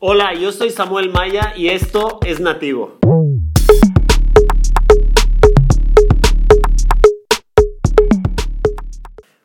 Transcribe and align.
Hola, 0.00 0.32
yo 0.32 0.52
soy 0.52 0.70
Samuel 0.70 1.10
Maya 1.10 1.54
y 1.56 1.70
esto 1.70 2.20
es 2.24 2.38
Nativo. 2.38 3.00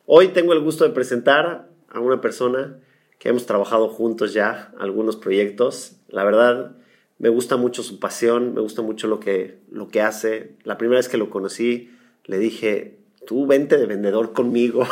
Hoy 0.06 0.28
tengo 0.28 0.52
el 0.52 0.60
gusto 0.60 0.84
de 0.84 0.90
presentar 0.90 1.70
a 1.88 1.98
una 1.98 2.20
persona 2.20 2.78
que 3.18 3.30
hemos 3.30 3.46
trabajado 3.46 3.88
juntos 3.88 4.32
ya, 4.32 4.72
algunos 4.78 5.16
proyectos. 5.16 5.96
La 6.06 6.22
verdad, 6.22 6.76
me 7.18 7.30
gusta 7.30 7.56
mucho 7.56 7.82
su 7.82 7.98
pasión, 7.98 8.54
me 8.54 8.60
gusta 8.60 8.80
mucho 8.80 9.08
lo 9.08 9.18
que, 9.18 9.58
lo 9.72 9.88
que 9.88 10.02
hace. 10.02 10.54
La 10.62 10.78
primera 10.78 11.00
vez 11.00 11.08
que 11.08 11.16
lo 11.16 11.30
conocí, 11.30 11.90
le 12.26 12.38
dije, 12.38 13.00
tú 13.26 13.48
vente 13.48 13.76
de 13.76 13.86
vendedor 13.86 14.32
conmigo. 14.32 14.86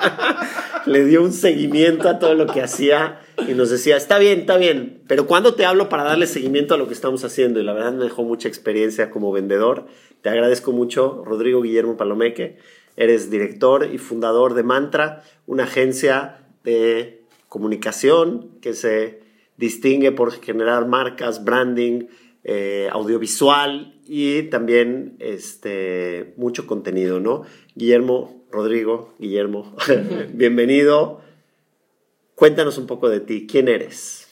le 0.84 1.06
dio 1.06 1.22
un 1.22 1.32
seguimiento 1.32 2.10
a 2.10 2.18
todo 2.18 2.34
lo 2.34 2.46
que 2.46 2.60
hacía 2.60 3.20
y 3.46 3.54
nos 3.54 3.70
decía, 3.70 3.96
está 3.96 4.18
bien, 4.18 4.40
está 4.40 4.56
bien, 4.56 5.02
pero 5.06 5.26
¿cuándo 5.26 5.54
te 5.54 5.64
hablo 5.64 5.88
para 5.88 6.04
darle 6.04 6.26
seguimiento 6.26 6.74
a 6.74 6.78
lo 6.78 6.88
que 6.88 6.94
estamos 6.94 7.24
haciendo? 7.24 7.60
Y 7.60 7.64
la 7.64 7.72
verdad 7.72 7.92
me 7.92 8.04
dejó 8.04 8.24
mucha 8.24 8.48
experiencia 8.48 9.10
como 9.10 9.32
vendedor. 9.32 9.86
Te 10.22 10.28
agradezco 10.28 10.72
mucho, 10.72 11.22
Rodrigo 11.24 11.62
Guillermo 11.62 11.96
Palomeque. 11.96 12.58
Eres 12.96 13.30
director 13.30 13.88
y 13.92 13.98
fundador 13.98 14.54
de 14.54 14.64
Mantra, 14.64 15.22
una 15.46 15.64
agencia 15.64 16.38
de 16.64 17.22
comunicación 17.48 18.50
que 18.60 18.74
se 18.74 19.20
distingue 19.56 20.12
por 20.12 20.32
generar 20.32 20.86
marcas, 20.86 21.44
branding, 21.44 22.06
eh, 22.44 22.88
audiovisual 22.92 23.94
y 24.06 24.44
también 24.44 25.16
este, 25.18 26.32
mucho 26.36 26.66
contenido, 26.66 27.20
¿no? 27.20 27.42
Guillermo, 27.74 28.44
Rodrigo, 28.50 29.14
Guillermo, 29.18 29.76
bienvenido. 30.32 31.20
Cuéntanos 32.38 32.78
un 32.78 32.86
poco 32.86 33.08
de 33.08 33.18
ti, 33.18 33.48
¿quién 33.50 33.66
eres? 33.66 34.28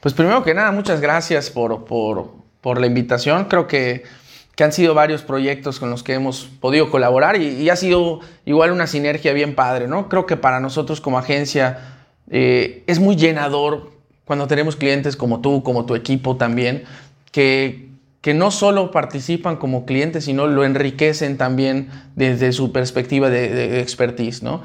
Pues 0.00 0.12
primero 0.12 0.44
que 0.44 0.52
nada, 0.52 0.70
muchas 0.72 1.00
gracias 1.00 1.48
por, 1.48 1.86
por, 1.86 2.78
la 2.78 2.86
invitación. 2.86 3.46
Creo 3.46 3.66
que, 3.66 4.02
que, 4.54 4.62
han 4.62 4.72
sido 4.74 4.92
varios 4.92 5.22
proyectos 5.22 5.80
con 5.80 5.88
los 5.88 6.02
que 6.02 6.12
hemos 6.12 6.50
podido 6.60 6.90
colaborar 6.90 7.40
y, 7.40 7.70
ha 7.70 7.76
sido 7.76 8.20
igual 8.44 8.72
una 8.72 8.86
sinergia 8.86 9.32
bien 9.32 9.54
padre, 9.54 9.88
¿no? 9.88 10.10
Creo 10.10 10.26
que 10.26 10.36
para 10.36 10.60
nosotros 10.60 11.00
como 11.00 11.16
agencia 11.16 12.10
eh, 12.30 12.84
es 12.86 13.00
muy 13.00 13.16
llenador 13.16 13.92
cuando 14.26 14.46
tenemos 14.46 14.76
clientes 14.76 15.16
como 15.16 15.40
tú, 15.40 15.62
como 15.62 15.86
tu 15.86 15.94
equipo 15.94 16.36
también, 16.36 16.84
que, 17.32 17.88
que 18.20 18.34
no 18.34 18.50
solo 18.50 18.90
participan 18.90 19.56
como 19.56 19.86
clientes, 19.86 20.26
sino 20.26 20.46
lo 20.46 20.62
enriquecen 20.62 21.38
también 21.38 21.88
desde 22.16 22.52
su 22.52 22.70
perspectiva 22.70 23.30
de, 23.30 23.48
de 23.48 23.80
expertise, 23.80 24.42
¿no? 24.42 24.60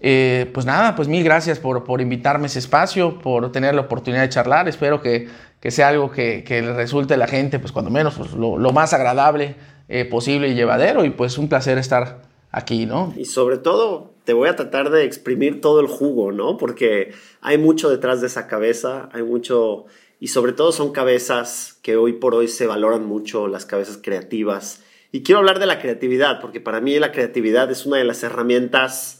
Eh, 0.00 0.50
pues 0.54 0.64
nada, 0.64 0.94
pues 0.94 1.08
mil 1.08 1.24
gracias 1.24 1.58
por, 1.58 1.84
por, 1.84 2.00
invitarme 2.00 2.44
a 2.44 2.46
ese 2.46 2.60
espacio, 2.60 3.18
por 3.18 3.50
tener 3.50 3.74
la 3.74 3.82
oportunidad 3.82 4.22
de 4.22 4.28
charlar. 4.28 4.68
Espero 4.68 5.00
que, 5.02 5.28
que 5.60 5.70
sea 5.70 5.88
algo 5.88 6.10
que, 6.10 6.44
que, 6.44 6.62
resulte 6.62 7.14
a 7.14 7.16
la 7.16 7.26
gente, 7.26 7.58
pues 7.58 7.72
cuando 7.72 7.90
menos, 7.90 8.14
pues, 8.14 8.32
lo, 8.32 8.58
lo, 8.58 8.72
más 8.72 8.92
agradable 8.92 9.56
eh, 9.88 10.04
posible 10.04 10.48
y 10.48 10.54
llevadero. 10.54 11.04
Y 11.04 11.10
pues 11.10 11.36
un 11.38 11.48
placer 11.48 11.78
estar 11.78 12.22
aquí, 12.52 12.86
¿no? 12.86 13.12
Y 13.16 13.24
sobre 13.24 13.58
todo, 13.58 14.12
te 14.24 14.32
voy 14.32 14.48
a 14.48 14.56
tratar 14.56 14.90
de 14.90 15.04
exprimir 15.04 15.60
todo 15.60 15.80
el 15.80 15.86
jugo, 15.86 16.32
¿no? 16.32 16.56
Porque 16.56 17.12
hay 17.40 17.58
mucho 17.58 17.90
detrás 17.90 18.20
de 18.20 18.28
esa 18.28 18.46
cabeza, 18.46 19.08
hay 19.12 19.22
mucho... 19.22 19.86
Y 20.20 20.28
sobre 20.28 20.52
todo 20.52 20.72
son 20.72 20.92
cabezas 20.92 21.78
que 21.82 21.96
hoy 21.96 22.14
por 22.14 22.34
hoy 22.34 22.48
se 22.48 22.66
valoran 22.66 23.06
mucho, 23.06 23.46
las 23.46 23.66
cabezas 23.66 24.00
creativas. 24.02 24.82
Y 25.12 25.22
quiero 25.22 25.38
hablar 25.38 25.60
de 25.60 25.66
la 25.66 25.78
creatividad, 25.78 26.40
porque 26.40 26.60
para 26.60 26.80
mí 26.80 26.98
la 26.98 27.12
creatividad 27.12 27.70
es 27.70 27.86
una 27.86 27.98
de 27.98 28.04
las 28.04 28.22
herramientas 28.24 29.17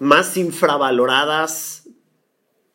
más 0.00 0.36
infravaloradas 0.36 1.88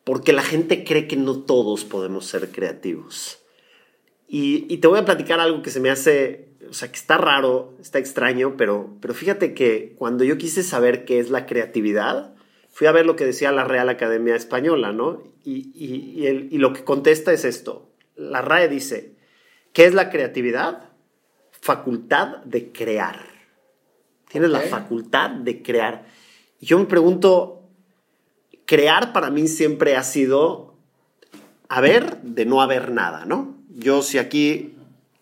porque 0.04 0.32
la 0.32 0.42
gente 0.42 0.84
cree 0.84 1.08
que 1.08 1.16
no 1.16 1.40
todos 1.40 1.84
podemos 1.84 2.24
ser 2.24 2.52
creativos. 2.52 3.42
Y, 4.28 4.76
te 4.78 4.86
voy 4.86 5.00
a 5.00 5.04
platicar 5.04 5.40
algo 5.40 5.62
que 5.62 5.70
se 5.70 5.80
me 5.80 5.90
hace, 5.90 6.50
o 6.70 6.72
sea, 6.72 6.90
que 6.90 6.96
está 6.96 7.18
raro, 7.18 7.74
está 7.80 7.98
extraño, 7.98 8.56
pero, 8.56 8.96
pero 9.00 9.14
fíjate 9.14 9.54
que 9.54 9.94
cuando 9.96 10.22
yo 10.22 10.38
quise 10.38 10.62
saber 10.62 11.04
qué 11.04 11.18
es 11.18 11.30
la 11.30 11.46
creatividad, 11.46 12.34
fui 12.70 12.86
a 12.86 12.92
ver 12.92 13.06
lo 13.06 13.16
que 13.16 13.26
decía 13.26 13.50
la 13.50 13.64
Real 13.64 13.88
Academia 13.88 14.36
Española, 14.36 14.92
¿no? 14.92 15.24
Y, 15.44 15.72
y 15.74 16.58
lo 16.58 16.72
que 16.72 16.84
contesta 16.84 17.32
es 17.32 17.44
esto. 17.44 17.90
La 18.14 18.42
RAE 18.42 18.68
dice, 18.68 19.16
¿qué 19.72 19.84
es 19.84 19.94
la 19.94 20.10
creatividad? 20.10 20.90
Facultad 21.60 22.38
de 22.44 22.70
crear. 22.70 23.26
Tienes 24.28 24.50
la 24.50 24.60
facultad 24.60 25.30
de 25.30 25.62
crear 25.62 26.06
yo 26.60 26.78
me 26.78 26.86
pregunto, 26.86 27.62
crear 28.64 29.12
para 29.12 29.30
mí 29.30 29.48
siempre 29.48 29.96
ha 29.96 30.02
sido 30.02 30.74
haber 31.68 32.20
de 32.22 32.44
no 32.46 32.62
haber 32.62 32.92
nada, 32.92 33.24
¿no? 33.24 33.56
Yo 33.70 34.02
si 34.02 34.18
aquí 34.18 34.74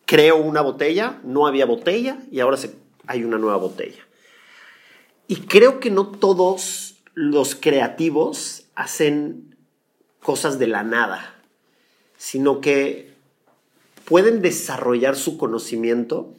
creo 0.06 0.37
una 0.37 0.61
botella, 0.61 1.21
no 1.25 1.47
había 1.47 1.67
botella 1.67 2.19
y 2.31 2.41
ahora 2.41 2.59
hay 3.06 3.25
una 3.25 3.39
nueva 3.39 3.56
botella. 3.56 4.06
Y 5.27 5.37
creo 5.37 5.81
que 5.81 5.91
no 5.91 6.09
todos 6.09 6.97
los 7.15 7.55
creativos 7.55 8.66
hacen 8.75 9.56
cosas 10.21 10.59
de 10.59 10.66
la 10.66 10.83
nada, 10.83 11.34
sino 12.16 12.61
que 12.61 13.12
pueden 14.05 14.43
desarrollar 14.43 15.16
su 15.16 15.39
conocimiento 15.39 16.34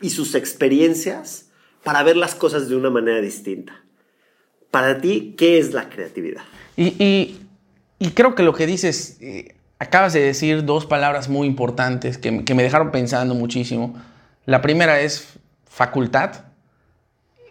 y 0.00 0.10
sus 0.10 0.34
experiencias 0.34 1.48
para 1.82 2.02
ver 2.02 2.16
las 2.16 2.34
cosas 2.34 2.68
de 2.68 2.76
una 2.76 2.90
manera 2.90 3.20
distinta. 3.20 3.81
Para 4.72 5.00
ti, 5.00 5.34
¿qué 5.38 5.58
es 5.58 5.72
la 5.72 5.88
creatividad? 5.88 6.42
Y, 6.76 7.38
creo 8.14 8.34
que 8.34 8.42
lo 8.42 8.54
que 8.54 8.66
dices, 8.66 9.18
eh, 9.20 9.54
acabas 9.78 10.14
de 10.14 10.20
decir 10.20 10.64
dos 10.64 10.86
palabras 10.86 11.28
muy 11.28 11.46
importantes 11.46 12.18
que, 12.18 12.30
me 12.32 12.62
dejaron 12.62 12.90
pensando 12.90 13.34
muchísimo. 13.34 13.94
La 14.46 14.62
primera 14.62 15.00
es 15.00 15.38
facultad, 15.68 16.46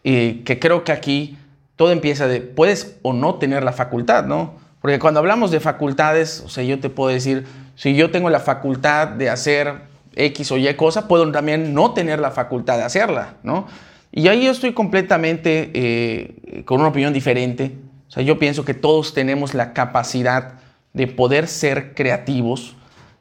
que 0.04 0.58
creo 0.60 0.84
que 0.84 0.92
aquí 0.92 1.38
todo 1.76 1.92
empieza 1.92 2.28
de, 2.28 2.42
puedes 2.42 2.98
o 3.04 3.14
no 3.14 3.36
tener 3.36 3.64
la 3.64 3.72
facultad, 3.72 4.26
¿no? 4.26 4.56
Porque 4.82 4.98
cuando 4.98 5.20
hablamos 5.20 5.52
de 5.52 5.60
facultades, 5.60 6.42
o 6.44 6.50
sea, 6.50 6.64
yo 6.64 6.80
te 6.80 6.90
puedo 6.90 7.12
decir, 7.12 7.46
si 7.76 7.96
yo 7.96 8.10
tengo 8.10 8.32
la 8.32 8.40
facultad 8.40 9.08
de 9.10 9.30
hacer 9.30 9.82
X 10.16 10.52
o 10.52 10.58
Y 10.58 10.74
cosa, 10.74 11.08
puedo 11.08 11.32
también 11.32 11.76
no 11.76 11.94
tener 11.94 12.20
la 12.20 12.32
facultad 12.32 12.78
de 12.78 12.84
hacerla, 12.84 13.36
¿no? 13.44 13.68
Y 14.12 14.28
ahí 14.28 14.46
yo 14.46 14.52
estoy 14.52 14.74
completamente 14.74 15.72
eh, 15.74 16.64
con 16.66 16.80
una 16.82 16.90
opinión 16.90 17.14
diferente. 17.14 17.72
O 18.10 18.12
sea, 18.12 18.24
yo 18.24 18.38
pienso 18.40 18.66
que 18.66 18.74
todos 18.74 19.14
tenemos 19.14 19.54
la 19.54 19.74
capacidad 19.74 20.56
de 20.94 21.08
poder 21.08 21.48
ser 21.48 21.94
creativos, 21.96 22.76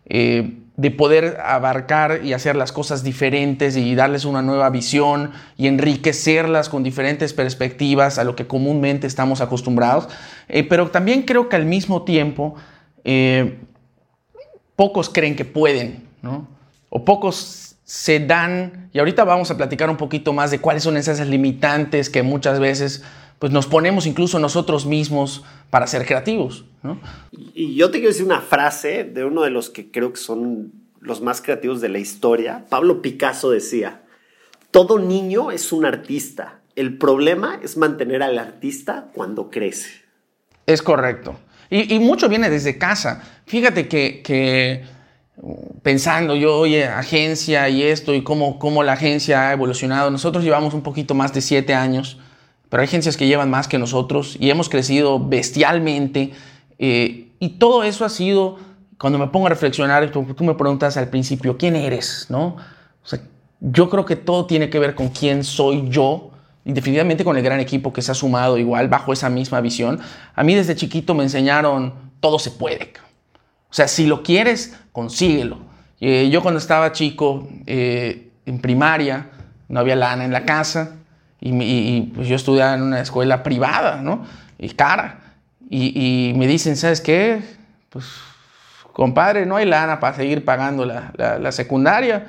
eh, 0.06 0.56
de 0.76 0.90
poder 0.90 1.38
abarcar 1.44 2.22
y 2.24 2.32
hacer 2.32 2.56
las 2.56 2.72
cosas 2.72 3.04
diferentes 3.04 3.76
y 3.76 3.94
darles 3.94 4.24
una 4.24 4.42
nueva 4.42 4.68
visión 4.70 5.30
y 5.56 5.68
enriquecerlas 5.68 6.68
con 6.68 6.82
diferentes 6.82 7.32
perspectivas 7.34 8.18
a 8.18 8.24
lo 8.24 8.34
que 8.34 8.48
comúnmente 8.48 9.06
estamos 9.06 9.40
acostumbrados. 9.40 10.08
Eh, 10.48 10.64
pero 10.64 10.90
también 10.90 11.22
creo 11.22 11.48
que 11.48 11.56
al 11.56 11.66
mismo 11.66 12.02
tiempo 12.02 12.56
pocos 14.76 15.08
creen 15.08 15.36
que 15.36 15.44
pueden, 15.44 16.04
¿no? 16.20 16.46
O 16.90 17.04
pocos 17.04 17.69
se 17.90 18.20
dan, 18.20 18.88
y 18.92 19.00
ahorita 19.00 19.24
vamos 19.24 19.50
a 19.50 19.56
platicar 19.56 19.90
un 19.90 19.96
poquito 19.96 20.32
más 20.32 20.52
de 20.52 20.60
cuáles 20.60 20.84
son 20.84 20.96
esas 20.96 21.26
limitantes 21.26 22.08
que 22.08 22.22
muchas 22.22 22.60
veces 22.60 23.02
pues 23.40 23.50
nos 23.50 23.66
ponemos 23.66 24.06
incluso 24.06 24.38
nosotros 24.38 24.86
mismos 24.86 25.42
para 25.70 25.88
ser 25.88 26.06
creativos. 26.06 26.64
Y 27.52 27.74
yo 27.74 27.90
te 27.90 27.98
quiero 27.98 28.12
decir 28.12 28.24
una 28.24 28.42
frase 28.42 29.02
de 29.02 29.24
uno 29.24 29.42
de 29.42 29.50
los 29.50 29.70
que 29.70 29.90
creo 29.90 30.12
que 30.12 30.20
son 30.20 30.70
los 31.00 31.20
más 31.20 31.42
creativos 31.42 31.80
de 31.80 31.88
la 31.88 31.98
historia. 31.98 32.64
Pablo 32.68 33.02
Picasso 33.02 33.50
decía, 33.50 34.02
todo 34.70 35.00
niño 35.00 35.50
es 35.50 35.72
un 35.72 35.84
artista. 35.84 36.60
El 36.76 36.96
problema 36.96 37.58
es 37.60 37.76
mantener 37.76 38.22
al 38.22 38.38
artista 38.38 39.08
cuando 39.14 39.50
crece. 39.50 40.02
Es 40.64 40.80
correcto. 40.80 41.40
Y, 41.70 41.98
mucho 41.98 42.28
viene 42.28 42.50
desde 42.50 42.78
casa. 42.78 43.42
Fíjate 43.46 43.88
que 43.88 44.84
pensando 45.82 46.36
yo, 46.36 46.58
oye, 46.58 46.86
agencia 46.86 47.68
y 47.68 47.82
esto 47.82 48.14
y 48.14 48.22
cómo, 48.22 48.58
cómo 48.58 48.82
la 48.82 48.92
agencia 48.92 49.48
ha 49.48 49.52
evolucionado. 49.52 50.10
Nosotros 50.10 50.44
llevamos 50.44 50.74
un 50.74 50.82
poquito 50.82 51.14
más 51.14 51.32
de 51.32 51.40
siete 51.40 51.74
años, 51.74 52.18
pero 52.68 52.82
hay 52.82 52.86
agencias 52.86 53.16
que 53.16 53.26
llevan 53.26 53.50
más 53.50 53.66
que 53.66 53.78
nosotros 53.78 54.36
y 54.38 54.50
hemos 54.50 54.68
crecido 54.68 55.18
bestialmente. 55.18 56.32
Eh, 56.78 57.28
y 57.38 57.48
todo 57.50 57.84
eso 57.84 58.04
ha 58.04 58.10
sido, 58.10 58.58
cuando 58.98 59.18
me 59.18 59.28
pongo 59.28 59.46
a 59.46 59.50
reflexionar, 59.50 60.10
tú, 60.10 60.24
tú, 60.34 60.44
me 60.44 60.54
preguntas 60.54 60.96
al 60.96 61.08
principio, 61.08 61.56
¿quién 61.56 61.76
eres? 61.76 62.26
¿No? 62.28 62.56
Yo 63.62 63.90
creo 63.90 64.06
que 64.06 64.16
todo 64.16 64.46
tiene 64.46 64.70
que 64.70 64.78
ver 64.78 64.94
con 64.94 65.10
quién 65.10 65.44
soy 65.44 65.86
yo 65.90 66.30
y 66.64 66.72
definitivamente 66.72 67.24
con 67.24 67.36
el 67.36 67.42
gran 67.42 67.60
equipo 67.60 67.92
que 67.92 68.00
se 68.00 68.10
ha 68.10 68.14
sumado 68.14 68.56
igual 68.56 68.88
bajo 68.88 69.12
esa 69.12 69.28
misma 69.28 69.60
visión. 69.60 70.00
A 70.34 70.42
mí 70.42 70.54
desde 70.54 70.74
chiquito 70.76 71.14
me 71.14 71.24
enseñaron, 71.24 71.92
todo 72.20 72.38
se 72.38 72.50
puede. 72.52 72.92
O 73.70 73.74
sea, 73.74 73.88
si 73.88 74.06
lo 74.06 74.22
quieres, 74.22 74.76
consíguelo. 74.92 75.58
Eh, 76.00 76.28
yo 76.30 76.42
cuando 76.42 76.58
estaba 76.58 76.92
chico, 76.92 77.48
eh, 77.66 78.30
en 78.46 78.58
primaria, 78.60 79.28
no 79.68 79.80
había 79.80 79.96
lana 79.96 80.24
en 80.24 80.32
la 80.32 80.44
casa 80.44 80.96
y, 81.40 82.02
pues 82.14 82.28
yo 82.28 82.36
estudiaba 82.36 82.74
en 82.74 82.82
una 82.82 83.00
escuela 83.00 83.42
privada, 83.42 84.02
¿no? 84.02 84.26
Y 84.58 84.70
cara. 84.70 85.20
Y, 85.70 86.32
me 86.36 86.46
dicen, 86.46 86.76
¿sabes 86.76 87.00
qué? 87.00 87.40
pues, 87.90 88.06
compadre, 88.92 89.46
no 89.46 89.56
hay 89.56 89.66
lana 89.66 90.00
para 90.00 90.16
seguir 90.16 90.44
pagando 90.44 90.84
la, 90.84 91.52
secundaria, 91.52 92.26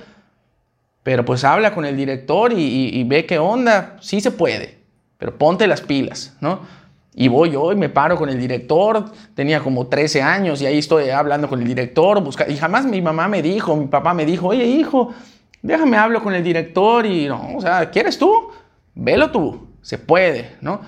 pero 1.04 1.26
pues 1.26 1.44
habla 1.44 1.74
con 1.74 1.86
el 1.86 1.98
director 1.98 2.54
y, 2.56 3.04
ve 3.06 3.26
qué 3.26 3.40
onda, 3.40 3.98
sí 4.00 4.22
se 4.22 4.32
puede, 4.32 4.80
pero 5.18 5.38
ponte 5.38 5.66
las 5.68 5.82
pilas, 5.82 6.36
¿no? 6.40 6.62
Y 7.14 7.28
voy 7.28 7.52
yo 7.52 7.72
y 7.72 7.76
me 7.76 7.90
paro 7.90 8.16
con 8.16 8.30
el 8.30 8.40
director, 8.40 9.06
tenía 9.36 9.60
como 9.60 9.88
13 9.88 10.22
años 10.22 10.62
y 10.62 10.66
ahí 10.66 10.78
estoy 10.78 11.10
hablando 11.10 11.50
con 11.50 11.60
el 11.60 11.68
director, 11.68 12.22
busca, 12.24 12.50
y 12.50 12.56
jamás 12.56 12.86
mi 12.86 13.02
mamá 13.02 13.28
me 13.28 13.42
dijo, 13.42 13.76
mi 13.76 13.88
papá 13.88 14.14
me 14.14 14.26
dijo, 14.26 14.48
oye 14.48 14.66
hijo, 14.66 15.14
déjame 15.62 15.98
hablo 15.98 16.24
con 16.24 16.34
el 16.34 16.44
director 16.44 17.06
y 17.06 17.28
no, 17.28 17.58
o 17.58 17.62
sea, 17.62 17.90
¿quieres 17.90 18.18
tú? 18.18 18.32
Velo 18.96 19.30
tú, 19.30 19.68
se 19.82 19.98
puede, 19.98 20.56
¿no? 20.62 20.82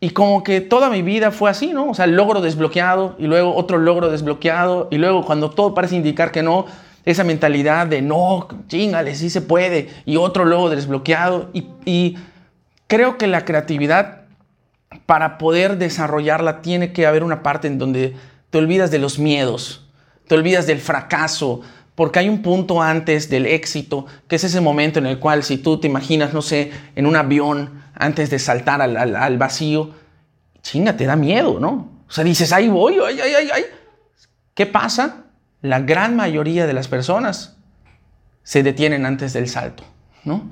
Y 0.00 0.10
como 0.10 0.44
que 0.44 0.60
toda 0.60 0.90
mi 0.90 1.02
vida 1.02 1.32
fue 1.32 1.50
así, 1.50 1.72
¿no? 1.72 1.90
O 1.90 1.94
sea, 1.94 2.06
logro 2.06 2.40
desbloqueado 2.40 3.16
y 3.18 3.26
luego 3.26 3.54
otro 3.56 3.78
logro 3.78 4.10
desbloqueado 4.10 4.86
y 4.90 4.96
luego 4.96 5.24
cuando 5.24 5.50
todo 5.50 5.74
parece 5.74 5.96
indicar 5.96 6.30
que 6.30 6.42
no, 6.42 6.66
esa 7.04 7.24
mentalidad 7.24 7.86
de 7.88 8.00
no, 8.00 8.46
chingale, 8.68 9.14
sí 9.16 9.28
se 9.28 9.40
puede 9.40 9.88
y 10.04 10.16
otro 10.16 10.44
logro 10.44 10.70
desbloqueado. 10.70 11.50
Y, 11.52 11.66
y 11.84 12.16
creo 12.86 13.18
que 13.18 13.26
la 13.26 13.44
creatividad, 13.44 14.26
para 15.08 15.38
poder 15.38 15.78
desarrollarla, 15.78 16.60
tiene 16.60 16.92
que 16.92 17.06
haber 17.06 17.24
una 17.24 17.42
parte 17.42 17.66
en 17.66 17.78
donde 17.78 18.14
te 18.50 18.58
olvidas 18.58 18.90
de 18.90 18.98
los 18.98 19.18
miedos, 19.18 19.88
te 20.26 20.34
olvidas 20.34 20.66
del 20.66 20.80
fracaso, 20.80 21.62
porque 21.94 22.18
hay 22.18 22.28
un 22.28 22.42
punto 22.42 22.82
antes 22.82 23.30
del 23.30 23.46
éxito, 23.46 24.04
que 24.28 24.36
es 24.36 24.44
ese 24.44 24.60
momento 24.60 24.98
en 24.98 25.06
el 25.06 25.18
cual 25.18 25.44
si 25.44 25.56
tú 25.56 25.80
te 25.80 25.86
imaginas, 25.86 26.34
no 26.34 26.42
sé, 26.42 26.72
en 26.94 27.06
un 27.06 27.16
avión, 27.16 27.82
antes 27.94 28.28
de 28.28 28.38
saltar 28.38 28.82
al, 28.82 29.38
vacío, 29.38 29.94
chinga, 30.60 30.94
te 30.94 31.06
da 31.06 31.16
miedo, 31.16 31.58
¿no? 31.58 31.90
O 32.06 32.12
sea, 32.12 32.22
dices, 32.22 32.52
ahí 32.52 32.68
voy, 32.68 32.98
ay, 33.02 33.18
ay, 33.18 33.32
ay, 33.34 33.48
ay. 33.50 33.64
¿Qué 34.52 34.66
pasa? 34.66 35.24
La 35.62 35.80
gran 35.80 36.16
mayoría 36.16 36.66
de 36.66 36.74
las 36.74 36.86
personas 36.86 37.56
se 38.42 38.62
detienen 38.62 39.06
antes 39.06 39.32
del 39.32 39.48
salto, 39.48 39.84
¿no? 40.24 40.50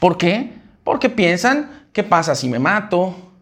¿Por 0.00 0.16
qué? 0.16 0.54
Porque 0.84 1.10
piensan, 1.10 1.88
¿qué 1.92 2.02
pasa 2.02 2.34
si 2.34 2.48
me 2.48 2.58
mato? 2.58 3.33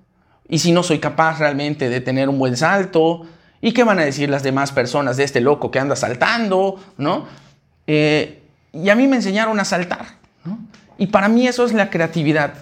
¿Y 0.52 0.58
si 0.58 0.70
no 0.70 0.82
soy 0.82 0.99
capaz 0.99 1.38
realmente 1.38 1.88
de 1.88 2.02
tener 2.02 2.28
un 2.28 2.38
buen 2.38 2.58
salto? 2.58 3.22
¿Y 3.62 3.72
qué 3.72 3.84
van 3.84 3.99
a 3.99 4.04
decir 4.04 4.28
las 4.28 4.43
demás 4.43 4.70
personas 4.70 5.16
de 5.16 5.25
este 5.25 5.40
loco 5.40 5.70
que 5.70 5.78
anda 5.78 5.96
saltando? 5.96 6.78
¿No? 6.99 7.25
Eh, 7.87 8.43
y 8.70 8.90
a 8.90 8.94
mí 8.94 9.08
me 9.08 9.16
enseñaron 9.16 9.58
a 9.60 9.64
saltar, 9.64 10.04
¿no? 10.44 10.58
Y 10.99 11.06
para 11.06 11.28
mí 11.28 11.49
eso 11.49 11.64
es 11.64 11.72
la 11.72 11.88
creatividad. 11.88 12.52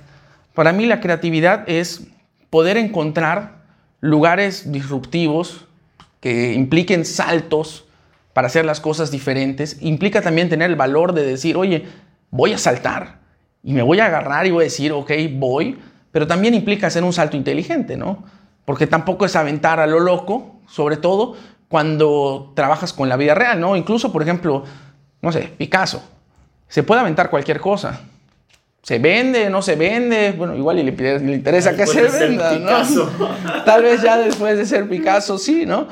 Para 0.55 0.73
mí 0.73 0.87
la 0.87 1.01
creatividad 1.01 1.69
es 1.69 2.07
poder 2.49 2.77
encontrar 2.77 3.65
lugares 3.99 4.71
disruptivos 4.71 5.67
que 6.21 6.53
impliquen 6.53 7.05
saltos 7.05 7.87
para 8.35 8.47
hacer 8.47 8.65
las 8.65 8.79
cosas 8.79 9.11
diferentes. 9.11 9.79
Implica 9.81 10.23
también 10.23 10.49
tener 10.49 10.71
el 10.71 10.77
valor 10.77 11.13
de 11.13 11.27
decir, 11.27 11.57
oye, 11.57 11.89
voy 12.31 12.53
a 12.53 12.59
saltar 12.59 13.19
y 13.65 13.73
me 13.73 13.83
voy 13.83 13.99
a 13.99 14.07
agarrar 14.07 14.47
y 14.47 14.53
voy 14.53 14.63
a 14.63 14.65
decir, 14.67 14.93
ok, 14.93 15.11
voy, 15.33 15.77
pero 16.13 16.27
también 16.27 16.55
implica 16.55 16.87
hacer 16.87 17.05
un 17.05 17.13
salto 17.13 17.37
inteligente, 17.37 17.97
¿no? 17.97 18.25
Porque 18.65 18.87
tampoco 18.87 19.25
es 19.25 19.37
aventar 19.37 19.81
a 19.81 19.87
lo 19.87 20.01
loco, 20.01 20.61
sobre 20.69 20.97
todo 20.97 21.37
cuando 21.69 22.53
trabajas 22.55 22.93
con 22.93 23.09
la 23.09 23.17
vida 23.17 23.35
real, 23.35 23.61
¿no? 23.61 23.77
Incluso, 23.77 24.13
por 24.13 24.23
ejemplo, 24.23 24.65
no 25.23 25.33
sé, 25.33 25.53
Picasso. 25.57 26.03
Se 26.69 26.83
puede 26.83 27.01
aventar 27.01 27.31
cualquier 27.31 27.61
cosa, 27.61 28.01
se 28.83 28.99
vende, 28.99 29.51
no 29.51 29.61
se 29.61 29.77
vende, 29.77 30.33
bueno, 30.33 30.57
igual 30.57 30.77
le, 30.77 30.93
le 30.93 31.33
interesa 31.33 31.77
que 31.77 31.87
se 31.87 32.03
venda, 32.03 32.59
¿no? 32.59 33.65
Tal 33.65 33.83
vez 33.83 34.03
ya 34.03 34.17
después 34.17 34.57
de 34.57 34.65
ser 34.67 34.89
Picasso, 34.89 35.37
sí, 35.39 35.67
¿no? 35.67 35.89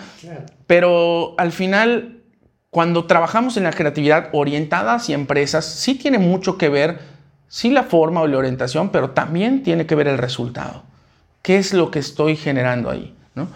Pero 0.66 1.34
al 1.36 1.52
final, 1.52 2.22
cuando 2.70 3.04
trabajamos 3.04 3.56
en 3.56 3.64
la 3.64 3.72
creatividad 3.72 4.30
orientada 4.32 4.94
hacia 4.94 5.14
empresas, 5.14 5.64
sí 5.64 5.96
tiene 5.96 6.18
mucho 6.18 6.56
que 6.56 6.70
ver, 6.70 6.98
sí 7.48 7.70
la 7.70 7.84
forma 7.84 8.20
o 8.20 8.26
la 8.26 8.38
orientación, 8.38 8.90
pero 8.90 9.10
también 9.10 9.62
tiene 9.62 9.86
que 9.86 9.94
ver 9.94 10.08
el 10.08 10.18
resultado. 10.18 10.82
¿Qué 11.42 11.56
es 11.56 11.72
lo 11.72 11.90
que 11.90 11.98
estoy 11.98 12.36
generando 12.36 12.90
ahí? 12.90 13.14
¿no? 13.34 13.48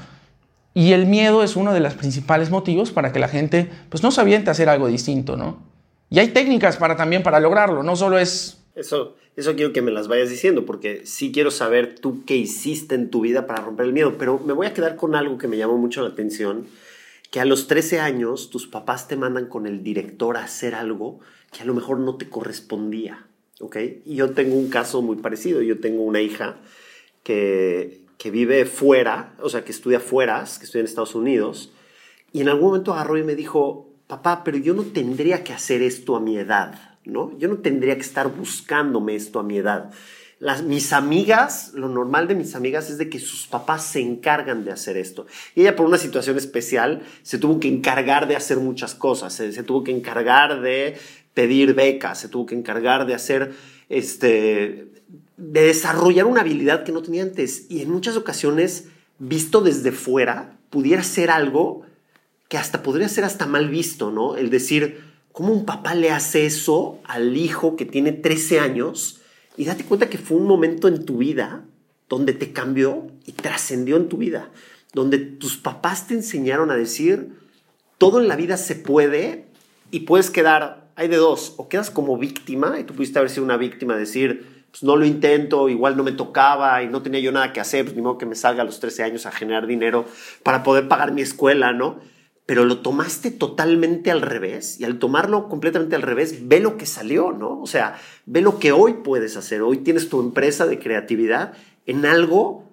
Y 0.75 0.93
el 0.93 1.07
miedo 1.07 1.43
es 1.43 1.57
uno 1.57 1.75
de 1.75 1.81
los 1.81 1.95
principales 1.95 2.51
motivos 2.51 2.91
para 2.91 3.13
que 3.13 3.19
la 3.19 3.29
gente 3.29 3.71
pues, 3.91 4.03
no 4.03 4.11
se 4.11 4.21
aviente 4.21 4.51
a 4.51 4.53
hacer 4.53 4.69
algo 4.69 4.89
distinto, 4.89 5.37
¿no? 5.37 5.63
Y 6.09 6.19
hay 6.19 6.29
técnicas 6.29 6.77
para 6.77 6.97
también 6.97 7.23
para 7.23 7.41
lograrlo, 7.41 7.83
no 7.83 7.97
solo 7.97 8.19
es... 8.19 8.59
Eso, 8.75 9.17
eso 9.37 9.55
quiero 9.55 9.73
que 9.73 9.83
me 9.83 9.91
las 9.91 10.09
vayas 10.09 10.31
diciendo, 10.31 10.65
porque 10.65 11.03
sí 11.05 11.33
quiero 11.33 11.51
saber 11.51 11.95
tú 11.99 12.25
qué 12.25 12.37
hiciste 12.37 12.95
en 12.95 13.11
tu 13.11 13.23
vida 13.23 13.47
para 13.47 13.63
romper 13.63 13.87
el 13.87 13.93
miedo, 13.93 14.17
pero 14.19 14.39
me 14.39 14.53
voy 14.53 14.67
a 14.67 14.75
quedar 14.75 14.97
con 14.97 15.15
algo 15.15 15.39
que 15.39 15.49
me 15.49 15.57
llamó 15.57 15.77
mucho 15.79 16.03
la 16.03 16.09
atención, 16.09 16.67
que 17.31 17.41
a 17.41 17.47
los 17.47 17.67
13 17.67 18.01
años 18.01 18.51
tus 18.51 18.67
papás 18.67 19.09
te 19.09 19.17
mandan 19.17 19.47
con 19.47 19.67
el 19.67 19.83
director 19.83 20.37
a 20.37 20.45
hacer 20.45 20.75
algo 20.75 21.21
que 21.51 21.63
a 21.63 21.65
lo 21.65 21.75
mejor 21.75 21.99
no 21.99 22.17
te 22.17 22.29
correspondía, 22.29 23.27
¿ok? 23.63 23.77
Y 24.05 24.17
yo 24.17 24.33
tengo 24.33 24.57
un 24.57 24.69
caso 24.69 25.01
muy 25.01 25.17
parecido, 25.17 25.63
yo 25.63 25.81
tengo 25.81 26.03
una 26.03 26.21
hija 26.21 26.57
que, 27.23 28.03
que 28.19 28.31
vive 28.31 28.67
fuera, 28.67 29.35
o 29.41 29.49
sea, 29.49 29.65
que 29.65 29.73
estudia 29.73 30.01
fuera, 30.01 30.45
que 30.59 30.65
estudia 30.65 30.81
en 30.81 30.87
Estados 30.87 31.15
Unidos, 31.15 31.73
y 32.33 32.43
en 32.43 32.51
algún 32.51 32.67
momento 32.67 32.93
agarró 32.93 33.17
y 33.17 33.25
me 33.25 33.35
dijo, 33.35 33.89
papá, 34.07 34.45
pero 34.45 34.59
yo 34.59 34.75
no 34.75 34.83
tendría 34.83 35.43
que 35.43 35.55
hacer 35.55 35.81
esto 35.83 36.17
a 36.17 36.21
mi 36.21 36.37
edad. 36.37 36.93
¿no? 37.05 37.37
Yo 37.39 37.49
no 37.49 37.59
tendría 37.59 37.95
que 37.95 38.03
estar 38.03 38.29
buscándome 38.29 39.15
esto 39.15 39.41
a 39.41 39.43
mi 39.43 39.59
edad. 39.59 39.91
Las, 40.39 40.63
mis 40.63 40.93
amigas, 40.93 41.73
lo 41.75 41.89
normal 41.89 42.27
de 42.27 42.35
mis 42.35 42.57
amigas 42.57 42.91
es 42.91 42.99
de 42.99 43.09
que 43.09 43.21
sus 43.21 43.47
papás 43.47 43.85
se 43.85 44.01
encargan 44.01 44.65
de 44.65 44.73
hacer 44.73 44.97
esto. 44.97 45.27
Y 45.55 45.61
ella 45.61 45.77
por 45.77 45.87
una 45.87 45.99
situación 45.99 46.37
especial 46.37 47.03
se 47.23 47.39
tuvo 47.39 47.61
que 47.61 47.69
encargar 47.69 48.27
de 48.27 48.35
hacer 48.35 48.59
muchas 48.59 48.97
cosas, 48.97 49.33
se, 49.33 49.63
tuvo 49.63 49.85
que 49.85 49.93
encargar 49.93 50.61
de 50.61 50.97
pedir 51.35 51.75
becas, 51.75 52.21
se 52.21 52.29
tuvo 52.29 52.47
que 52.47 52.55
encargar 52.55 53.07
de 53.07 53.15
hacer, 53.15 53.53
este, 53.89 54.89
de 55.37 55.63
desarrollar 55.63 56.27
una 56.27 56.43
habilidad 56.43 56.85
que 56.85 56.93
no 56.93 57.03
tenía 57.03 57.23
antes. 57.23 57.67
Y 57.69 57.83
en 57.83 57.91
muchas 57.91 58.17
ocasiones, 58.17 58.89
visto 59.19 59.61
desde 59.61 59.93
fuera, 59.93 60.59
pudiera 60.71 61.03
ser 61.03 61.31
algo 61.31 61.83
que 62.49 62.59
hasta 62.59 62.83
podría 62.83 63.09
ser 63.09 63.25
hasta 63.25 63.47
mal 63.47 63.69
visto, 63.69 64.11
¿no? 64.11 64.37
El 64.37 64.51
decir, 64.51 65.13
¿Cómo 65.33 65.55
un 65.55 65.65
papá 65.65 65.95
le 65.95 66.11
hace 66.11 66.45
eso 66.45 67.01
al 67.05 67.37
hijo 67.39 67.75
que 67.75 67.87
tiene 67.87 68.13
13 68.13 68.61
años? 68.61 69.21
Y 69.57 69.65
date 69.65 69.85
cuenta 69.85 70.11
que 70.11 70.19
fue 70.19 70.37
un 70.37 70.47
momento 70.47 70.89
en 70.89 71.07
tu 71.07 71.19
vida 71.19 71.65
donde 72.09 72.35
te 72.35 72.53
cambió 72.53 73.07
y 73.25 73.33
trascendió 73.33 73.97
en 73.97 74.11
tu 74.11 74.19
vida, 74.19 74.51
donde 74.93 75.19
tus 75.19 75.57
papás 75.57 76.07
te 76.07 76.13
enseñaron 76.13 76.71
a 76.71 76.77
decir, 76.77 77.33
todo 77.97 78.21
en 78.21 78.29
la 78.29 78.37
vida 78.37 78.59
se 78.59 78.75
puede 78.75 79.47
y 79.91 80.01
puedes 80.01 80.29
quedar, 80.29 80.82
hay 80.97 81.09
de 81.09 81.17
dos, 81.17 81.55
o 81.57 81.69
quedas 81.69 81.91
como 81.91 82.19
víctima, 82.19 82.79
y 82.79 82.85
tú 82.85 82.95
pudiste 82.95 83.19
haber 83.19 83.31
sido 83.31 83.45
una 83.45 83.57
víctima, 83.57 83.97
decir, 83.97 84.65
pues 84.71 84.83
no 84.83 84.97
lo 84.97 85.05
intento, 85.05 85.69
igual 85.69 85.97
no 85.97 86.03
me 86.03 86.13
tocaba 86.13 86.83
y 86.83 86.89
no 86.89 87.03
tenía 87.03 87.21
yo 87.21 87.33
nada 87.33 87.53
que 87.53 87.61
hacer, 87.61 87.85
pues 87.85 87.97
ni 87.97 88.03
modo 88.03 88.19
que 88.19 88.27
me 88.27 88.35
salga 88.35 88.63
a 88.63 88.65
los 88.65 88.81
13 88.81 89.03
años 89.03 89.27
a 89.27 89.33
generar 89.33 89.67
dinero 89.67 90.07
para 90.43 90.63
poder 90.63 90.89
pagar 90.89 91.13
mi 91.13 91.23
escuela, 91.23 91.73
¿no? 91.73 92.01
pero 92.47 92.65
lo 92.65 92.81
tomaste 92.81 93.31
totalmente 93.31 94.11
al 94.11 94.21
revés 94.21 94.81
y 94.81 94.85
al 94.85 94.99
tomarlo 94.99 95.49
completamente 95.49 95.97
al 95.97 96.03
revés, 96.03 96.49
ve 96.49 96.61
lo 96.61 96.77
que 96.77 96.87
salió, 96.87 97.33
¿no? 97.33 97.61
O 97.61 97.67
sea, 97.67 97.99
ve 98.27 98.41
lo 98.41 98.59
que 98.59 98.73
hoy 98.73 98.95
puedes 99.05 99.37
hacer. 99.37 99.63
Hoy 99.63 99.79
tienes 99.79 100.09
tu 100.09 100.21
empresa 100.21 100.67
de 100.67 100.79
creatividad 100.79 101.55
en 101.87 102.05
algo 102.05 102.65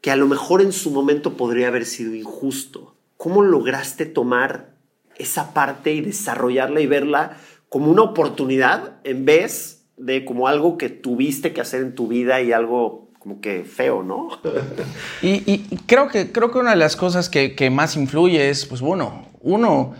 que 0.00 0.10
a 0.10 0.16
lo 0.16 0.26
mejor 0.26 0.62
en 0.62 0.72
su 0.72 0.90
momento 0.90 1.36
podría 1.36 1.68
haber 1.68 1.86
sido 1.86 2.14
injusto. 2.14 2.96
¿Cómo 3.16 3.42
lograste 3.42 4.04
tomar 4.04 4.71
esa 5.16 5.54
parte 5.54 5.92
y 5.92 6.00
desarrollarla 6.00 6.80
y 6.80 6.86
verla 6.86 7.36
como 7.68 7.90
una 7.90 8.02
oportunidad 8.02 8.96
en 9.04 9.24
vez 9.24 9.84
de 9.96 10.24
como 10.24 10.48
algo 10.48 10.76
que 10.78 10.88
tuviste 10.88 11.52
que 11.52 11.60
hacer 11.60 11.82
en 11.82 11.94
tu 11.94 12.08
vida 12.08 12.40
y 12.40 12.52
algo 12.52 13.10
como 13.22 13.40
que 13.40 13.62
feo, 13.64 14.02
¿no? 14.02 14.30
y, 15.22 15.58
creo, 15.86 16.08
que, 16.08 16.32
creo 16.32 16.50
que 16.50 16.58
una 16.58 16.70
de 16.70 16.76
las 16.76 16.96
cosas 16.96 17.28
que, 17.28 17.70
más 17.70 17.96
influye 17.96 18.50
es, 18.50 18.66
pues 18.66 18.80
bueno, 18.80 19.28
uno, 19.40 19.94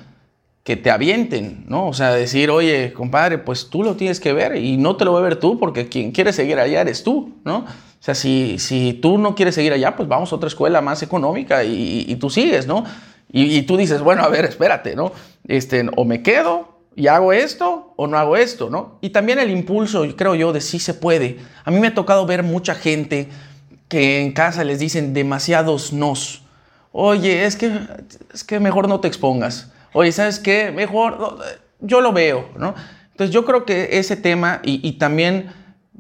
que 0.65 0.77
te 0.77 0.91
avienten, 0.91 1.65
¿no? 1.69 1.87
O 1.87 1.95
sea, 1.95 2.13
decir, 2.13 2.51
oye, 2.51 2.93
compadre, 2.93 3.39
pues 3.39 3.71
tú 3.71 3.85
lo 3.85 3.95
tienes 3.95 4.19
que 4.19 4.33
ver 4.33 4.57
y 4.57 4.77
no 4.77 4.97
te 4.97 5.05
lo 5.05 5.13
voy 5.13 5.21
a 5.21 5.25
ver 5.25 5.37
tú 5.37 5.59
porque 5.59 5.89
quien 5.89 6.11
quiere 6.11 6.33
seguir 6.33 6.59
allá 6.59 6.81
eres 6.81 7.05
tú, 7.05 7.35
¿no? 7.45 7.59
O 7.59 8.05
sea, 8.05 8.17
si, 8.17 8.59
si 8.59 8.95
tú 8.95 9.19
no 9.19 9.37
quieres 9.37 9.55
seguir 9.55 9.73
allá, 9.73 9.95
pues 9.95 10.09
vamos 10.09 10.33
a 10.33 10.37
otra 10.37 10.49
escuela 10.49 10.81
más 10.81 11.05
económica 11.05 11.63
y, 11.63 12.17
tú 12.17 12.29
sigues, 12.29 12.67
¿no? 12.67 12.85
Y, 13.35 13.63
tú 13.63 13.79
dices, 13.79 14.03
bueno, 14.03 14.23
a 14.23 14.29
ver, 14.29 14.45
espérate, 14.45 14.95
¿no? 14.95 15.13
Este, 15.49 15.89
o 15.97 16.05
me 16.05 16.23
quedo 16.23 16.69
y 16.95 17.07
hago 17.07 17.33
esto 17.33 17.95
o 17.97 18.07
no 18.07 18.19
hago 18.19 18.37
esto, 18.37 18.69
¿no? 18.69 18.99
Y 19.01 19.11
también 19.11 19.39
el 19.39 19.51
impulso, 19.51 20.05
creo 20.17 20.35
yo, 20.35 20.53
de 20.53 20.61
sí 20.61 20.79
se 20.79 20.93
puede. 20.93 21.39
A 21.65 21.71
mí 21.71 21.81
me 21.81 21.89
ha 21.89 21.95
tocado 21.95 22.27
ver 22.27 22.43
mucha 22.43 22.75
gente 22.75 23.29
que 23.89 24.21
en 24.21 24.33
casa 24.33 24.65
les 24.65 24.79
dicen 24.79 25.15
demasiados 25.15 25.95
nos. 25.95 26.43
Oye, 26.93 27.47
es 27.47 27.57
que, 27.57 27.73
es 28.35 28.45
que 28.45 28.61
mejor 28.61 28.87
no 28.87 29.01
te 29.01 29.09
expongas. 29.09 29.73
Oye, 29.95 30.13
¿sabes 30.13 30.39
qué? 30.39 30.71
Mejor, 30.71 31.39
yo 31.81 32.03
lo 32.03 32.13
veo, 32.13 32.49
¿no? 32.59 32.75
Entonces 33.13 33.33
yo 33.33 33.45
creo 33.45 33.65
que 33.65 33.99
ese 33.99 34.17
tema 34.17 34.61
y, 34.63 34.93
también 34.93 35.53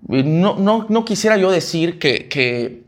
no, 0.08 0.56
no, 0.56 0.86
no, 0.88 1.04
quisiera 1.04 1.36
yo 1.36 1.50
decir 1.50 1.98
que, 1.98 2.84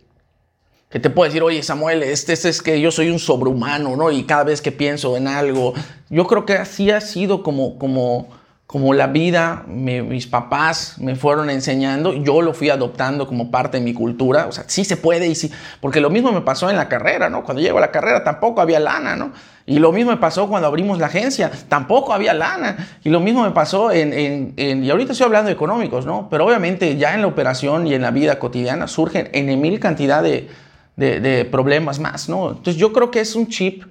que 0.95 1.01
te 1.01 1.11
puedo 1.11 1.29
decir, 1.29 1.43
oye 1.43 1.61
Samuel, 1.65 2.05
este, 2.05 2.35
este, 2.35 2.51
es 2.51 2.63
que 2.63 2.81
yo 2.81 2.93
soy 2.93 3.11
un 3.11 3.19
sobrehumano, 3.19 3.97
¿no? 3.97 4.13
Y 4.13 4.23
cada 4.23 4.45
vez 4.45 4.63
que 4.63 4.71
pienso 4.71 5.17
en 5.17 5.27
algo, 5.27 5.75
yo 6.09 6.25
creo 6.29 6.47
que 6.47 6.53
así 6.53 6.89
ha 6.93 7.01
sido 7.01 7.43
como, 7.43 7.81
como, 7.81 8.29
como 8.69 8.95
la 8.95 9.09
vida, 9.09 9.65
mis 9.67 10.29
papás 10.29 10.95
me 11.01 11.17
fueron 11.17 11.51
enseñando, 11.51 12.13
yo 12.13 12.43
lo 12.43 12.55
fui 12.55 12.71
adoptando 12.71 13.27
como 13.27 13.51
parte 13.51 13.79
de 13.79 13.83
mi 13.83 13.93
cultura, 13.93 14.47
o 14.47 14.53
sea, 14.53 14.67
sí 14.69 14.85
se 14.85 14.97
puede 14.97 15.27
y 15.27 15.35
sí, 15.35 15.51
porque 15.81 16.01
lo 16.01 16.11
mismo 16.11 16.31
me 16.31 16.43
pasó 16.43 16.71
en 16.71 16.77
la 16.77 16.89
carrera, 16.89 17.29
¿no? 17.29 17.43
Cuando 17.43 17.61
llego 17.61 17.79
a 17.79 17.81
la 17.81 17.91
carrera 17.91 18.23
tampoco 18.23 18.61
había 18.61 18.79
lana, 18.79 19.17
¿no? 19.17 19.33
Y 19.67 19.81
lo 19.81 19.91
mismo 19.91 20.13
me 20.13 20.19
pasó 20.19 20.47
cuando 20.49 20.69
abrimos 20.69 21.01
la 21.01 21.07
agencia, 21.07 21.51
tampoco 21.69 22.13
había 22.13 22.35
lana. 22.35 22.77
Y 23.03 23.09
lo 23.09 23.19
mismo 23.19 23.43
me 23.43 23.51
pasó 23.51 23.91
en, 23.91 24.13
en, 24.57 24.85
y 24.85 24.91
ahorita 24.91 25.11
estoy 25.11 25.25
hablando 25.25 25.49
de 25.49 25.55
económicos, 25.55 26.07
¿no? 26.07 26.29
Pero 26.31 26.47
obviamente 26.47 26.97
ya 26.99 27.15
en 27.15 27.23
la 27.23 27.27
operación 27.27 27.89
y 27.89 27.95
en 27.95 28.03
la 28.03 28.13
vida 28.13 28.39
cotidiana 28.39 28.87
surgen 28.87 29.29
en 29.33 29.61
mil 29.61 29.81
cantidad 29.81 30.23
de, 30.23 30.51
de, 30.97 31.45
problemas 31.51 31.99
más, 31.99 32.29
¿no? 32.29 32.51
Entonces 32.51 32.77
yo 32.77 32.93
creo 32.93 33.11
que 33.11 33.21
es 33.21 33.35
un 33.35 33.49
chip 33.49 33.85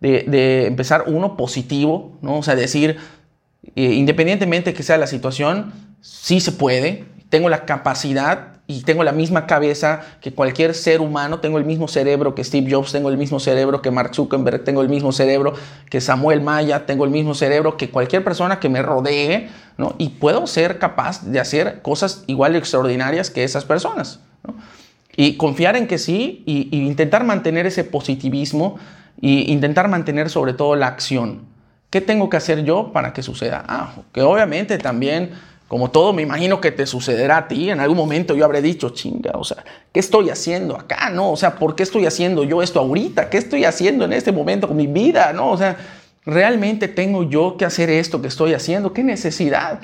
de, 0.00 0.24
de 0.24 0.66
empezar 0.66 1.04
uno 1.06 1.36
positivo, 1.36 2.18
¿no? 2.22 2.38
O 2.38 2.42
sea, 2.42 2.56
decir, 2.56 2.98
eh, 3.76 3.92
independientemente 3.94 4.74
que 4.74 4.82
sea 4.82 4.96
la 4.98 5.06
situación, 5.06 5.72
sí 6.00 6.40
se 6.40 6.52
puede, 6.52 7.04
tengo 7.28 7.48
la 7.48 7.64
capacidad 7.64 8.58
y 8.70 8.82
tengo 8.82 9.02
la 9.02 9.12
misma 9.12 9.46
cabeza 9.46 10.02
que 10.20 10.34
cualquier 10.34 10.74
ser 10.74 11.00
humano, 11.00 11.40
tengo 11.40 11.56
el 11.56 11.64
mismo 11.64 11.88
cerebro 11.88 12.34
que 12.34 12.44
Steve 12.44 12.70
Jobs, 12.70 12.92
tengo 12.92 13.08
el 13.08 13.16
mismo 13.16 13.40
cerebro 13.40 13.80
que 13.80 13.90
Mark 13.90 14.14
Zuckerberg, 14.14 14.62
tengo 14.62 14.82
el 14.82 14.90
mismo 14.90 15.10
cerebro 15.10 15.54
que 15.88 16.02
Samuel 16.02 16.42
Maya, 16.42 16.84
tengo 16.84 17.04
el 17.04 17.10
mismo 17.10 17.34
cerebro 17.34 17.78
que 17.78 17.90
cualquier 17.90 18.22
persona 18.22 18.60
que 18.60 18.68
me 18.68 18.82
rodee, 18.82 19.48
¿no? 19.78 19.94
Y 19.96 20.10
puedo 20.10 20.46
ser 20.46 20.78
capaz 20.78 21.24
de 21.24 21.40
hacer 21.40 21.80
cosas 21.80 22.24
igual 22.26 22.52
de 22.52 22.58
extraordinarias 22.58 23.30
que 23.30 23.42
esas 23.42 23.64
personas, 23.64 24.20
Y 25.20 25.36
confiar 25.36 25.74
en 25.74 25.88
que 25.88 25.98
sí 25.98 26.44
y, 26.46 26.68
intentar 26.86 27.24
mantener 27.24 27.66
ese 27.66 27.82
positivismo 27.82 28.78
e 29.20 29.50
intentar 29.50 29.88
mantener 29.88 30.30
sobre 30.30 30.52
todo 30.52 30.76
la 30.76 30.86
acción. 30.86 31.40
¿Qué 31.90 32.00
tengo 32.00 32.30
que 32.30 32.36
hacer 32.36 32.62
yo 32.62 32.92
para 32.92 33.12
que 33.12 33.24
suceda? 33.24 33.64
Ah, 33.66 33.94
que 34.12 34.22
obviamente 34.22 34.78
también 34.78 35.32
como 35.66 35.90
todo, 35.90 36.12
me 36.12 36.22
imagino 36.22 36.60
que 36.60 36.70
te 36.70 36.86
sucederá 36.86 37.36
a 37.36 37.48
ti. 37.48 37.68
En 37.68 37.80
algún 37.80 37.96
momento 37.96 38.36
yo 38.36 38.44
habré 38.44 38.62
dicho, 38.62 38.90
chinga, 38.90 39.32
o 39.34 39.42
sea, 39.42 39.64
¿qué 39.92 39.98
estoy 39.98 40.30
haciendo 40.30 40.76
acá? 40.76 41.10
¿No? 41.10 41.32
O 41.32 41.36
sea, 41.36 41.56
¿por 41.56 41.74
qué 41.74 41.82
estoy 41.82 42.06
haciendo 42.06 42.44
yo 42.44 42.62
esto 42.62 42.78
ahorita? 42.78 43.28
¿Qué 43.28 43.38
estoy 43.38 43.64
haciendo 43.64 44.04
en 44.04 44.12
este 44.12 44.30
momento 44.30 44.68
con 44.68 44.76
mi 44.76 44.86
vida? 44.86 45.32
¿No? 45.32 45.50
O 45.50 45.58
sea, 45.58 45.76
¿realmente 46.24 46.86
tengo 46.86 47.24
yo 47.24 47.56
que 47.58 47.64
hacer 47.64 47.90
esto 47.90 48.22
que 48.22 48.28
estoy 48.28 48.54
haciendo? 48.54 48.92
¿Qué 48.92 49.02
necesidad? 49.02 49.80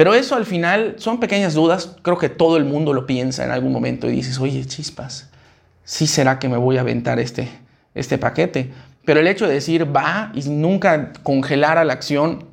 Pero 0.00 0.14
eso 0.14 0.34
al 0.34 0.46
final 0.46 0.94
son 0.96 1.20
pequeñas 1.20 1.52
dudas. 1.52 1.98
Creo 2.00 2.16
que 2.16 2.30
todo 2.30 2.56
el 2.56 2.64
mundo 2.64 2.94
lo 2.94 3.04
piensa 3.04 3.44
en 3.44 3.50
algún 3.50 3.70
momento 3.70 4.08
y 4.08 4.12
dices, 4.12 4.40
oye, 4.40 4.64
chispas, 4.64 5.30
¿sí 5.84 6.06
será 6.06 6.38
que 6.38 6.48
me 6.48 6.56
voy 6.56 6.78
a 6.78 6.80
aventar 6.80 7.20
este, 7.20 7.50
este 7.94 8.16
paquete? 8.16 8.70
Pero 9.04 9.20
el 9.20 9.26
hecho 9.26 9.46
de 9.46 9.52
decir 9.52 9.94
va 9.94 10.32
y 10.34 10.40
nunca 10.48 11.12
congelar 11.22 11.76
a 11.76 11.84
la 11.84 11.92
acción 11.92 12.46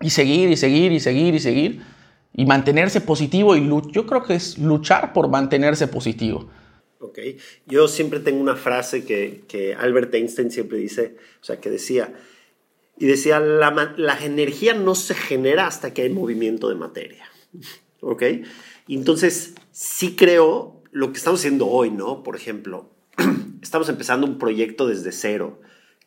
y 0.00 0.10
seguir 0.10 0.50
y 0.50 0.56
seguir 0.56 0.90
y 0.90 0.98
seguir 0.98 1.36
y 1.36 1.38
seguir 1.38 1.82
y 2.34 2.46
mantenerse 2.46 3.00
positivo 3.00 3.54
y 3.54 3.64
yo 3.92 4.04
creo 4.04 4.24
que 4.24 4.34
es 4.34 4.58
luchar 4.58 5.12
por 5.12 5.28
mantenerse 5.28 5.86
positivo. 5.86 6.50
Ok, 6.98 7.20
yo 7.66 7.86
siempre 7.86 8.18
tengo 8.18 8.40
una 8.40 8.56
frase 8.56 9.04
que, 9.04 9.44
que 9.46 9.72
Albert 9.72 10.12
Einstein 10.14 10.50
siempre 10.50 10.78
dice, 10.78 11.14
o 11.40 11.44
sea, 11.44 11.60
que 11.60 11.70
decía, 11.70 12.12
y 12.98 13.06
decía, 13.06 13.40
la, 13.40 14.18
energía 14.22 14.74
no 14.74 14.94
se 14.94 15.14
genera 15.14 15.66
hasta 15.66 15.94
que 15.94 16.02
hay 16.02 16.10
movimiento 16.10 16.68
de 16.68 16.74
materia. 16.74 17.24
¿Ok? 18.00 18.22
Y 18.86 18.96
entonces, 18.96 19.54
sí 19.70 20.16
creo 20.16 20.82
lo 20.90 21.12
que 21.12 21.18
estamos 21.18 21.40
haciendo 21.40 21.66
hoy, 21.68 21.90
¿no? 21.90 22.22
Por 22.22 22.36
ejemplo, 22.36 22.90
estamos 23.62 23.88
empezando 23.88 24.26
un 24.26 24.38
proyecto 24.38 24.86
desde 24.86 25.12
cero 25.12 25.60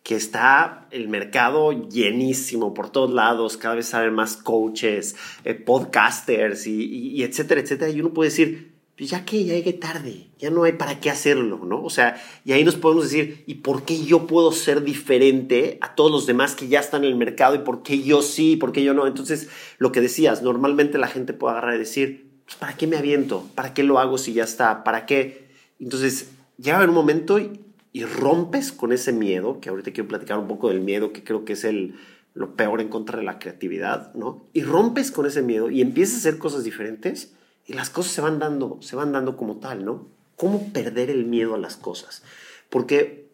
que 0.03 0.15
está 0.15 0.87
el 0.89 1.09
mercado 1.09 1.71
llenísimo 1.71 2.73
por 2.73 2.89
todos 2.89 3.11
lados, 3.11 3.57
cada 3.57 3.75
vez 3.75 3.87
salen 3.87 4.13
más 4.15 4.35
coaches, 4.35 5.15
eh, 5.43 5.53
podcasters 5.53 6.65
y, 6.65 7.23
etcétera, 7.23 7.61
etcétera. 7.61 7.91
Y 7.91 8.01
uno 8.01 8.13
puede 8.13 8.31
decir, 8.31 8.70
pues 9.01 9.09
ya 9.09 9.25
que 9.25 9.43
ya 9.43 9.55
llegué 9.55 9.73
tarde, 9.73 10.27
ya 10.37 10.51
no 10.51 10.61
hay 10.61 10.73
para 10.73 10.99
qué 10.99 11.09
hacerlo, 11.09 11.65
¿no? 11.65 11.83
O 11.83 11.89
sea, 11.89 12.21
y 12.45 12.51
ahí 12.51 12.63
nos 12.63 12.75
podemos 12.75 13.05
decir, 13.05 13.43
¿y 13.47 13.55
por 13.55 13.83
qué 13.83 14.05
yo 14.05 14.27
puedo 14.27 14.51
ser 14.51 14.83
diferente 14.83 15.79
a 15.81 15.95
todos 15.95 16.11
los 16.11 16.27
demás 16.27 16.53
que 16.53 16.67
ya 16.67 16.81
están 16.81 17.03
en 17.03 17.09
el 17.09 17.15
mercado 17.15 17.55
y 17.55 17.59
por 17.59 17.81
qué 17.81 18.03
yo 18.03 18.21
sí, 18.21 18.57
por 18.57 18.71
qué 18.71 18.83
yo 18.83 18.93
no? 18.93 19.07
Entonces, 19.07 19.49
lo 19.79 19.91
que 19.91 20.01
decías, 20.01 20.43
normalmente 20.43 20.99
la 20.99 21.07
gente 21.07 21.33
puede 21.33 21.53
agarrar 21.53 21.77
y 21.77 21.79
decir, 21.79 22.29
pues, 22.45 22.57
¿para 22.57 22.77
qué 22.77 22.85
me 22.85 22.95
aviento? 22.95 23.43
¿Para 23.55 23.73
qué 23.73 23.81
lo 23.81 23.97
hago 23.97 24.19
si 24.19 24.33
ya 24.33 24.43
está? 24.43 24.83
¿Para 24.83 25.07
qué? 25.07 25.47
Entonces, 25.79 26.29
llega 26.59 26.85
un 26.85 26.93
momento 26.93 27.39
y 27.39 27.59
y 27.93 28.05
rompes 28.05 28.71
con 28.71 28.93
ese 28.93 29.11
miedo, 29.11 29.59
que 29.59 29.69
ahorita 29.69 29.91
quiero 29.91 30.07
platicar 30.07 30.37
un 30.37 30.47
poco 30.47 30.69
del 30.69 30.79
miedo, 30.79 31.11
que 31.11 31.23
creo 31.23 31.43
que 31.43 31.53
es 31.53 31.63
el, 31.63 31.95
lo 32.33 32.55
peor 32.55 32.79
en 32.79 32.87
contra 32.87 33.17
de 33.17 33.25
la 33.25 33.39
creatividad, 33.39 34.13
¿no? 34.13 34.47
Y 34.53 34.61
rompes 34.61 35.11
con 35.11 35.25
ese 35.25 35.41
miedo 35.41 35.71
y 35.71 35.81
empiezas 35.81 36.15
a 36.15 36.17
hacer 36.19 36.37
cosas 36.37 36.63
diferentes 36.63 37.33
y 37.65 37.73
las 37.73 37.89
cosas 37.89 38.11
se 38.11 38.21
van 38.21 38.39
dando, 38.39 38.77
se 38.81 38.95
van 38.95 39.11
dando 39.11 39.37
como 39.37 39.57
tal, 39.57 39.85
¿no? 39.85 40.07
¿Cómo 40.35 40.71
perder 40.73 41.09
el 41.09 41.25
miedo 41.25 41.55
a 41.55 41.57
las 41.57 41.77
cosas? 41.77 42.23
Porque 42.69 43.29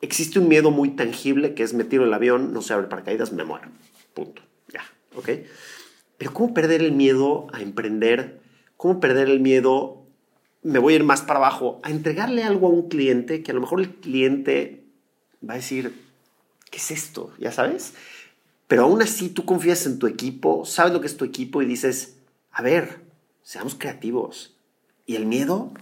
existe 0.00 0.38
un 0.38 0.48
miedo 0.48 0.70
muy 0.70 0.90
tangible 0.90 1.54
que 1.54 1.62
es 1.62 1.74
me 1.74 1.84
tiro 1.84 2.04
el 2.04 2.14
avión, 2.14 2.52
no 2.52 2.62
se 2.62 2.72
abre 2.72 2.88
paracaídas, 2.88 3.32
me 3.32 3.44
muero. 3.44 3.68
Punto. 4.14 4.42
Ya, 4.72 4.82
¿ok? 5.14 5.28
Pero 6.16 6.32
¿cómo 6.32 6.54
perder 6.54 6.82
el 6.82 6.92
miedo 6.92 7.46
a 7.52 7.60
emprender? 7.60 8.40
¿Cómo 8.76 9.00
perder 9.00 9.28
el 9.28 9.40
miedo 9.40 10.00
me 10.62 10.78
voy 10.78 10.92
a 10.92 10.96
ir 10.96 11.04
más 11.04 11.22
para 11.22 11.38
abajo, 11.38 11.80
a 11.82 11.90
entregarle 11.90 12.42
algo 12.42 12.66
a 12.66 12.70
un 12.70 12.88
cliente 12.88 13.42
que 13.42 13.50
a 13.50 13.54
lo 13.54 13.60
mejor 13.60 13.80
el 13.80 13.94
cliente 13.94 14.84
va 15.48 15.54
a 15.54 15.56
decir, 15.56 15.94
¿qué 16.70 16.78
es 16.78 16.90
esto? 16.90 17.32
Ya 17.38 17.52
sabes. 17.52 17.94
Pero 18.68 18.82
aún 18.82 19.02
así 19.02 19.30
tú 19.30 19.44
confías 19.44 19.86
en 19.86 19.98
tu 19.98 20.06
equipo, 20.06 20.64
sabes 20.64 20.92
lo 20.92 21.00
que 21.00 21.06
es 21.06 21.16
tu 21.16 21.24
equipo 21.24 21.62
y 21.62 21.66
dices, 21.66 22.18
a 22.52 22.62
ver, 22.62 23.00
seamos 23.42 23.74
creativos. 23.74 24.56
Y 25.06 25.16
el 25.16 25.26
miedo, 25.26 25.72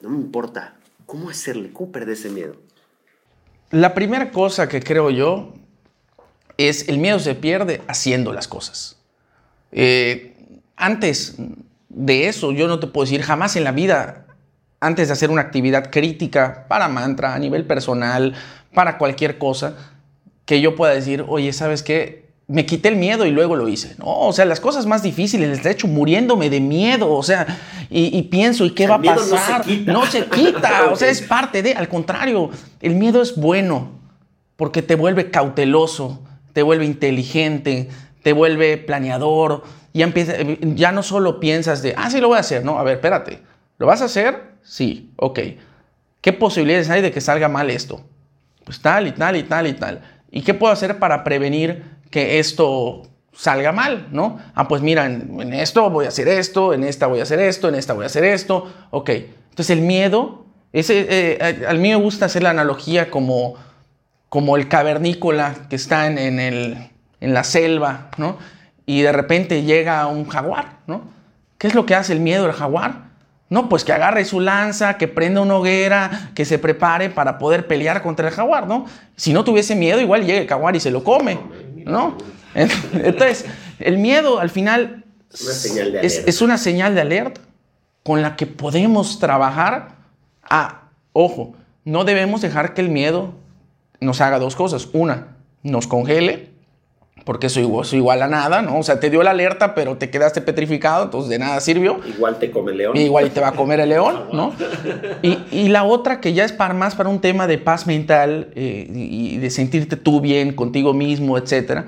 no 0.00 0.10
me 0.10 0.16
importa. 0.16 0.76
¿Cómo 1.06 1.30
hacerle? 1.30 1.72
¿Cómo 1.72 1.92
perder 1.92 2.14
ese 2.14 2.30
miedo? 2.30 2.56
La 3.70 3.94
primera 3.94 4.30
cosa 4.30 4.68
que 4.68 4.80
creo 4.80 5.10
yo 5.10 5.54
es 6.56 6.88
el 6.88 6.98
miedo 6.98 7.18
se 7.18 7.34
pierde 7.34 7.82
haciendo 7.88 8.32
las 8.32 8.48
cosas. 8.48 8.98
Eh, 9.72 10.34
antes 10.76 11.36
de 11.88 12.28
eso 12.28 12.52
yo 12.52 12.68
no 12.68 12.78
te 12.80 12.86
puedo 12.86 13.04
decir 13.04 13.22
jamás 13.22 13.56
en 13.56 13.64
la 13.64 13.72
vida, 13.72 14.26
antes 14.80 15.08
de 15.08 15.12
hacer 15.12 15.30
una 15.30 15.42
actividad 15.42 15.90
crítica 15.90 16.66
para 16.68 16.88
mantra, 16.88 17.34
a 17.34 17.38
nivel 17.38 17.66
personal, 17.66 18.34
para 18.72 18.98
cualquier 18.98 19.38
cosa, 19.38 19.76
que 20.44 20.60
yo 20.60 20.76
pueda 20.76 20.94
decir, 20.94 21.24
oye, 21.26 21.52
¿sabes 21.52 21.82
qué? 21.82 22.23
Me 22.46 22.66
quité 22.66 22.88
el 22.88 22.96
miedo 22.96 23.24
y 23.24 23.30
luego 23.30 23.56
lo 23.56 23.68
hice. 23.68 23.94
No, 23.98 24.06
o 24.06 24.32
sea, 24.32 24.44
las 24.44 24.60
cosas 24.60 24.84
más 24.84 25.02
difíciles, 25.02 25.62
de 25.62 25.70
hecho, 25.70 25.88
muriéndome 25.88 26.50
de 26.50 26.60
miedo, 26.60 27.10
o 27.10 27.22
sea, 27.22 27.46
y, 27.88 28.20
pienso, 28.22 28.64
¿y 28.64 28.70
qué 28.70 28.86
va 28.86 28.96
a 28.96 29.02
pasar? 29.02 29.60
No 29.60 29.64
se 29.64 29.70
quita, 29.70 29.92
no 29.92 30.06
se 30.06 30.26
quita 30.26 30.84
o 30.92 30.96
sea, 30.96 31.08
es 31.08 31.22
parte 31.22 31.62
de, 31.62 31.72
al 31.72 31.88
contrario, 31.88 32.50
el 32.80 32.96
miedo 32.96 33.22
es 33.22 33.36
bueno, 33.36 33.92
porque 34.56 34.82
te 34.82 34.94
vuelve 34.94 35.30
cauteloso, 35.30 36.22
te 36.52 36.62
vuelve 36.62 36.84
inteligente, 36.84 37.88
te 38.22 38.32
vuelve 38.32 38.76
planeador, 38.76 39.62
ya, 39.92 40.04
empieza, 40.04 40.34
ya 40.60 40.92
no 40.92 41.02
solo 41.02 41.40
piensas 41.40 41.82
de, 41.82 41.94
ah, 41.96 42.10
sí 42.10 42.20
lo 42.20 42.28
voy 42.28 42.36
a 42.36 42.40
hacer, 42.40 42.64
no, 42.64 42.78
a 42.78 42.82
ver, 42.82 42.96
espérate, 42.96 43.40
¿lo 43.78 43.86
vas 43.86 44.02
a 44.02 44.06
hacer? 44.06 44.54
Sí, 44.62 45.12
ok. 45.16 45.40
¿Qué 46.20 46.32
posibilidades 46.32 46.90
hay 46.90 47.02
de 47.02 47.10
que 47.10 47.20
salga 47.20 47.48
mal 47.48 47.70
esto? 47.70 48.02
Pues 48.64 48.80
tal 48.80 49.06
y 49.06 49.12
tal 49.12 49.36
y 49.36 49.42
tal 49.42 49.66
y 49.66 49.74
tal. 49.74 50.00
¿Y 50.30 50.42
qué 50.42 50.54
puedo 50.54 50.72
hacer 50.72 50.98
para 50.98 51.22
prevenir 51.22 51.84
que 52.14 52.38
esto 52.38 53.02
salga 53.32 53.72
mal, 53.72 54.06
¿no? 54.12 54.38
Ah, 54.54 54.68
pues 54.68 54.82
mira, 54.82 55.06
en, 55.06 55.52
esto 55.52 55.90
voy 55.90 56.04
a 56.04 56.10
hacer 56.10 56.28
esto, 56.28 56.72
en 56.72 56.84
esta 56.84 57.08
voy 57.08 57.18
a 57.18 57.24
hacer 57.24 57.40
esto, 57.40 57.68
en 57.68 57.74
esta 57.74 57.92
voy 57.92 58.04
a 58.04 58.06
hacer 58.06 58.22
esto, 58.22 58.72
ok. 58.92 59.10
Entonces 59.50 59.70
el 59.70 59.80
miedo, 59.80 60.44
ese, 60.72 61.08
eh, 61.10 61.66
al 61.66 61.80
mí 61.80 61.88
me 61.88 61.96
gusta 61.96 62.26
hacer 62.26 62.44
la 62.44 62.50
analogía 62.50 63.10
como, 63.10 63.56
como 64.28 64.56
el 64.56 64.68
cavernícola 64.68 65.66
que 65.68 65.74
está 65.74 66.06
en, 66.06 66.18
en 66.18 66.38
el, 66.38 66.88
en 67.20 67.34
la 67.34 67.42
selva, 67.42 68.10
¿no? 68.16 68.38
Y 68.86 69.02
de 69.02 69.10
repente 69.10 69.64
llega 69.64 70.06
un 70.06 70.28
jaguar, 70.28 70.78
¿no? 70.86 71.02
¿Qué 71.58 71.66
es 71.66 71.74
lo 71.74 71.84
que 71.84 71.96
hace 71.96 72.12
el 72.12 72.20
miedo 72.20 72.44
del 72.44 72.52
jaguar? 72.52 73.04
No, 73.50 73.68
pues 73.68 73.84
que 73.84 73.92
agarre 73.92 74.24
su 74.24 74.40
lanza, 74.40 74.98
que 74.98 75.06
prenda 75.06 75.40
una 75.40 75.56
hoguera, 75.56 76.30
que 76.34 76.44
se 76.44 76.58
prepare 76.58 77.10
para 77.10 77.38
poder 77.38 77.66
pelear 77.66 78.02
contra 78.02 78.28
el 78.28 78.34
jaguar, 78.34 78.66
¿no? 78.66 78.86
Si 79.16 79.32
no 79.32 79.44
tuviese 79.44 79.76
miedo, 79.76 80.00
igual 80.00 80.24
llega 80.24 80.40
el 80.40 80.48
jaguar 80.48 80.74
y 80.76 80.80
se 80.80 80.90
lo 80.90 81.04
come, 81.04 81.38
¿no? 81.84 82.16
Entonces, 82.54 83.46
el 83.78 83.98
miedo 83.98 84.38
al 84.38 84.50
final 84.50 85.04
es, 86.02 86.42
una 86.42 86.58
señal 86.58 86.94
de 86.94 87.00
alerta 87.00 87.40
con 88.02 88.22
la 88.22 88.36
que 88.36 88.46
podemos 88.46 89.18
trabajar. 89.18 89.96
Ah, 90.42 90.88
ojo, 91.12 91.54
no 91.84 92.04
debemos 92.04 92.40
dejar 92.40 92.74
que 92.74 92.80
el 92.80 92.88
miedo 92.88 93.34
nos 94.00 94.20
haga 94.20 94.38
dos 94.38 94.56
cosas. 94.56 94.88
Una, 94.92 95.36
nos 95.62 95.86
congele 95.86 96.53
porque 97.24 97.46
eso 97.46 97.58
igual, 97.58 97.86
eso 97.86 97.96
igual 97.96 98.22
a 98.22 98.28
nada, 98.28 98.60
¿no? 98.60 98.78
O 98.78 98.82
sea, 98.82 99.00
te 99.00 99.08
dio 99.08 99.22
la 99.22 99.30
alerta, 99.30 99.74
pero 99.74 99.96
te 99.96 100.10
quedaste 100.10 100.42
petrificado, 100.42 101.04
entonces 101.04 101.30
de 101.30 101.38
nada 101.38 101.58
sirvió. 101.60 102.00
Igual 102.06 102.38
te 102.38 102.50
come 102.50 102.72
el 102.72 102.78
león. 102.78 102.96
Igual 102.96 103.30
te 103.30 103.40
va 103.40 103.48
a 103.48 103.52
comer 103.52 103.80
el 103.80 103.88
león, 103.88 104.24
¿no? 104.32 104.52
Y, 105.22 105.38
y 105.50 105.68
la 105.68 105.84
otra 105.84 106.20
que 106.20 106.34
ya 106.34 106.44
es 106.44 106.52
para 106.52 106.74
más 106.74 106.94
para 106.94 107.08
un 107.08 107.20
tema 107.20 107.46
de 107.46 107.56
paz 107.56 107.86
mental 107.86 108.48
eh, 108.54 108.86
y 108.92 109.38
de 109.38 109.50
sentirte 109.50 109.96
tú 109.96 110.20
bien 110.20 110.54
contigo 110.54 110.92
mismo, 110.92 111.38
etcétera, 111.38 111.86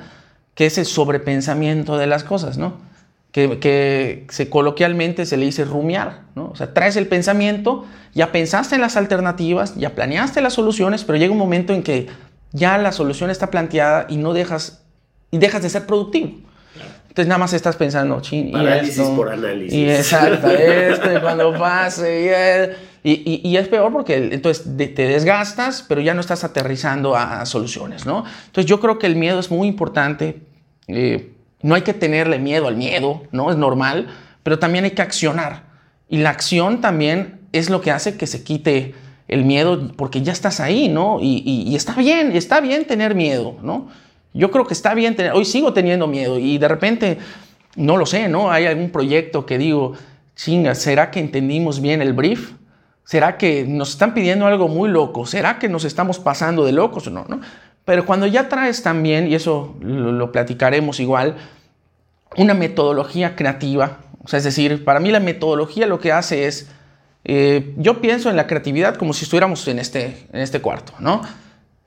que 0.54 0.66
es 0.66 0.78
el 0.78 0.86
sobrepensamiento 0.86 1.98
de 1.98 2.06
las 2.06 2.24
cosas, 2.24 2.56
¿no? 2.56 2.74
Que, 3.30 3.58
que 3.58 4.26
se 4.30 4.48
coloquialmente 4.48 5.26
se 5.26 5.36
le 5.36 5.44
dice 5.44 5.66
rumiar, 5.66 6.22
¿no? 6.34 6.48
O 6.48 6.56
sea, 6.56 6.72
traes 6.72 6.96
el 6.96 7.06
pensamiento, 7.08 7.84
ya 8.14 8.32
pensaste 8.32 8.76
en 8.76 8.80
las 8.80 8.96
alternativas, 8.96 9.74
ya 9.74 9.90
planeaste 9.90 10.40
las 10.40 10.54
soluciones, 10.54 11.04
pero 11.04 11.18
llega 11.18 11.32
un 11.32 11.38
momento 11.38 11.74
en 11.74 11.82
que 11.82 12.06
ya 12.52 12.78
la 12.78 12.92
solución 12.92 13.28
está 13.28 13.50
planteada 13.50 14.06
y 14.08 14.16
no 14.16 14.32
dejas 14.32 14.85
y 15.36 15.38
dejas 15.38 15.62
de 15.62 15.70
ser 15.70 15.86
productivo. 15.86 16.30
Entonces 17.08 17.28
nada 17.28 17.38
más 17.38 17.52
estás 17.52 17.76
pensando, 17.76 18.20
chin, 18.20 18.54
análisis 18.54 19.02
por 19.08 19.30
análisis. 19.30 19.72
Y 19.72 19.88
exacto, 19.88 20.50
esto, 20.50 21.14
y 21.14 21.20
cuando 21.20 21.52
pase, 21.58 22.68
y, 23.02 23.12
y, 23.12 23.40
y, 23.42 23.56
es 23.56 23.68
peor 23.68 23.92
porque 23.92 24.16
entonces 24.32 24.64
te 24.76 25.06
desgastas, 25.06 25.84
pero 25.86 26.00
ya 26.00 26.12
no 26.12 26.20
estás 26.20 26.44
aterrizando 26.44 27.16
a, 27.16 27.46
soluciones, 27.46 28.04
¿no? 28.04 28.24
Entonces 28.46 28.68
yo 28.68 28.80
creo 28.80 28.98
que 28.98 29.06
el 29.06 29.16
miedo 29.16 29.38
es 29.38 29.50
muy 29.50 29.68
importante. 29.68 30.42
Eh, 30.88 31.32
no 31.62 31.74
hay 31.74 31.82
que 31.82 31.94
tenerle 31.94 32.38
miedo 32.38 32.68
al 32.68 32.76
miedo, 32.76 33.22
¿no? 33.30 33.50
Es 33.50 33.56
normal, 33.56 34.08
pero 34.42 34.58
también 34.58 34.84
hay 34.84 34.90
que 34.90 35.02
accionar. 35.02 35.64
Y 36.08 36.18
la 36.18 36.30
acción 36.30 36.80
también 36.80 37.40
es 37.52 37.70
lo 37.70 37.80
que 37.80 37.92
hace 37.92 38.16
que 38.16 38.26
se 38.26 38.44
quite 38.44 38.94
el 39.28 39.44
miedo 39.44 39.92
porque 39.96 40.20
ya 40.20 40.32
estás 40.32 40.60
ahí, 40.60 40.88
¿no? 40.88 41.18
Y, 41.20 41.42
y 41.46 41.74
está 41.76 41.94
bien, 41.94 42.32
está 42.32 42.60
bien 42.60 42.86
tener 42.86 43.14
miedo, 43.14 43.56
¿no? 43.62 43.88
Yo 44.36 44.50
creo 44.50 44.66
que 44.66 44.74
está 44.74 44.94
bien 44.94 45.16
tener, 45.16 45.32
hoy 45.32 45.44
sigo 45.44 45.72
teniendo 45.72 46.06
miedo 46.06 46.38
y 46.38 46.58
de 46.58 46.68
repente, 46.68 47.18
no 47.74 47.96
lo 47.96 48.04
sé, 48.04 48.28
¿no? 48.28 48.50
Hay 48.50 48.66
algún 48.66 48.90
proyecto 48.90 49.46
que 49.46 49.56
digo, 49.56 49.94
chinga, 50.34 50.74
¿será 50.74 51.10
que 51.10 51.20
entendimos 51.20 51.80
bien 51.80 52.02
el 52.02 52.12
brief? 52.12 52.52
¿Será 53.04 53.38
que 53.38 53.64
nos 53.66 53.90
están 53.90 54.12
pidiendo 54.12 54.46
algo 54.46 54.68
muy 54.68 54.90
loco? 54.90 55.24
¿Será 55.26 55.58
que 55.58 55.68
nos 55.68 55.84
estamos 55.84 56.18
pasando 56.18 56.64
de 56.64 56.72
locos 56.72 57.06
o 57.06 57.10
no? 57.10 57.24
¿no? 57.28 57.40
Pero 57.86 58.04
cuando 58.04 58.26
ya 58.26 58.48
traes 58.48 58.82
también, 58.82 59.28
y 59.28 59.34
eso 59.34 59.74
lo, 59.80 60.12
lo 60.12 60.32
platicaremos 60.32 61.00
igual, 61.00 61.36
una 62.36 62.52
metodología 62.52 63.36
creativa, 63.36 64.00
o 64.22 64.28
sea, 64.28 64.38
es 64.38 64.44
decir, 64.44 64.84
para 64.84 65.00
mí 65.00 65.10
la 65.10 65.20
metodología 65.20 65.86
lo 65.86 66.00
que 66.00 66.12
hace 66.12 66.46
es, 66.46 66.68
eh, 67.24 67.74
yo 67.76 68.00
pienso 68.00 68.28
en 68.28 68.36
la 68.36 68.46
creatividad 68.46 68.96
como 68.96 69.12
si 69.12 69.24
estuviéramos 69.24 69.66
en 69.68 69.78
este, 69.78 70.26
en 70.32 70.40
este 70.40 70.60
cuarto, 70.60 70.92
¿no? 70.98 71.22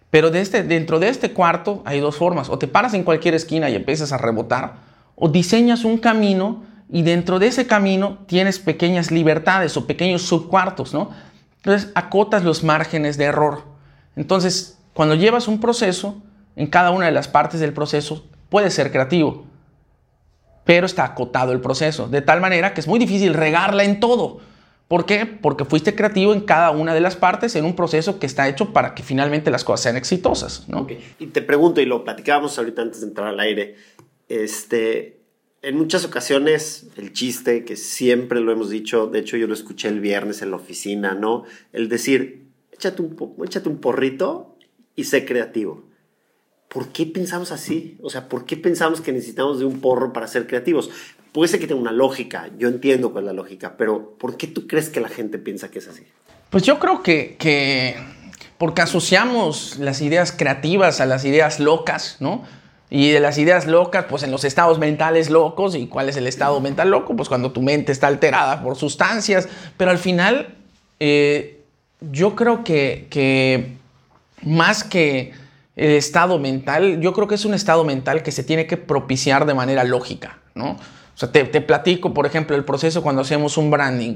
Pero 0.10 0.30
este, 0.30 0.64
dentro 0.64 1.00
de 1.00 1.10
este 1.10 1.34
cuarto 1.34 1.82
hay 1.86 2.00
dos 2.00 2.16
formas. 2.16 2.50
O 2.50 2.58
te 2.58 2.68
paras 2.68 2.94
en 2.94 3.04
cualquier 3.04 3.36
esquina 3.36 3.70
y 3.70 3.76
empiezas 3.76 4.12
a 4.12 4.18
rebotar, 4.18 4.78
o 5.16 5.30
diseñas 5.30 5.84
un 5.84 5.98
camino 5.98 6.64
y 6.90 7.04
dentro 7.04 7.38
de 7.38 7.48
ese 7.48 7.68
camino 7.68 8.20
tienes 8.26 8.58
pequeñas 8.58 9.12
libertades 9.12 9.78
o 9.78 9.86
pequeños 9.86 10.24
subcuartos, 10.24 10.94
¿no? 10.94 11.12
Entonces 11.58 11.92
acotas 11.94 12.44
los 12.44 12.64
márgenes 12.64 13.18
de 13.18 13.26
error. 13.26 13.64
Entonces, 14.16 14.78
cuando 14.94 15.16
llevas 15.16 15.48
un 15.48 15.60
proceso, 15.60 16.22
en 16.56 16.68
cada 16.68 16.92
una 16.92 17.06
de 17.06 17.12
las 17.12 17.28
partes 17.28 17.60
del 17.60 17.74
proceso 17.74 18.26
puede 18.50 18.72
ser 18.72 18.92
creativo, 18.92 19.46
pero 20.66 20.86
está 20.86 21.04
acotado 21.04 21.52
el 21.52 21.62
proceso, 21.62 22.08
de 22.08 22.22
tal 22.22 22.42
manera 22.42 22.74
que 22.74 22.82
es 22.82 22.88
muy 22.88 23.00
difícil 23.00 23.34
regarla 23.34 23.84
en 23.84 24.00
todo. 24.00 24.40
¿Por 24.90 25.06
qué? 25.06 25.28
Porque 25.28 25.66
fuiste 25.66 25.94
creativo 25.94 26.34
en 26.34 26.42
cada 26.42 26.72
una 26.72 26.96
de 26.96 27.00
las 27.00 27.16
partes 27.16 27.56
en 27.56 27.64
un 27.64 27.76
proceso 27.76 28.18
que 28.18 28.26
está 28.26 28.50
hecho 28.50 28.74
para 28.74 28.96
que 28.96 29.04
finalmente 29.04 29.52
las 29.52 29.64
cosas 29.64 29.84
sean 29.84 29.98
exitosas. 29.98 30.68
¿no? 30.68 30.88
Y 31.20 31.28
te 31.28 31.44
pregunto, 31.44 31.80
y 31.80 31.86
lo 31.86 32.04
platicábamos 32.04 32.58
ahorita 32.58 32.82
antes 32.82 33.02
de 33.02 33.08
entrar 33.08 33.28
al 33.28 33.40
aire, 33.40 33.76
este, 34.30 35.20
en 35.62 35.78
muchas 35.78 36.06
ocasiones 36.06 36.88
el 36.98 37.14
chiste, 37.14 37.66
que 37.66 37.76
siempre 37.76 38.40
lo 38.40 38.52
hemos 38.52 38.72
dicho, 38.72 39.06
de 39.06 39.20
hecho 39.20 39.38
yo 39.38 39.46
lo 39.46 39.54
escuché 39.54 39.90
el 39.90 40.00
viernes 40.00 40.42
en 40.42 40.50
la 40.50 40.58
oficina, 40.58 41.14
¿no? 41.14 41.44
El 41.72 41.88
decir, 41.88 42.48
échate 42.72 43.04
un, 43.04 43.36
échate 43.46 43.70
un 43.70 43.78
porrito 43.78 44.58
y 44.96 45.04
sé 45.04 45.24
creativo. 45.24 45.84
¿Por 46.68 46.88
qué 46.88 47.06
pensamos 47.06 47.52
así? 47.52 48.00
O 48.02 48.10
sea, 48.10 48.28
¿por 48.28 48.46
qué 48.46 48.58
pensamos 48.58 49.02
que 49.02 49.12
necesitamos 49.12 49.60
de 49.60 49.66
un 49.66 49.82
porro 49.82 50.14
para 50.14 50.28
ser 50.28 50.48
creativos? 50.48 50.90
Puede 51.32 51.50
ser 51.50 51.60
que 51.60 51.68
tenga 51.68 51.82
una 51.82 51.92
lógica, 51.92 52.50
yo 52.58 52.68
entiendo 52.68 53.12
cuál 53.12 53.26
es 53.26 53.28
la 53.28 53.34
lógica, 53.34 53.76
pero 53.78 54.16
¿por 54.18 54.38
qué 54.38 54.48
tú 54.48 54.68
crees 54.68 54.90
que 54.90 55.00
la 55.00 55.10
gente 55.10 55.38
piensa 55.38 55.70
que 55.70 55.80
es 55.80 55.88
así? 55.88 56.04
Pues 56.50 56.64
yo 56.64 56.80
creo 56.80 57.04
que, 57.04 57.36
que 57.38 57.96
porque 58.58 58.82
asociamos 58.82 59.78
las 59.80 60.02
ideas 60.02 60.32
creativas 60.32 61.00
a 61.02 61.06
las 61.06 61.26
ideas 61.26 61.60
locas, 61.60 62.18
¿no? 62.20 62.44
Y 62.90 63.12
de 63.12 63.20
las 63.20 63.38
ideas 63.38 63.68
locas, 63.68 64.06
pues 64.10 64.24
en 64.24 64.32
los 64.32 64.44
estados 64.44 64.80
mentales 64.80 65.30
locos, 65.30 65.76
¿y 65.76 65.86
cuál 65.88 66.10
es 66.10 66.18
el 66.18 66.26
estado 66.26 66.60
mental 66.60 66.90
loco? 66.90 67.16
Pues 67.16 67.30
cuando 67.30 67.52
tu 67.52 67.62
mente 67.62 67.92
está 67.92 68.08
alterada 68.08 68.64
por 68.64 68.76
sustancias, 68.76 69.48
pero 69.78 69.92
al 69.92 70.00
final 70.00 70.56
eh, 71.00 71.62
yo 72.02 72.36
creo 72.36 72.64
que, 72.64 73.06
que 73.12 73.78
más 74.42 74.84
que 74.84 75.34
el 75.76 75.92
estado 75.92 76.40
mental, 76.40 77.00
yo 77.00 77.14
creo 77.14 77.28
que 77.28 77.36
es 77.36 77.46
un 77.46 77.54
estado 77.54 77.84
mental 77.84 78.24
que 78.24 78.32
se 78.32 78.44
tiene 78.44 78.66
que 78.66 78.76
propiciar 78.76 79.46
de 79.46 79.54
manera 79.54 79.84
lógica, 79.84 80.40
¿no? 80.56 80.78
O 81.20 81.26
sea, 81.28 81.34
te, 81.34 81.44
te, 81.44 81.60
platico, 81.60 82.14
por 82.14 82.26
ejemplo, 82.26 82.56
el 82.56 82.64
proceso 82.64 83.04
cuando 83.04 83.24
hacemos 83.24 83.58
un 83.58 83.70
branding. 83.70 84.16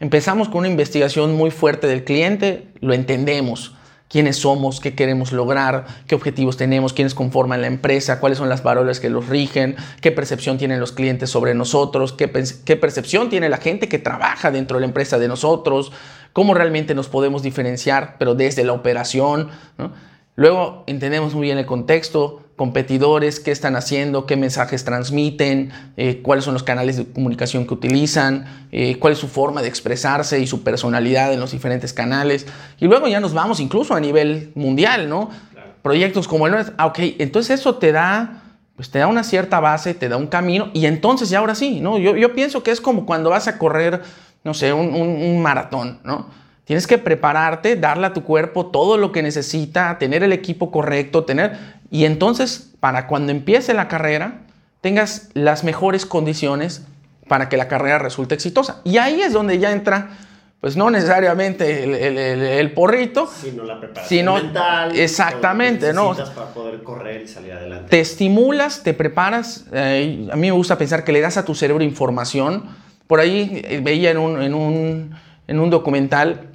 Empezamos 0.00 0.48
con 0.48 0.60
una 0.60 0.68
investigación 0.68 1.36
muy 1.36 1.50
fuerte 1.50 1.86
del 1.86 2.04
cliente, 2.04 2.68
lo 2.80 2.94
entendemos, 2.94 3.74
quiénes 4.08 4.38
somos, 4.38 4.80
qué 4.80 4.94
queremos 4.94 5.30
lograr, 5.32 5.84
qué 6.06 6.14
objetivos 6.14 6.56
tenemos, 6.56 6.94
quiénes 6.94 7.12
conforman 7.12 7.60
la 7.60 7.66
empresa, 7.66 8.18
cuáles 8.18 8.38
son 8.38 8.48
las 8.48 8.62
valores 8.62 8.98
que 8.98 9.10
los 9.10 9.28
rigen, 9.28 9.76
qué 10.00 10.10
percepción 10.10 10.56
tienen 10.56 10.80
los 10.80 10.92
clientes 10.92 11.28
sobre 11.28 11.52
nosotros, 11.52 12.14
qué, 12.14 12.28
percepción 12.28 13.28
tiene 13.28 13.50
la 13.50 13.58
gente 13.58 13.86
que 13.90 13.98
trabaja 13.98 14.50
dentro 14.50 14.78
de 14.78 14.80
la 14.80 14.86
empresa 14.86 15.18
de 15.18 15.28
nosotros, 15.28 15.92
cómo 16.32 16.54
realmente 16.54 16.94
nos 16.94 17.08
podemos 17.08 17.42
diferenciar, 17.42 18.16
pero 18.18 18.34
desde 18.34 18.64
la 18.64 18.72
operación. 18.72 19.50
Luego 20.34 20.84
entendemos 20.86 21.34
muy 21.34 21.42
bien 21.42 21.58
el 21.58 21.66
contexto, 21.66 22.47
competidores, 22.58 23.38
qué 23.38 23.52
están 23.52 23.76
haciendo, 23.76 24.26
qué 24.26 24.36
mensajes 24.36 24.84
transmiten, 24.84 25.70
eh, 25.96 26.20
cuáles 26.22 26.44
son 26.44 26.54
los 26.54 26.64
canales 26.64 26.96
de 26.96 27.06
comunicación 27.06 27.68
que 27.68 27.72
utilizan, 27.72 28.66
eh, 28.72 28.98
cuál 28.98 29.12
es 29.12 29.20
su 29.20 29.28
forma 29.28 29.62
de 29.62 29.68
expresarse 29.68 30.40
y 30.40 30.48
su 30.48 30.64
personalidad 30.64 31.32
en 31.32 31.38
los 31.38 31.52
diferentes 31.52 31.92
canales. 31.92 32.48
Y 32.80 32.86
luego 32.86 33.06
ya 33.06 33.20
nos 33.20 33.32
vamos 33.32 33.60
incluso 33.60 33.94
a 33.94 34.00
nivel 34.00 34.50
mundial, 34.56 35.08
¿no? 35.08 35.30
Claro. 35.52 35.70
Proyectos 35.82 36.26
como 36.26 36.46
el 36.46 36.52
nuestro. 36.52 36.74
Ah, 36.78 36.86
ok, 36.86 36.98
entonces 37.20 37.60
eso 37.60 37.76
te 37.76 37.92
da, 37.92 38.42
pues 38.74 38.90
te 38.90 38.98
da 38.98 39.06
una 39.06 39.22
cierta 39.22 39.60
base, 39.60 39.94
te 39.94 40.08
da 40.08 40.16
un 40.16 40.26
camino 40.26 40.70
y 40.74 40.86
entonces 40.86 41.30
ya 41.30 41.38
ahora 41.38 41.54
sí, 41.54 41.78
¿no? 41.80 41.96
Yo, 41.96 42.16
yo 42.16 42.34
pienso 42.34 42.64
que 42.64 42.72
es 42.72 42.80
como 42.80 43.06
cuando 43.06 43.30
vas 43.30 43.46
a 43.46 43.56
correr, 43.56 44.02
no 44.42 44.52
sé, 44.52 44.72
un, 44.72 44.94
un, 44.94 45.08
un 45.08 45.40
maratón, 45.40 46.00
¿no? 46.02 46.26
Tienes 46.68 46.86
que 46.86 46.98
prepararte, 46.98 47.76
darle 47.76 48.06
a 48.06 48.12
tu 48.12 48.22
cuerpo 48.22 48.66
todo 48.66 48.98
lo 48.98 49.10
que 49.10 49.22
necesita, 49.22 49.98
tener 49.98 50.22
el 50.22 50.32
equipo 50.32 50.70
correcto, 50.70 51.24
tener 51.24 51.78
y 51.90 52.04
entonces, 52.04 52.72
para 52.80 53.06
cuando 53.06 53.32
empiece 53.32 53.74
la 53.74 53.88
carrera, 53.88 54.42
tengas 54.80 55.30
las 55.34 55.64
mejores 55.64 56.04
condiciones 56.04 56.82
para 57.26 57.48
que 57.48 57.56
la 57.56 57.68
carrera 57.68 57.98
resulte 57.98 58.34
exitosa. 58.34 58.80
Y 58.84 58.98
ahí 58.98 59.20
es 59.22 59.32
donde 59.32 59.58
ya 59.58 59.72
entra, 59.72 60.10
pues 60.60 60.76
no 60.76 60.90
necesariamente 60.90 61.84
el, 61.84 61.94
el, 61.94 62.18
el, 62.18 62.42
el 62.42 62.72
porrito, 62.72 63.26
sino 63.26 63.64
la 63.64 63.80
preparación 63.80 64.18
sino, 64.18 64.34
mental. 64.34 64.94
Exactamente, 64.94 65.92
¿no? 65.92 66.14
para 66.14 66.52
poder 66.52 66.82
correr 66.82 67.22
y 67.22 67.28
salir 67.28 67.52
adelante. 67.52 67.88
Te 67.88 68.00
estimulas, 68.00 68.82
te 68.82 68.92
preparas. 68.92 69.64
Eh, 69.72 70.28
a 70.30 70.36
mí 70.36 70.48
me 70.48 70.52
gusta 70.52 70.76
pensar 70.76 71.04
que 71.04 71.12
le 71.12 71.20
das 71.20 71.38
a 71.38 71.44
tu 71.44 71.54
cerebro 71.54 71.82
información. 71.82 72.64
Por 73.06 73.20
ahí 73.20 73.62
eh, 73.64 73.80
veía 73.82 74.10
en 74.10 74.18
un, 74.18 74.42
en 74.42 74.52
un, 74.52 75.14
en 75.46 75.60
un 75.60 75.70
documental 75.70 76.47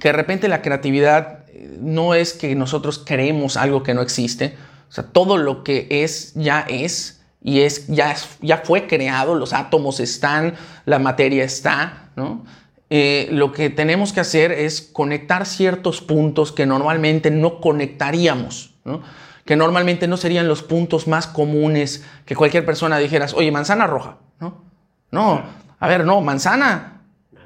que 0.00 0.08
de 0.08 0.12
repente 0.12 0.48
la 0.48 0.62
creatividad 0.62 1.44
no 1.80 2.14
es 2.14 2.32
que 2.32 2.54
nosotros 2.54 3.02
creemos 3.04 3.56
algo 3.56 3.82
que 3.82 3.94
no 3.94 4.02
existe, 4.02 4.56
o 4.88 4.92
sea, 4.92 5.04
todo 5.04 5.36
lo 5.36 5.64
que 5.64 5.86
es 5.90 6.32
ya 6.34 6.60
es 6.68 7.20
y 7.42 7.60
es 7.60 7.86
ya, 7.88 8.16
ya 8.40 8.58
fue 8.58 8.86
creado, 8.86 9.34
los 9.34 9.52
átomos 9.52 10.00
están, 10.00 10.54
la 10.86 10.98
materia 10.98 11.44
está, 11.44 12.10
¿no? 12.16 12.44
Eh, 12.90 13.28
lo 13.30 13.52
que 13.52 13.68
tenemos 13.68 14.12
que 14.12 14.20
hacer 14.20 14.50
es 14.50 14.80
conectar 14.80 15.44
ciertos 15.44 16.00
puntos 16.00 16.52
que 16.52 16.64
normalmente 16.64 17.30
no 17.30 17.60
conectaríamos, 17.60 18.74
¿no? 18.84 19.02
que 19.44 19.56
normalmente 19.56 20.08
no 20.08 20.18
serían 20.18 20.48
los 20.48 20.62
puntos 20.62 21.06
más 21.06 21.26
comunes 21.26 22.04
que 22.24 22.36
cualquier 22.36 22.64
persona 22.66 22.98
dijeras, 22.98 23.32
oye, 23.32 23.50
manzana 23.50 23.86
roja, 23.86 24.18
¿no? 24.40 24.62
No, 25.10 25.42
a 25.78 25.88
ver, 25.88 26.04
no, 26.04 26.20
manzana 26.20 26.97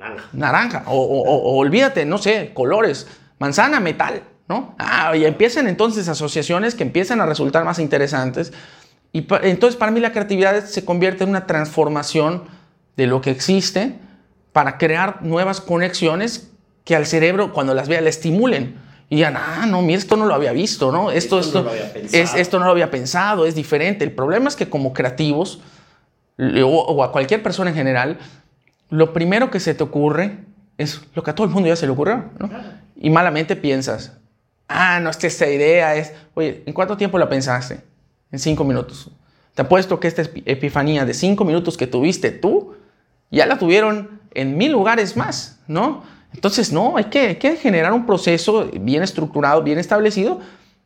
naranja, 0.02 0.28
naranja 0.32 0.84
o, 0.86 0.96
o, 0.96 1.22
o 1.22 1.56
olvídate, 1.56 2.04
no 2.04 2.18
sé, 2.18 2.50
colores, 2.54 3.06
manzana 3.38 3.80
metal, 3.80 4.22
¿no? 4.48 4.74
Ah, 4.78 5.16
y 5.16 5.24
empiezan 5.24 5.68
entonces 5.68 6.08
asociaciones 6.08 6.74
que 6.74 6.82
empiezan 6.82 7.20
a 7.20 7.26
resultar 7.26 7.64
más 7.64 7.78
interesantes. 7.78 8.52
Y 9.12 9.22
pa 9.22 9.40
entonces 9.42 9.76
para 9.76 9.92
mí 9.92 10.00
la 10.00 10.12
creatividad 10.12 10.64
se 10.64 10.84
convierte 10.84 11.24
en 11.24 11.30
una 11.30 11.46
transformación 11.46 12.44
de 12.96 13.06
lo 13.06 13.20
que 13.20 13.30
existe 13.30 13.98
para 14.52 14.78
crear 14.78 15.22
nuevas 15.22 15.60
conexiones 15.60 16.50
que 16.84 16.96
al 16.96 17.06
cerebro 17.06 17.52
cuando 17.52 17.74
las 17.74 17.88
vea 17.88 18.00
le 18.00 18.10
estimulen. 18.10 18.80
Y 19.08 19.16
digan, 19.16 19.36
ah, 19.36 19.66
no, 19.66 19.82
mira, 19.82 19.98
esto 19.98 20.16
no 20.16 20.24
lo 20.24 20.34
había 20.34 20.52
visto, 20.52 20.90
¿no? 20.90 21.10
Esto, 21.10 21.38
esto, 21.40 21.58
no, 21.58 21.64
lo 21.64 21.70
había 21.70 21.92
es, 21.94 22.34
esto 22.34 22.58
no 22.58 22.64
lo 22.64 22.70
había 22.70 22.90
pensado, 22.90 23.44
es 23.44 23.54
diferente. 23.54 24.04
El 24.04 24.12
problema 24.12 24.48
es 24.48 24.56
que 24.56 24.70
como 24.70 24.94
creativos, 24.94 25.60
o, 26.38 27.04
a 27.04 27.12
cualquier 27.12 27.42
persona 27.42 27.70
en 27.70 27.76
general, 27.76 28.18
lo 28.92 29.14
primero 29.14 29.50
que 29.50 29.58
se 29.58 29.74
te 29.74 29.82
ocurre 29.82 30.44
es 30.76 31.00
lo 31.14 31.22
que 31.22 31.30
a 31.30 31.34
todo 31.34 31.46
el 31.46 31.52
mundo 31.52 31.66
ya 31.66 31.76
se 31.76 31.86
le 31.86 31.92
ocurrió, 31.92 32.24
¿no? 32.38 32.50
Y 32.94 33.08
malamente 33.08 33.56
piensas, 33.56 34.18
ah, 34.68 35.00
no, 35.00 35.08
esta, 35.08 35.26
esta 35.26 35.48
idea 35.48 35.96
es, 35.96 36.12
oye, 36.34 36.62
¿en 36.66 36.74
cuánto 36.74 36.94
tiempo 36.98 37.18
la 37.18 37.26
pensaste? 37.26 37.80
En 38.30 38.38
cinco 38.38 38.64
minutos. 38.64 39.10
Te 39.54 39.62
apuesto 39.62 39.98
que 39.98 40.08
esta 40.08 40.22
epifanía 40.44 41.06
de 41.06 41.14
cinco 41.14 41.46
minutos 41.46 41.78
que 41.78 41.86
tuviste 41.86 42.30
tú, 42.32 42.74
ya 43.30 43.46
la 43.46 43.58
tuvieron 43.58 44.20
en 44.34 44.58
mil 44.58 44.72
lugares 44.72 45.16
más, 45.16 45.58
¿no? 45.66 46.02
Entonces, 46.34 46.70
no, 46.70 46.98
hay 46.98 47.04
que, 47.04 47.38
que 47.38 47.56
generar 47.56 47.94
un 47.94 48.04
proceso 48.04 48.70
bien 48.78 49.02
estructurado, 49.02 49.62
bien 49.62 49.78
establecido, 49.78 50.40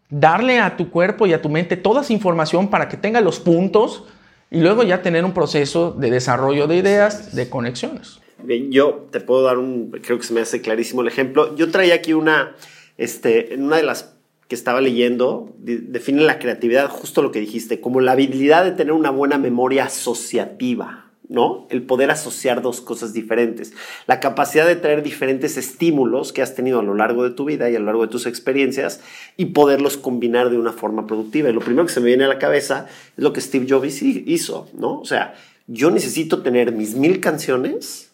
darle 0.09 0.61
a 0.61 0.77
tu 0.77 0.91
cuerpo 0.91 1.27
y 1.27 1.33
a 1.33 1.43
tu 1.43 1.49
mente 1.49 1.77
toda 1.77 2.03
esa 2.03 2.13
información 2.13 2.69
para 2.69 2.89
que 2.89 2.97
tenga 2.97 3.21
los 3.21 3.41
puntos 3.41 4.05
y 4.51 4.61
luego 4.61 4.83
ya 4.83 5.03
tener 5.03 5.25
un 5.25 5.33
proceso 5.33 5.93
de 5.93 6.11
desarrollo 6.11 6.67
de 6.67 6.77
ideas, 6.77 7.35
de 7.35 7.49
conexiones. 7.49 8.21
Bien, 8.43 8.71
yo 8.71 9.07
te 9.11 9.21
puedo 9.21 9.43
dar 9.43 9.59
un, 9.59 9.91
creo 9.91 10.19
que 10.19 10.25
se 10.25 10.35
me 10.35 10.41
hace 10.41 10.61
clarísimo 10.61 11.03
el 11.03 11.09
ejemplo. 11.09 11.57
Yo 11.57 11.71
traía 11.71 11.95
aquí 11.95 12.13
una, 12.13 12.55
este, 12.97 13.55
en 13.55 13.65
una 13.65 13.77
de 13.77 13.83
las 13.83 14.17
que 14.49 14.55
estaba 14.55 14.81
leyendo, 14.81 15.53
define 15.59 16.23
la 16.23 16.39
creatividad, 16.39 16.89
justo 16.89 17.23
lo 17.23 17.33
que 17.33 17.41
dijiste, 17.41 17.81
como 17.81 18.01
la 18.01 18.13
habilidad 18.13 18.65
de 18.65 18.71
tener 18.71 18.93
una 18.93 19.11
buena 19.11 19.39
memoria 19.39 19.87
asociativa. 19.87 21.06
¿No? 21.29 21.67
El 21.71 21.83
poder 21.83 22.11
asociar 22.11 22.63
dos 22.63 22.81
cosas 22.81 23.13
diferentes. 23.13 23.73
La 24.07 24.21
capacidad 24.21 24.67
de 24.67 24.77
traer 24.77 25.03
diferentes 25.03 25.57
estímulos 25.57 26.33
que 26.33 26.43
has 26.43 26.55
tenido 26.55 26.81
a 26.81 26.83
lo 26.83 26.95
largo 26.95 27.25
de 27.25 27.31
tu 27.31 27.45
vida 27.45 27.71
y 27.71 27.77
a 27.77 27.79
lo 27.79 27.87
largo 27.87 28.03
de 28.03 28.09
tus 28.09 28.27
experiencias 28.27 29.01
y 29.37 29.47
poderlos 29.47 29.97
combinar 29.97 30.51
de 30.51 30.59
una 30.59 30.73
forma 30.73 31.07
productiva. 31.07 31.49
Y 31.49 31.53
lo 31.53 31.61
primero 31.61 31.87
que 31.87 31.93
se 31.93 32.01
me 32.01 32.07
viene 32.07 32.25
a 32.25 32.29
la 32.29 32.39
cabeza 32.39 32.87
es 33.17 33.23
lo 33.23 33.33
que 33.33 33.41
Steve 33.41 33.67
Jobs 33.69 34.03
hizo, 34.03 34.69
¿no? 34.75 35.01
O 35.01 35.05
sea, 35.05 35.35
yo 35.67 35.91
necesito 35.91 36.43
tener 36.43 36.73
mis 36.73 36.95
mil 36.95 37.21
canciones 37.21 38.11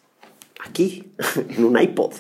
aquí, 0.65 1.05
en 1.57 1.65
un 1.65 1.79
iPod, 1.79 2.13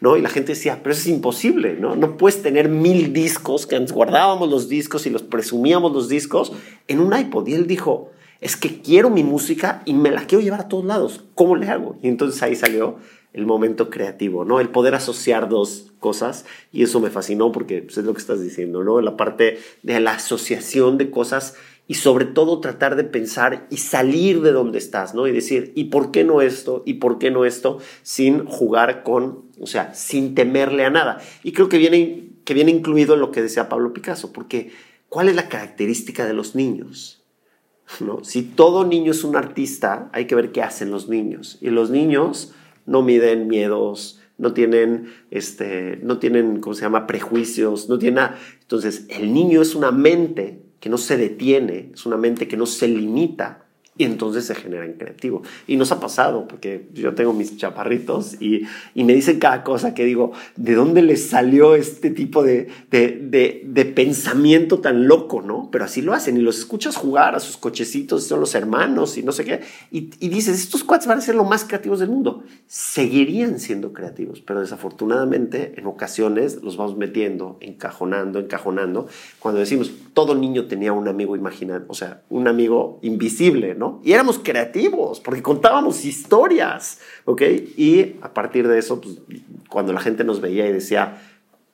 ¿no? 0.00 0.16
Y 0.16 0.22
la 0.22 0.28
gente 0.28 0.52
decía, 0.52 0.80
pero 0.82 0.92
eso 0.92 1.02
es 1.02 1.08
imposible, 1.08 1.74
¿no? 1.74 1.96
No 1.96 2.16
puedes 2.16 2.42
tener 2.42 2.68
mil 2.68 3.12
discos, 3.12 3.66
que 3.66 3.76
antes 3.76 3.92
guardábamos 3.92 4.48
los 4.48 4.68
discos 4.68 5.06
y 5.06 5.10
los 5.10 5.22
presumíamos 5.22 5.92
los 5.92 6.08
discos 6.08 6.52
en 6.86 7.00
un 7.00 7.16
iPod. 7.16 7.48
Y 7.48 7.54
él 7.54 7.66
dijo, 7.66 8.10
es 8.40 8.56
que 8.56 8.80
quiero 8.80 9.10
mi 9.10 9.24
música 9.24 9.82
y 9.84 9.94
me 9.94 10.10
la 10.10 10.26
quiero 10.26 10.42
llevar 10.42 10.60
a 10.60 10.68
todos 10.68 10.84
lados. 10.84 11.24
¿Cómo 11.34 11.56
le 11.56 11.68
hago? 11.68 11.96
Y 12.02 12.08
entonces 12.08 12.42
ahí 12.42 12.54
salió 12.54 12.96
el 13.32 13.46
momento 13.46 13.90
creativo, 13.90 14.44
¿no? 14.44 14.60
El 14.60 14.68
poder 14.70 14.94
asociar 14.94 15.48
dos 15.48 15.92
cosas 16.00 16.44
y 16.72 16.82
eso 16.82 17.00
me 17.00 17.10
fascinó 17.10 17.52
porque 17.52 17.82
pues, 17.82 17.98
es 17.98 18.04
lo 18.04 18.14
que 18.14 18.20
estás 18.20 18.42
diciendo, 18.42 18.84
¿no? 18.84 19.00
La 19.00 19.16
parte 19.16 19.58
de 19.82 20.00
la 20.00 20.12
asociación 20.12 20.98
de 20.98 21.10
cosas 21.10 21.54
y 21.86 21.94
sobre 21.94 22.26
todo 22.26 22.60
tratar 22.60 22.96
de 22.96 23.04
pensar 23.04 23.66
y 23.70 23.78
salir 23.78 24.42
de 24.42 24.52
donde 24.52 24.78
estás, 24.78 25.14
¿no? 25.14 25.26
Y 25.26 25.32
decir, 25.32 25.72
¿y 25.74 25.84
por 25.84 26.10
qué 26.10 26.22
no 26.22 26.42
esto? 26.42 26.82
¿Y 26.84 26.94
por 26.94 27.18
qué 27.18 27.30
no 27.30 27.44
esto? 27.44 27.78
Sin 28.02 28.44
jugar 28.44 29.02
con, 29.02 29.44
o 29.60 29.66
sea, 29.66 29.94
sin 29.94 30.34
temerle 30.34 30.84
a 30.84 30.90
nada. 30.90 31.20
Y 31.42 31.52
creo 31.52 31.68
que 31.68 31.78
viene, 31.78 32.28
que 32.44 32.54
viene 32.54 32.70
incluido 32.70 33.14
en 33.14 33.20
lo 33.20 33.30
que 33.30 33.42
decía 33.42 33.68
Pablo 33.68 33.94
Picasso, 33.94 34.32
porque 34.32 34.70
¿cuál 35.08 35.28
es 35.30 35.34
la 35.34 35.48
característica 35.48 36.26
de 36.26 36.34
los 36.34 36.54
niños? 36.54 37.17
¿No? 38.00 38.24
Si 38.24 38.42
todo 38.42 38.84
niño 38.84 39.12
es 39.12 39.24
un 39.24 39.36
artista, 39.36 40.10
hay 40.12 40.26
que 40.26 40.34
ver 40.34 40.52
qué 40.52 40.62
hacen 40.62 40.90
los 40.90 41.08
niños. 41.08 41.58
Y 41.60 41.70
los 41.70 41.90
niños 41.90 42.52
no 42.86 43.02
miden 43.02 43.48
miedos, 43.48 44.20
no 44.38 44.52
tienen, 44.52 45.12
este, 45.30 45.98
no 46.02 46.18
tienen, 46.18 46.60
¿cómo 46.60 46.74
se 46.74 46.82
llama?, 46.82 47.06
prejuicios, 47.06 47.88
no 47.88 47.98
tienen. 47.98 48.28
Entonces, 48.60 49.06
el 49.08 49.32
niño 49.32 49.60
es 49.62 49.74
una 49.74 49.90
mente 49.90 50.62
que 50.80 50.88
no 50.88 50.98
se 50.98 51.16
detiene, 51.16 51.90
es 51.92 52.06
una 52.06 52.16
mente 52.16 52.46
que 52.48 52.56
no 52.56 52.66
se 52.66 52.88
limita 52.88 53.67
y 53.98 54.04
entonces 54.04 54.46
se 54.46 54.54
genera 54.54 54.86
en 54.86 54.94
creativo. 54.94 55.42
Y 55.66 55.76
nos 55.76 55.90
ha 55.90 55.98
pasado, 55.98 56.46
porque 56.46 56.88
yo 56.94 57.14
tengo 57.14 57.32
mis 57.32 57.56
chaparritos 57.56 58.40
y, 58.40 58.62
y 58.94 59.02
me 59.02 59.12
dicen 59.12 59.40
cada 59.40 59.64
cosa 59.64 59.92
que 59.92 60.04
digo, 60.04 60.32
¿de 60.56 60.74
dónde 60.74 61.02
les 61.02 61.28
salió 61.28 61.74
este 61.74 62.10
tipo 62.10 62.44
de, 62.44 62.68
de, 62.90 63.64
de, 63.64 63.84
pensamiento 63.84 64.78
tan 64.78 65.08
loco, 65.08 65.42
no? 65.42 65.68
Pero 65.72 65.84
así 65.84 66.00
lo 66.00 66.14
hacen 66.14 66.36
y 66.36 66.40
los 66.40 66.58
escuchas 66.58 66.96
jugar 66.96 67.34
a 67.34 67.40
sus 67.40 67.56
cochecitos, 67.56 68.24
son 68.24 68.38
los 68.38 68.54
hermanos 68.54 69.18
y 69.18 69.24
no 69.24 69.32
sé 69.32 69.44
qué. 69.44 69.60
Y, 69.90 70.10
y 70.20 70.28
dices, 70.28 70.60
estos 70.60 70.84
cuates 70.84 71.08
van 71.08 71.18
a 71.18 71.20
ser 71.20 71.34
los 71.34 71.48
más 71.48 71.64
creativos 71.64 71.98
del 71.98 72.10
mundo. 72.10 72.44
Seguirían 72.68 73.58
siendo 73.58 73.92
creativos, 73.92 74.40
pero 74.40 74.60
desafortunadamente 74.60 75.74
en 75.76 75.86
ocasiones 75.86 76.62
los 76.62 76.76
vamos 76.76 76.96
metiendo, 76.96 77.56
encajonando, 77.60 78.38
encajonando. 78.38 79.08
Cuando 79.40 79.58
decimos, 79.58 79.90
todo 80.14 80.36
niño 80.36 80.66
tenía 80.66 80.92
un 80.92 81.08
amigo 81.08 81.34
imaginado, 81.34 81.84
o 81.88 81.94
sea, 81.94 82.22
un 82.28 82.46
amigo 82.46 83.00
invisible, 83.02 83.74
¿no? 83.74 83.87
Y 84.04 84.12
éramos 84.12 84.38
creativos, 84.38 85.20
porque 85.20 85.42
contábamos 85.42 86.04
historias, 86.04 87.00
¿ok? 87.24 87.42
Y 87.76 88.16
a 88.22 88.32
partir 88.32 88.68
de 88.68 88.78
eso, 88.78 89.00
pues, 89.00 89.16
cuando 89.68 89.92
la 89.92 90.00
gente 90.00 90.24
nos 90.24 90.40
veía 90.40 90.66
y 90.66 90.72
decía, 90.72 91.20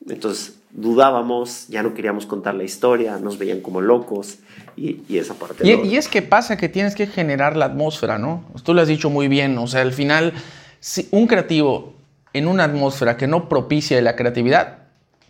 entonces 0.08 0.58
dudábamos, 0.70 1.68
ya 1.68 1.82
no 1.82 1.94
queríamos 1.94 2.26
contar 2.26 2.54
la 2.54 2.64
historia, 2.64 3.18
nos 3.18 3.38
veían 3.38 3.60
como 3.60 3.80
locos 3.80 4.38
y, 4.76 5.16
esa 5.16 5.34
parte. 5.34 5.66
Y, 5.66 5.88
y, 5.88 5.96
es 5.96 6.08
que 6.08 6.20
pasa 6.20 6.56
que 6.56 6.68
tienes 6.68 6.94
que 6.94 7.06
generar 7.06 7.56
la 7.56 7.66
atmósfera, 7.66 8.18
¿no? 8.18 8.44
Tú 8.64 8.74
lo 8.74 8.82
has 8.82 8.88
dicho 8.88 9.08
muy 9.08 9.28
bien, 9.28 9.56
o 9.58 9.66
sea, 9.66 9.82
al 9.82 9.92
final, 9.92 10.32
si 10.80 11.08
un 11.12 11.26
creativo 11.26 11.94
en 12.32 12.48
una 12.48 12.64
atmósfera 12.64 13.16
que 13.16 13.28
no 13.28 13.48
propicia 13.48 14.00
la 14.02 14.16
creatividad, 14.16 14.78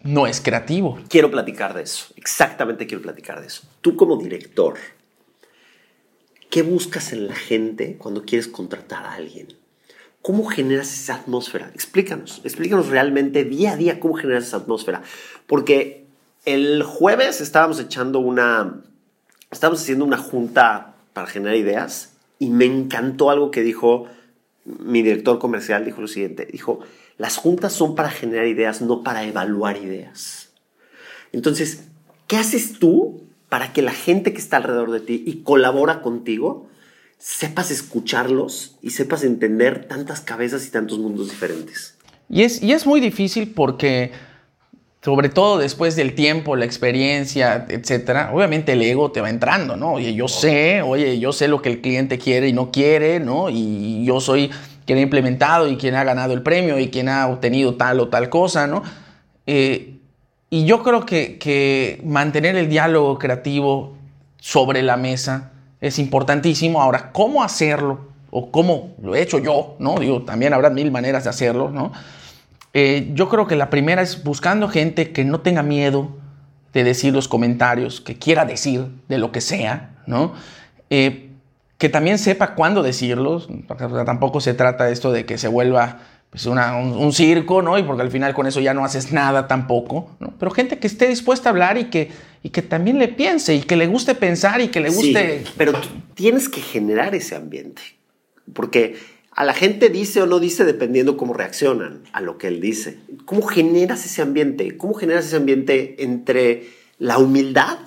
no 0.02 0.26
es 0.26 0.40
creativo. 0.40 0.98
Quiero 1.08 1.30
platicar 1.30 1.74
de 1.74 1.82
eso, 1.82 2.06
exactamente 2.16 2.86
quiero 2.86 3.02
platicar 3.02 3.40
de 3.40 3.48
eso. 3.48 3.62
Tú 3.80 3.96
como 3.96 4.16
director, 4.16 4.74
¿Qué 6.54 6.62
buscas 6.62 7.12
en 7.12 7.26
la 7.26 7.34
gente 7.34 7.96
cuando 7.98 8.24
quieres 8.24 8.46
contratar 8.46 9.06
a 9.06 9.14
alguien? 9.14 9.48
¿Cómo 10.22 10.44
generas 10.44 10.94
esa 10.94 11.16
atmósfera? 11.16 11.72
Explícanos, 11.74 12.42
explícanos 12.44 12.86
realmente 12.90 13.42
día 13.42 13.72
a 13.72 13.76
día 13.76 13.98
cómo 13.98 14.14
generas 14.14 14.44
esa 14.44 14.58
atmósfera. 14.58 15.02
Porque 15.48 16.04
el 16.44 16.84
jueves 16.84 17.40
estábamos 17.40 17.80
echando 17.80 18.20
una, 18.20 18.84
estábamos 19.50 19.82
haciendo 19.82 20.04
una 20.04 20.16
junta 20.16 20.94
para 21.12 21.26
generar 21.26 21.56
ideas 21.56 22.12
y 22.38 22.50
me 22.50 22.66
encantó 22.66 23.30
algo 23.30 23.50
que 23.50 23.62
dijo 23.62 24.06
mi 24.64 25.02
director 25.02 25.40
comercial, 25.40 25.84
dijo 25.84 26.02
lo 26.02 26.06
siguiente, 26.06 26.46
dijo, 26.46 26.78
las 27.18 27.36
juntas 27.36 27.72
son 27.72 27.96
para 27.96 28.10
generar 28.10 28.46
ideas, 28.46 28.80
no 28.80 29.02
para 29.02 29.24
evaluar 29.24 29.76
ideas. 29.76 30.52
Entonces, 31.32 31.88
¿qué 32.28 32.36
haces 32.36 32.78
tú 32.78 33.23
para 33.54 33.72
que 33.72 33.82
la 33.82 33.92
gente 33.92 34.32
que 34.32 34.40
está 34.40 34.56
alrededor 34.56 34.90
de 34.90 34.98
ti 34.98 35.22
y 35.24 35.44
colabora 35.44 36.02
contigo, 36.02 36.66
sepas 37.18 37.70
escucharlos 37.70 38.78
y 38.82 38.90
sepas 38.90 39.22
entender 39.22 39.84
tantas 39.86 40.20
cabezas 40.20 40.66
y 40.66 40.72
tantos 40.72 40.98
mundos 40.98 41.30
diferentes. 41.30 41.96
Y 42.28 42.42
es, 42.42 42.60
y 42.64 42.72
es 42.72 42.84
muy 42.84 42.98
difícil 42.98 43.52
porque, 43.54 44.10
sobre 45.02 45.28
todo 45.28 45.58
después 45.58 45.94
del 45.94 46.16
tiempo, 46.16 46.56
la 46.56 46.64
experiencia, 46.64 47.64
etcétera, 47.68 48.32
obviamente 48.34 48.72
el 48.72 48.82
ego 48.82 49.12
te 49.12 49.20
va 49.20 49.30
entrando, 49.30 49.76
¿no? 49.76 49.92
Oye, 49.92 50.14
yo 50.14 50.26
sé, 50.26 50.82
oye, 50.82 51.20
yo 51.20 51.30
sé 51.32 51.46
lo 51.46 51.62
que 51.62 51.68
el 51.68 51.80
cliente 51.80 52.18
quiere 52.18 52.48
y 52.48 52.52
no 52.52 52.72
quiere, 52.72 53.20
¿no? 53.20 53.50
Y 53.50 54.04
yo 54.04 54.20
soy 54.20 54.50
quien 54.84 54.98
ha 54.98 55.02
implementado 55.02 55.68
y 55.68 55.76
quien 55.76 55.94
ha 55.94 56.02
ganado 56.02 56.32
el 56.32 56.42
premio 56.42 56.80
y 56.80 56.88
quien 56.88 57.08
ha 57.08 57.28
obtenido 57.28 57.76
tal 57.76 58.00
o 58.00 58.08
tal 58.08 58.30
cosa, 58.30 58.66
¿no? 58.66 58.82
Eh, 59.46 59.93
y 60.50 60.66
yo 60.66 60.82
creo 60.82 61.04
que, 61.04 62.00
mantener 62.04 62.56
el 62.56 62.68
diálogo 62.68 63.18
creativo 63.18 63.96
sobre 64.40 64.82
la 64.82 64.96
mesa 64.96 65.52
es 65.80 65.98
importantísimo. 65.98 66.80
Ahora, 66.80 67.12
¿cómo 67.12 67.42
hacerlo? 67.42 68.12
O 68.30 68.50
cómo 68.50 68.94
lo 69.02 69.14
he 69.14 69.22
hecho 69.22 69.38
yo, 69.38 69.76
¿no? 69.78 69.96
Digo, 69.96 70.22
también 70.22 70.52
habrá 70.52 70.70
mil 70.70 70.90
maneras 70.90 71.24
de 71.24 71.30
hacerlo, 71.30 71.70
¿no? 71.70 71.92
Eh, 72.72 73.10
yo 73.14 73.28
creo 73.28 73.46
que 73.46 73.56
la 73.56 73.70
primera 73.70 74.02
es 74.02 74.24
buscando 74.24 74.68
gente 74.68 75.12
que 75.12 75.24
no 75.24 75.40
tenga 75.40 75.62
miedo 75.62 76.08
de 76.72 76.82
decir 76.82 77.14
los 77.14 77.28
comentarios, 77.28 78.00
que 78.00 78.18
quiera 78.18 78.44
decir 78.44 78.88
de 79.08 79.18
lo 79.18 79.30
que 79.30 79.40
sea, 79.40 79.94
¿no? 80.06 80.34
Eh, 80.90 81.30
que 81.78 81.88
también 81.88 82.18
sepa 82.18 82.54
cuándo 82.54 82.82
decirlos, 82.82 83.48
tampoco 84.06 84.40
se 84.40 84.54
trata 84.54 84.90
esto 84.90 85.12
de 85.12 85.26
que 85.26 85.38
se 85.38 85.48
vuelva 85.48 86.00
pues 86.34 86.46
un, 86.46 87.12
circo, 87.12 87.62
¿no? 87.62 87.78
Y 87.78 87.84
porque 87.84 88.02
al 88.02 88.10
final 88.10 88.34
con 88.34 88.48
eso 88.48 88.58
ya 88.58 88.74
no 88.74 88.84
haces 88.84 89.12
nada 89.12 89.46
tampoco, 89.46 90.10
¿no? 90.18 90.34
Pero 90.36 90.50
gente 90.50 90.80
que 90.80 90.88
esté 90.88 91.06
dispuesta 91.06 91.48
a 91.48 91.52
hablar 91.52 91.78
y 91.78 91.84
que, 91.84 92.10
y 92.42 92.50
que 92.50 92.60
también 92.60 92.98
le 92.98 93.06
piense 93.06 93.54
y 93.54 93.60
que 93.60 93.76
le 93.76 93.86
guste 93.86 94.16
pensar 94.16 94.60
y 94.60 94.66
que 94.66 94.80
le 94.80 94.90
guste... 94.90 95.44
Sí, 95.44 95.52
pero 95.56 95.74
tú 95.74 95.86
tienes 96.14 96.48
que 96.48 96.60
generar 96.60 97.14
ese 97.14 97.36
ambiente, 97.36 97.82
porque 98.52 98.96
a 99.30 99.44
la 99.44 99.54
gente 99.54 99.90
dice 99.90 100.22
o 100.22 100.26
no 100.26 100.40
dice 100.40 100.64
dependiendo 100.64 101.16
cómo 101.16 101.34
reaccionan 101.34 102.02
a 102.12 102.20
lo 102.20 102.36
que 102.36 102.48
él 102.48 102.60
dice. 102.60 102.98
¿Cómo 103.26 103.46
generas 103.46 104.04
ese 104.04 104.20
ambiente? 104.20 104.76
¿Cómo 104.76 104.94
generas 104.94 105.26
ese 105.26 105.36
ambiente 105.36 106.02
entre 106.02 106.64
la 106.98 107.18
humildad, 107.18 107.78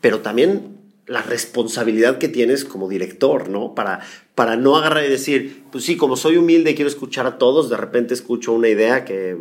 pero 0.00 0.20
también 0.20 0.78
la 1.06 1.20
responsabilidad 1.20 2.16
que 2.16 2.28
tienes 2.28 2.64
como 2.64 2.88
director, 2.88 3.50
¿no? 3.50 3.74
Para, 3.74 4.00
para 4.38 4.54
no 4.54 4.76
agarrar 4.76 5.04
y 5.04 5.08
decir, 5.08 5.64
pues 5.72 5.82
sí, 5.82 5.96
como 5.96 6.14
soy 6.14 6.36
humilde 6.36 6.70
y 6.70 6.74
quiero 6.76 6.88
escuchar 6.88 7.26
a 7.26 7.38
todos, 7.38 7.68
de 7.68 7.76
repente 7.76 8.14
escucho 8.14 8.52
una 8.52 8.68
idea 8.68 9.04
que 9.04 9.36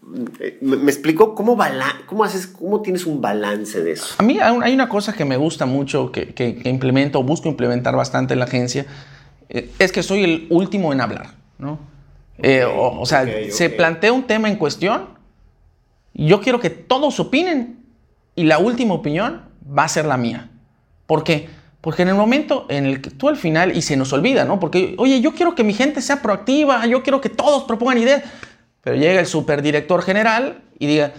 ¿Me, 0.00 0.76
me 0.78 0.90
explico? 0.90 1.34
¿Cómo, 1.34 1.58
¿Cómo, 2.06 2.24
haces, 2.24 2.46
¿Cómo 2.46 2.80
tienes 2.80 3.04
un 3.04 3.20
balance 3.20 3.84
de 3.84 3.92
eso? 3.92 4.14
A 4.16 4.22
mí 4.22 4.38
hay 4.40 4.72
una 4.72 4.88
cosa 4.88 5.12
que 5.12 5.26
me 5.26 5.36
gusta 5.36 5.66
mucho, 5.66 6.10
que, 6.10 6.32
que, 6.32 6.62
implemento, 6.64 7.22
busco 7.22 7.46
implementar 7.46 7.94
bastante 7.94 8.32
en 8.32 8.38
la 8.38 8.46
agencia, 8.46 8.86
eh, 9.50 9.70
es 9.78 9.92
que 9.92 10.02
soy 10.02 10.24
el 10.24 10.46
último 10.48 10.94
en 10.94 11.02
hablar, 11.02 11.34
¿no? 11.58 11.78
Eh, 12.38 12.64
o, 12.64 13.04
sea, 13.04 13.26
se 13.50 13.68
plantea 13.68 14.14
un 14.14 14.26
tema 14.26 14.48
en 14.48 14.56
cuestión, 14.56 15.08
yo 16.14 16.40
quiero 16.40 16.58
que 16.58 16.70
todos 16.70 17.20
opinen 17.20 17.84
y 18.34 18.44
la 18.44 18.58
última 18.60 18.94
opinión 18.94 19.42
va 19.78 19.84
a 19.84 19.88
ser 19.88 20.06
la 20.06 20.16
mía. 20.16 20.48
¿Por 21.06 21.22
qué? 21.22 21.50
Porque 21.80 22.02
en 22.02 22.08
el 22.08 22.14
momento 22.14 22.66
en 22.68 22.86
el 22.86 23.00
que 23.00 23.10
tú 23.10 23.28
al 23.28 23.36
final, 23.36 23.76
y 23.76 23.82
se 23.82 23.96
nos 23.96 24.12
olvida, 24.12 24.44
¿no? 24.44 24.58
Porque, 24.58 24.94
oye, 24.98 25.20
yo 25.20 25.32
quiero 25.32 25.54
que 25.54 25.62
mi 25.62 25.74
gente 25.74 26.02
sea 26.02 26.20
proactiva, 26.20 26.84
yo 26.86 27.02
quiero 27.02 27.20
que 27.20 27.28
todos 27.28 27.64
propongan 27.64 27.98
ideas, 27.98 28.24
pero 28.82 28.96
llega 28.96 29.20
el 29.20 29.26
superdirector 29.26 30.02
general 30.02 30.62
y 30.78 30.86
diga, 30.86 31.12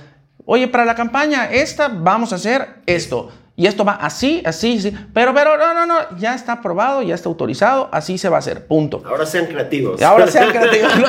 oye, 0.45 0.67
para 0.67 0.83
la 0.83 0.95
campaña 0.95 1.49
esta 1.49 1.87
vamos 1.87 2.33
a 2.33 2.35
hacer 2.35 2.81
esto. 2.85 3.31
Y 3.55 3.67
esto 3.67 3.83
va 3.83 3.91
así, 3.91 4.41
así, 4.45 4.77
así. 4.77 4.93
Pero, 5.13 5.33
pero, 5.33 5.57
no, 5.57 5.73
no, 5.73 5.85
no, 5.85 6.17
ya 6.17 6.33
está 6.33 6.53
aprobado, 6.53 7.01
ya 7.01 7.13
está 7.13 7.27
autorizado, 7.27 7.89
así 7.91 8.17
se 8.17 8.29
va 8.29 8.37
a 8.37 8.39
hacer, 8.39 8.67
punto. 8.67 9.03
Ahora 9.05 9.25
sean 9.25 9.47
creativos. 9.47 10.01
Ahora 10.01 10.27
sean 10.27 10.49
creativos. 10.51 10.95
No, 10.97 11.07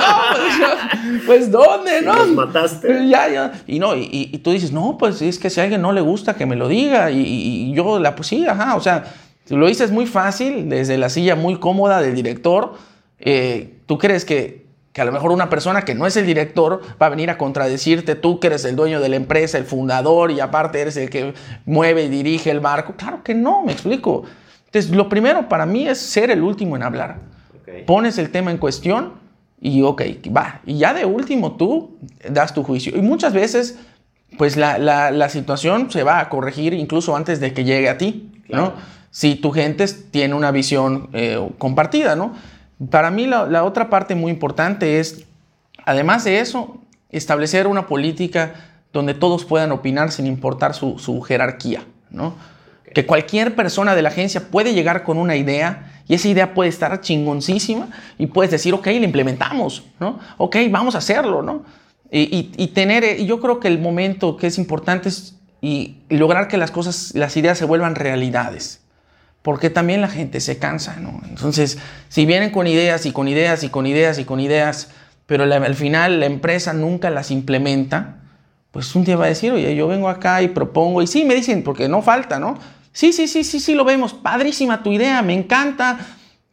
pues, 0.98 1.22
pues 1.26 1.50
¿dónde, 1.52 2.02
no? 2.02 2.12
Los 2.12 2.28
mataste. 2.30 3.08
Ya, 3.08 3.28
ya. 3.28 3.52
Y 3.68 3.78
no, 3.78 3.94
y, 3.94 4.08
y, 4.10 4.38
tú 4.38 4.50
dices, 4.50 4.72
no, 4.72 4.98
pues 4.98 5.22
es 5.22 5.38
que 5.38 5.48
si 5.48 5.60
a 5.60 5.62
alguien 5.62 5.80
no 5.80 5.92
le 5.92 6.00
gusta 6.00 6.34
que 6.34 6.44
me 6.44 6.56
lo 6.56 6.66
diga. 6.66 7.12
Y, 7.12 7.20
y 7.20 7.72
yo, 7.72 8.00
la, 8.00 8.16
pues 8.16 8.26
sí, 8.26 8.44
ajá, 8.44 8.74
o 8.74 8.80
sea, 8.80 9.04
lo 9.56 9.66
dices 9.66 9.90
muy 9.90 10.06
fácil, 10.06 10.68
desde 10.68 10.98
la 10.98 11.08
silla 11.08 11.36
muy 11.36 11.58
cómoda 11.58 12.00
del 12.00 12.14
director. 12.14 12.74
Eh, 13.18 13.78
¿Tú 13.86 13.98
crees 13.98 14.24
que 14.24 14.70
que 14.92 15.00
a 15.00 15.04
lo 15.04 15.12
mejor 15.12 15.30
una 15.30 15.48
persona 15.48 15.82
que 15.82 15.94
no 15.94 16.06
es 16.06 16.16
el 16.16 16.26
director 16.26 16.80
va 17.00 17.06
a 17.06 17.08
venir 17.10 17.30
a 17.30 17.38
contradecirte, 17.38 18.16
tú 18.16 18.40
que 18.40 18.48
eres 18.48 18.64
el 18.64 18.74
dueño 18.74 19.00
de 19.00 19.08
la 19.08 19.16
empresa, 19.16 19.56
el 19.56 19.64
fundador 19.64 20.30
y 20.30 20.40
aparte 20.40 20.80
eres 20.80 20.96
el 20.96 21.10
que 21.10 21.34
mueve 21.64 22.04
y 22.04 22.08
dirige 22.08 22.50
el 22.50 22.60
barco. 22.60 22.94
Claro 22.96 23.22
que 23.22 23.34
no, 23.34 23.62
me 23.62 23.72
explico. 23.72 24.24
Entonces, 24.66 24.90
lo 24.90 25.08
primero 25.08 25.48
para 25.48 25.64
mí 25.66 25.86
es 25.86 25.98
ser 25.98 26.30
el 26.30 26.42
último 26.42 26.76
en 26.76 26.82
hablar. 26.82 27.18
Pones 27.86 28.18
el 28.18 28.30
tema 28.30 28.50
en 28.50 28.58
cuestión 28.58 29.14
y 29.60 29.82
ok, 29.82 30.02
va. 30.36 30.60
Y 30.66 30.78
ya 30.78 30.92
de 30.92 31.04
último 31.04 31.52
tú 31.52 31.96
das 32.28 32.52
tu 32.52 32.64
juicio. 32.64 32.96
Y 32.96 33.00
muchas 33.00 33.32
veces, 33.32 33.78
pues 34.38 34.56
la, 34.56 34.78
la, 34.78 35.28
situación 35.28 35.88
se 35.90 36.02
va 36.02 36.18
a 36.18 36.28
corregir 36.28 36.74
incluso 36.74 37.14
antes 37.14 37.38
de 37.38 37.52
que 37.52 37.62
llegue 37.62 37.88
a 37.88 37.96
ti, 37.96 38.32
¿no? 38.48 38.72
Si 39.10 39.34
tu 39.34 39.50
gente 39.50 39.86
tiene 40.10 40.34
una 40.34 40.52
visión 40.52 41.08
eh, 41.12 41.50
compartida, 41.58 42.14
¿no? 42.14 42.34
Para 42.90 43.10
mí 43.10 43.26
la, 43.26 43.64
otra 43.64 43.90
parte 43.90 44.14
muy 44.14 44.30
importante 44.30 45.00
es, 45.00 45.24
además 45.84 46.24
de 46.24 46.40
eso, 46.40 46.78
establecer 47.10 47.66
una 47.66 47.86
política 47.86 48.54
donde 48.92 49.14
todos 49.14 49.44
puedan 49.44 49.72
opinar 49.72 50.12
sin 50.12 50.26
importar 50.26 50.74
su, 50.74 51.20
jerarquía, 51.22 51.84
¿no? 52.10 52.34
Que 52.94 53.04
cualquier 53.04 53.54
persona 53.54 53.94
de 53.94 54.02
la 54.02 54.08
agencia 54.08 54.48
puede 54.50 54.74
llegar 54.74 55.02
con 55.02 55.18
una 55.18 55.36
idea 55.36 56.02
y 56.08 56.14
esa 56.14 56.28
idea 56.28 56.54
puede 56.54 56.70
estar 56.70 57.00
chingoncísima 57.00 57.88
y 58.18 58.26
puedes 58.26 58.50
decir, 58.50 58.74
ok, 58.74 58.86
la 58.86 58.92
implementamos, 58.92 59.84
¿no? 59.98 60.18
Ok, 60.38 60.56
vamos 60.70 60.94
a 60.94 60.98
hacerlo, 60.98 61.42
¿no? 61.42 61.64
Y, 62.10 62.50
y, 62.56 62.66
tener, 62.68 63.22
yo 63.24 63.38
creo 63.38 63.60
que 63.60 63.68
el 63.68 63.78
momento 63.78 64.36
que 64.36 64.48
es 64.48 64.58
importante 64.58 65.08
es 65.08 65.36
y 65.60 65.98
lograr 66.08 66.48
que 66.48 66.56
las 66.56 66.72
cosas, 66.72 67.12
las 67.14 67.36
ideas 67.36 67.56
se 67.58 67.64
vuelvan 67.64 67.94
realidades 67.94 68.80
porque 69.42 69.70
también 69.70 70.00
la 70.00 70.08
gente 70.08 70.40
se 70.40 70.58
cansa, 70.58 70.96
¿no? 70.96 71.20
Entonces, 71.28 71.78
si 72.08 72.26
vienen 72.26 72.50
con 72.50 72.66
ideas 72.66 73.06
y 73.06 73.12
con 73.12 73.28
ideas 73.28 73.62
y 73.64 73.68
con 73.70 73.86
ideas 73.86 74.18
y 74.18 74.24
con 74.24 74.40
ideas, 74.40 74.90
pero 75.26 75.44
al 75.44 75.74
final 75.74 76.20
la 76.20 76.26
empresa 76.26 76.72
nunca 76.72 77.08
las 77.10 77.30
implementa, 77.30 78.16
pues 78.70 78.94
un 78.94 79.04
día 79.04 79.16
va 79.16 79.24
a 79.24 79.28
decir, 79.28 79.52
oye, 79.52 79.74
yo 79.74 79.88
vengo 79.88 80.08
acá 80.08 80.42
y 80.42 80.48
propongo, 80.48 81.02
y 81.02 81.06
sí, 81.06 81.24
me 81.24 81.34
dicen, 81.34 81.62
porque 81.62 81.88
no 81.88 82.02
falta, 82.02 82.38
¿no? 82.38 82.58
Sí, 82.92 83.12
sí, 83.12 83.28
sí, 83.28 83.44
sí, 83.44 83.60
sí, 83.60 83.74
lo 83.74 83.84
vemos, 83.84 84.12
padrísima 84.14 84.82
tu 84.82 84.92
idea, 84.92 85.22
me 85.22 85.34
encanta, 85.34 85.98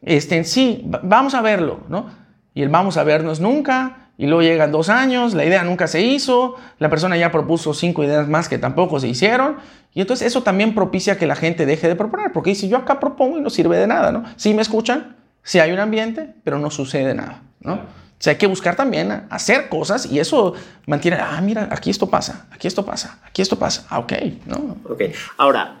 este, 0.02 0.44
sí, 0.44 0.82
vamos 0.84 1.34
a 1.34 1.42
verlo, 1.42 1.80
¿no? 1.88 2.06
Y 2.54 2.62
el 2.62 2.68
vamos 2.70 2.96
a 2.96 3.04
vernos 3.04 3.40
nunca, 3.40 4.07
y 4.18 4.26
luego 4.26 4.42
llegan 4.42 4.72
dos 4.72 4.88
años, 4.88 5.32
la 5.32 5.44
idea 5.44 5.62
nunca 5.62 5.86
se 5.86 6.02
hizo, 6.02 6.56
la 6.80 6.90
persona 6.90 7.16
ya 7.16 7.30
propuso 7.30 7.72
cinco 7.72 8.02
ideas 8.02 8.28
más 8.28 8.48
que 8.48 8.58
tampoco 8.58 8.98
se 8.98 9.06
hicieron, 9.06 9.56
y 9.94 10.00
entonces 10.00 10.26
eso 10.26 10.42
también 10.42 10.74
propicia 10.74 11.16
que 11.16 11.26
la 11.26 11.36
gente 11.36 11.64
deje 11.64 11.86
de 11.86 11.94
proponer, 11.94 12.32
porque 12.32 12.50
dice, 12.50 12.68
yo 12.68 12.76
acá 12.76 12.98
propongo 12.98 13.38
y 13.38 13.40
no 13.40 13.48
sirve 13.48 13.78
de 13.78 13.86
nada, 13.86 14.10
¿no? 14.10 14.24
Sí 14.36 14.54
me 14.54 14.62
escuchan, 14.62 15.16
sí 15.44 15.60
hay 15.60 15.70
un 15.70 15.78
ambiente, 15.78 16.34
pero 16.42 16.58
no 16.58 16.68
sucede 16.70 17.14
nada, 17.14 17.42
¿no? 17.60 17.74
O 17.74 18.20
sea, 18.20 18.32
hay 18.32 18.38
que 18.38 18.48
buscar 18.48 18.74
también 18.74 19.26
hacer 19.30 19.68
cosas 19.68 20.04
y 20.06 20.18
eso 20.18 20.54
mantiene, 20.86 21.18
ah, 21.20 21.40
mira, 21.40 21.68
aquí 21.70 21.88
esto 21.88 22.10
pasa, 22.10 22.48
aquí 22.50 22.66
esto 22.66 22.84
pasa, 22.84 23.20
aquí 23.24 23.40
esto 23.40 23.56
pasa, 23.56 23.86
ah, 23.88 24.00
ok, 24.00 24.12
¿no? 24.46 24.78
Ok, 24.90 25.02
ahora, 25.36 25.76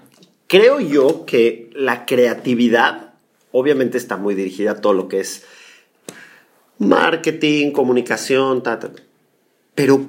creo 0.46 0.78
yo 0.78 1.26
que 1.26 1.70
la 1.74 2.06
creatividad 2.06 3.14
obviamente 3.50 3.98
está 3.98 4.16
muy 4.16 4.36
dirigida 4.36 4.72
a 4.72 4.80
todo 4.80 4.92
lo 4.92 5.08
que 5.08 5.18
es 5.18 5.44
marketing, 6.78 7.72
comunicación, 7.72 8.62
Pero 9.74 10.06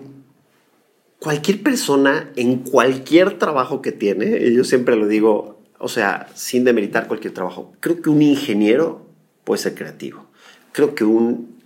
cualquier 1.20 1.62
persona 1.62 2.32
en 2.36 2.60
cualquier 2.60 3.38
trabajo 3.38 3.82
que 3.82 3.92
tiene, 3.92 4.38
y 4.48 4.56
yo 4.56 4.64
siempre 4.64 4.96
lo 4.96 5.08
digo, 5.08 5.60
o 5.80 5.88
sea, 5.88 6.28
sin 6.36 6.64
demeritar 6.64 7.08
cualquier 7.08 7.34
trabajo, 7.34 7.74
creo 7.80 8.02
que 8.02 8.10
un 8.10 8.22
ingeniero 8.22 9.06
puede 9.44 9.62
ser 9.62 9.76
creativo. 9.76 10.26
Creo 10.72 10.96
que 10.96 11.04
un 11.04 11.60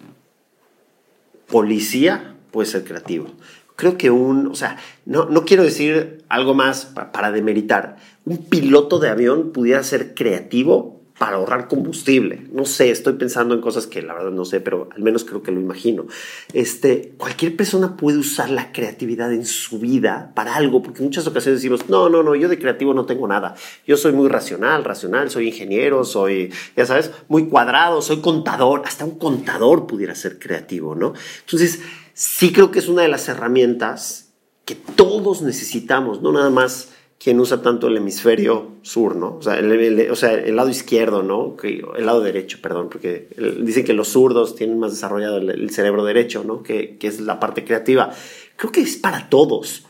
policía 1.48 2.36
puede 2.52 2.68
ser 2.68 2.84
creativo. 2.84 3.28
Creo 3.76 3.98
que 3.98 4.12
un, 4.12 4.48
o 4.48 4.56
sea, 4.56 4.78
no, 5.06 5.26
no 5.26 5.46
quiero 5.46 5.64
decir 5.64 6.24
algo 6.30 6.54
más 6.54 6.86
para 6.86 7.32
demeritar. 7.32 7.98
Un 8.24 8.38
piloto 8.38 9.00
de 9.00 9.10
avión 9.10 9.52
pudiera 9.52 9.84
ser 9.84 10.14
creativo 10.14 10.93
para 11.18 11.38
ahorrar 11.38 11.68
combustible. 11.68 12.48
No 12.52 12.66
sé, 12.66 12.90
estoy 12.90 13.14
pensando 13.14 13.54
en 13.54 13.62
cosas 13.62 13.86
que 13.86 14.02
la 14.02 14.14
verdad 14.14 14.32
no 14.32 14.46
sé, 14.46 14.60
pero 14.60 14.90
al 14.96 15.02
menos 15.02 15.24
creo 15.24 15.44
que 15.44 15.52
lo 15.52 15.60
imagino. 15.60 16.06
Este, 16.54 17.14
cualquier 17.18 17.56
persona 17.56 17.96
puede 17.96 18.18
usar 18.18 18.50
la 18.50 18.72
creatividad 18.72 19.32
en 19.32 19.46
su 19.46 19.80
vida 19.80 20.32
para 20.36 20.56
algo, 20.56 20.82
porque 20.82 21.00
en 21.00 21.06
muchas 21.06 21.28
ocasiones 21.28 21.62
decimos, 21.62 21.88
no, 21.90 22.10
no, 22.10 22.24
no, 22.24 22.36
yo 22.36 22.50
de 22.50 22.58
creativo 22.58 22.94
no 22.94 23.06
tengo 23.06 23.28
nada. 23.28 23.56
Yo 23.86 23.96
soy 23.96 24.14
muy 24.14 24.28
racional, 24.28 24.84
racional, 24.84 25.30
soy 25.30 25.48
ingeniero, 25.50 26.04
soy, 26.04 26.52
ya 26.76 26.86
sabes, 26.86 27.12
muy 27.28 27.48
cuadrado, 27.48 28.02
soy 28.02 28.20
contador. 28.22 28.82
Hasta 28.86 29.06
un 29.06 29.20
contador 29.20 29.86
pudiera 29.86 30.16
ser 30.16 30.40
creativo, 30.40 30.96
¿no? 30.96 31.14
Entonces, 31.42 31.82
sí 32.14 32.52
creo 32.52 32.72
que 32.72 32.80
es 32.80 32.88
una 32.88 33.04
de 33.04 33.08
las 33.10 33.30
herramientas 33.30 34.34
que 34.66 34.76
todos 34.76 35.42
necesitamos, 35.42 36.22
no 36.22 36.32
nada 36.32 36.50
más 36.50 36.90
quien 37.24 37.40
usa 37.40 37.62
tanto 37.62 37.88
el 37.88 37.96
hemisferio 37.96 38.74
sur, 38.82 39.16
¿no? 39.16 39.38
O 39.38 39.42
sea, 39.42 39.58
el, 39.58 40.56
lado 40.58 40.70
izquierdo, 40.70 41.24
¿no? 41.24 41.56
El 41.64 42.06
lado 42.06 42.20
derecho, 42.20 42.60
perdón, 42.62 42.90
porque 42.90 43.30
dicen 43.62 43.86
que 43.86 43.94
los 43.94 44.10
zurdos 44.10 44.56
tienen 44.56 44.78
más 44.78 44.92
desarrollado 44.92 45.38
el, 45.38 45.70
cerebro 45.70 46.04
derecho, 46.04 46.44
¿no? 46.44 46.64
Que, 46.64 46.98
es 47.02 47.22
la 47.22 47.40
parte 47.40 47.64
creativa. 47.64 48.12
Creo 48.58 48.74
que 48.74 48.82
es 48.82 48.98
para 48.98 49.30
todos. 49.30 49.86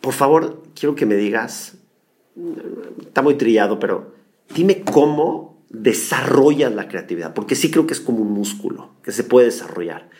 Por 0.00 0.14
favor, 0.14 0.64
quiero 0.74 0.96
que 0.96 1.06
me 1.06 1.14
digas, 1.14 1.76
está 2.98 3.22
muy 3.22 3.36
trillado, 3.36 3.78
pero 3.78 4.12
dime 4.52 4.82
cómo 4.82 5.62
desarrollas 5.68 6.74
la 6.74 6.88
creatividad, 6.88 7.34
porque 7.34 7.54
sí 7.54 7.70
creo 7.70 7.86
que 7.86 7.94
es 7.94 8.00
como 8.00 8.22
un 8.22 8.32
músculo 8.32 8.90
que 9.04 9.12
se 9.12 9.22
puede 9.22 9.46
desarrollar. 9.46 10.10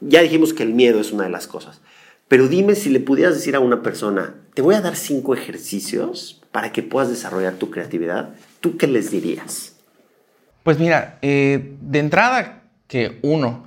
Ya 0.00 0.20
dijimos 0.20 0.52
que 0.52 0.64
el 0.64 0.74
miedo 0.74 1.00
es 1.00 1.12
una 1.12 1.24
de 1.24 1.30
las 1.30 1.46
cosas. 1.46 1.80
Pero 2.28 2.48
dime 2.48 2.74
si 2.74 2.90
le 2.90 3.00
pudieras 3.00 3.34
decir 3.34 3.54
a 3.56 3.60
una 3.60 3.82
persona, 3.82 4.34
te 4.54 4.62
voy 4.62 4.74
a 4.74 4.80
dar 4.80 4.96
cinco 4.96 5.34
ejercicios 5.34 6.40
para 6.52 6.72
que 6.72 6.82
puedas 6.82 7.08
desarrollar 7.08 7.54
tu 7.54 7.70
creatividad, 7.70 8.30
¿tú 8.60 8.76
qué 8.76 8.86
les 8.86 9.10
dirías? 9.10 9.74
Pues 10.62 10.78
mira, 10.78 11.18
eh, 11.20 11.74
de 11.80 11.98
entrada 11.98 12.62
que 12.86 13.18
uno, 13.22 13.64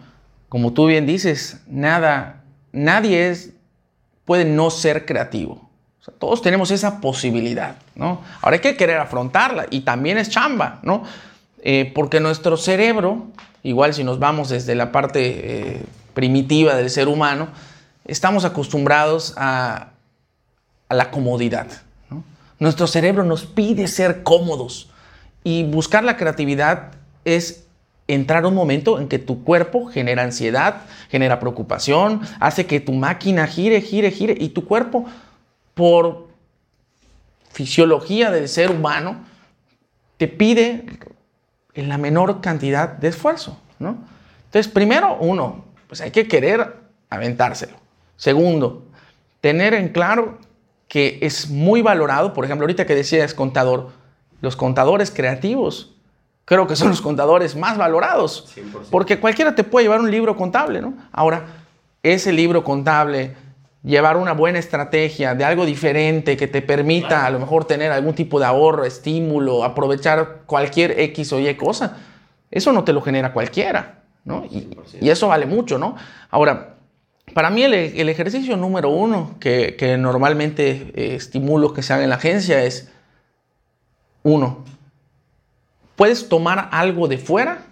como 0.49 0.73
tú 0.73 0.87
bien 0.87 1.05
dices, 1.05 1.61
nada, 1.67 2.43
nadie 2.71 3.29
es, 3.29 3.51
puede 4.25 4.45
no 4.45 4.69
ser 4.69 5.05
creativo. 5.05 5.69
todos 6.19 6.41
tenemos 6.41 6.71
esa 6.71 7.01
posibilidad, 7.01 7.75
¿no? 7.95 8.21
Ahora 8.41 8.55
hay 8.55 8.61
que 8.61 8.77
querer 8.77 8.97
afrontarla 8.97 9.67
y 9.69 9.81
también 9.81 10.17
es 10.17 10.29
chamba, 10.29 10.79
¿no? 10.83 11.03
Eh, 11.61 11.91
porque 11.93 12.21
nuestro 12.21 12.55
cerebro, 12.55 13.27
igual 13.61 13.93
si 13.93 14.05
nos 14.05 14.17
vamos 14.17 14.47
desde 14.47 14.73
la 14.73 14.93
parte 14.93 15.19
eh, 15.21 15.83
primitiva 16.13 16.75
del 16.75 16.89
ser 16.89 17.09
humano, 17.09 17.49
estamos 18.07 18.45
acostumbrados 18.45 19.33
a, 19.37 19.91
la 20.89 21.11
comodidad. 21.11 21.67
Nuestro 22.59 22.87
cerebro 22.87 23.25
nos 23.25 23.45
pide 23.45 23.87
ser 23.87 24.23
cómodos 24.23 24.89
y 25.43 25.63
buscar 25.63 26.05
la 26.05 26.15
creatividad 26.15 26.93
es 27.25 27.65
entrar 28.07 28.45
un 28.45 28.55
momento 28.55 28.99
en 28.99 29.09
que 29.09 29.19
tu 29.19 29.43
cuerpo 29.43 29.87
genera 29.87 30.23
ansiedad, 30.23 30.83
genera 31.09 31.41
preocupación, 31.41 32.21
hace 32.39 32.65
que 32.65 32.79
tu 32.79 32.93
máquina 32.93 33.47
gire, 33.47 33.81
gire, 33.81 34.11
gire 34.11 34.35
y 34.39 34.49
tu 34.49 34.65
cuerpo 34.65 35.05
por 35.73 36.29
fisiología 37.51 38.31
del 38.31 38.47
ser 38.47 38.71
humano 38.71 39.25
te 40.15 40.29
pide 40.29 40.85
en 41.73 41.89
la 41.89 41.97
menor 41.97 42.39
cantidad 42.39 42.89
de 42.89 43.09
esfuerzo, 43.09 43.59
¿no? 43.77 43.97
Entonces, 44.45 44.71
primero, 44.71 45.17
uno, 45.19 45.65
pues 45.87 46.01
hay 46.01 46.11
que 46.11 46.27
querer 46.27 46.75
aventárselo. 47.09 47.86
Segundo, 48.17 48.83
tener 49.41 49.73
en 49.73 49.89
claro 49.89 50.39
que 50.87 51.19
es 51.21 51.49
muy 51.49 51.81
valorado, 51.81 52.33
por 52.33 52.45
ejemplo, 52.45 52.63
ahorita 52.63 52.85
que 52.85 52.95
decías 52.95 53.33
contador, 53.33 53.91
los 54.41 54.55
contadores 54.55 55.11
creativos, 55.11 55.95
creo 56.45 56.67
que 56.67 56.75
son 56.75 56.89
los 56.89 57.01
contadores 57.01 57.55
más 57.55 57.77
valorados, 57.77 58.53
100%. 58.55 58.87
porque 58.89 59.19
cualquiera 59.19 59.55
te 59.55 59.63
puede 59.63 59.85
llevar 59.85 59.99
un 59.99 60.11
libro 60.11 60.35
contable, 60.35 60.81
¿no? 60.81 60.93
Ahora, 61.11 61.45
ese 62.03 62.31
libro 62.31 62.63
contable, 62.63 63.35
llevar 63.83 64.17
una 64.17 64.33
buena 64.33 64.59
estrategia 64.59 65.35
de 65.35 65.43
algo 65.43 65.65
diferente 65.65 66.37
que 66.37 66.47
te 66.47 66.61
permita 66.61 67.25
a 67.25 67.29
lo 67.29 67.39
mejor 67.39 67.65
tener 67.65 67.91
algún 67.91 68.15
tipo 68.15 68.39
de 68.39 68.45
ahorro, 68.45 68.85
estímulo, 68.85 69.63
aprovechar 69.63 70.43
cualquier 70.45 70.99
X 70.99 71.33
o 71.33 71.39
Y 71.39 71.53
cosa, 71.55 71.97
eso 72.49 72.71
no 72.71 72.83
te 72.83 72.93
lo 72.93 73.01
genera 73.01 73.33
cualquiera, 73.33 74.03
¿no? 74.23 74.45
Y, 74.45 74.69
y 75.01 75.09
eso 75.09 75.27
vale 75.27 75.45
mucho, 75.45 75.77
¿no? 75.77 75.95
Ahora, 76.29 76.76
para 77.37 77.51
mí 77.51 77.63
el, 77.63 78.09
ejercicio 78.09 78.57
número 78.57 78.89
uno 78.89 79.35
que, 79.39 79.95
normalmente 79.99 80.91
eh, 80.95 81.13
estimulo 81.13 81.71
que 81.71 81.83
se 81.83 81.93
haga 81.93 82.01
en 82.01 82.09
la 82.09 82.15
agencia 82.15 82.63
es, 82.63 82.89
uno, 84.23 84.65
puedes 85.95 86.29
tomar 86.29 86.67
algo 86.71 87.07
de 87.07 87.19
fuera 87.19 87.67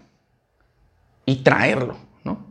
y 1.25 1.37
traerlo, 1.37 1.97
¿no? 2.23 2.45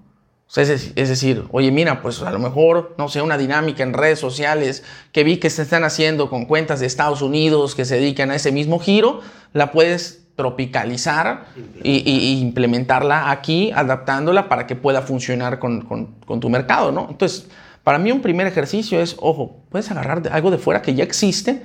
es, 0.56 0.92
decir, 0.96 1.44
oye, 1.52 1.70
mira, 1.70 2.02
pues 2.02 2.20
a 2.20 2.32
lo 2.32 2.40
mejor, 2.40 2.96
no 2.98 3.08
sé, 3.08 3.22
una 3.22 3.38
dinámica 3.38 3.84
en 3.84 3.92
redes 3.92 4.18
sociales 4.18 4.82
que 5.12 5.22
vi 5.22 5.36
que 5.36 5.50
se 5.50 5.62
están 5.62 5.84
haciendo 5.84 6.28
con 6.28 6.46
cuentas 6.46 6.80
de 6.80 6.86
Estados 6.86 7.22
Unidos 7.22 7.76
que 7.76 7.84
se 7.84 7.94
dedican 7.94 8.32
a 8.32 8.34
ese 8.34 8.50
mismo 8.50 8.80
giro, 8.80 9.20
la 9.52 9.70
puedes 9.70 10.23
tropicalizar 10.36 11.46
y, 11.82 12.40
implementarla 12.40 13.30
aquí, 13.30 13.70
adaptándola 13.72 14.48
para 14.48 14.66
que 14.66 14.76
pueda 14.76 15.02
funcionar 15.02 15.58
con, 15.58 16.40
tu 16.40 16.48
mercado, 16.50 16.90
¿no? 16.90 17.08
Entonces, 17.10 17.48
para 17.82 17.98
mí 17.98 18.10
un 18.10 18.20
primer 18.20 18.46
ejercicio 18.46 19.00
es, 19.00 19.16
ojo, 19.20 19.62
puedes 19.68 19.90
agarrar 19.90 20.22
algo 20.32 20.50
de 20.50 20.58
fuera 20.58 20.82
que 20.82 20.94
ya 20.94 21.04
existe 21.04 21.64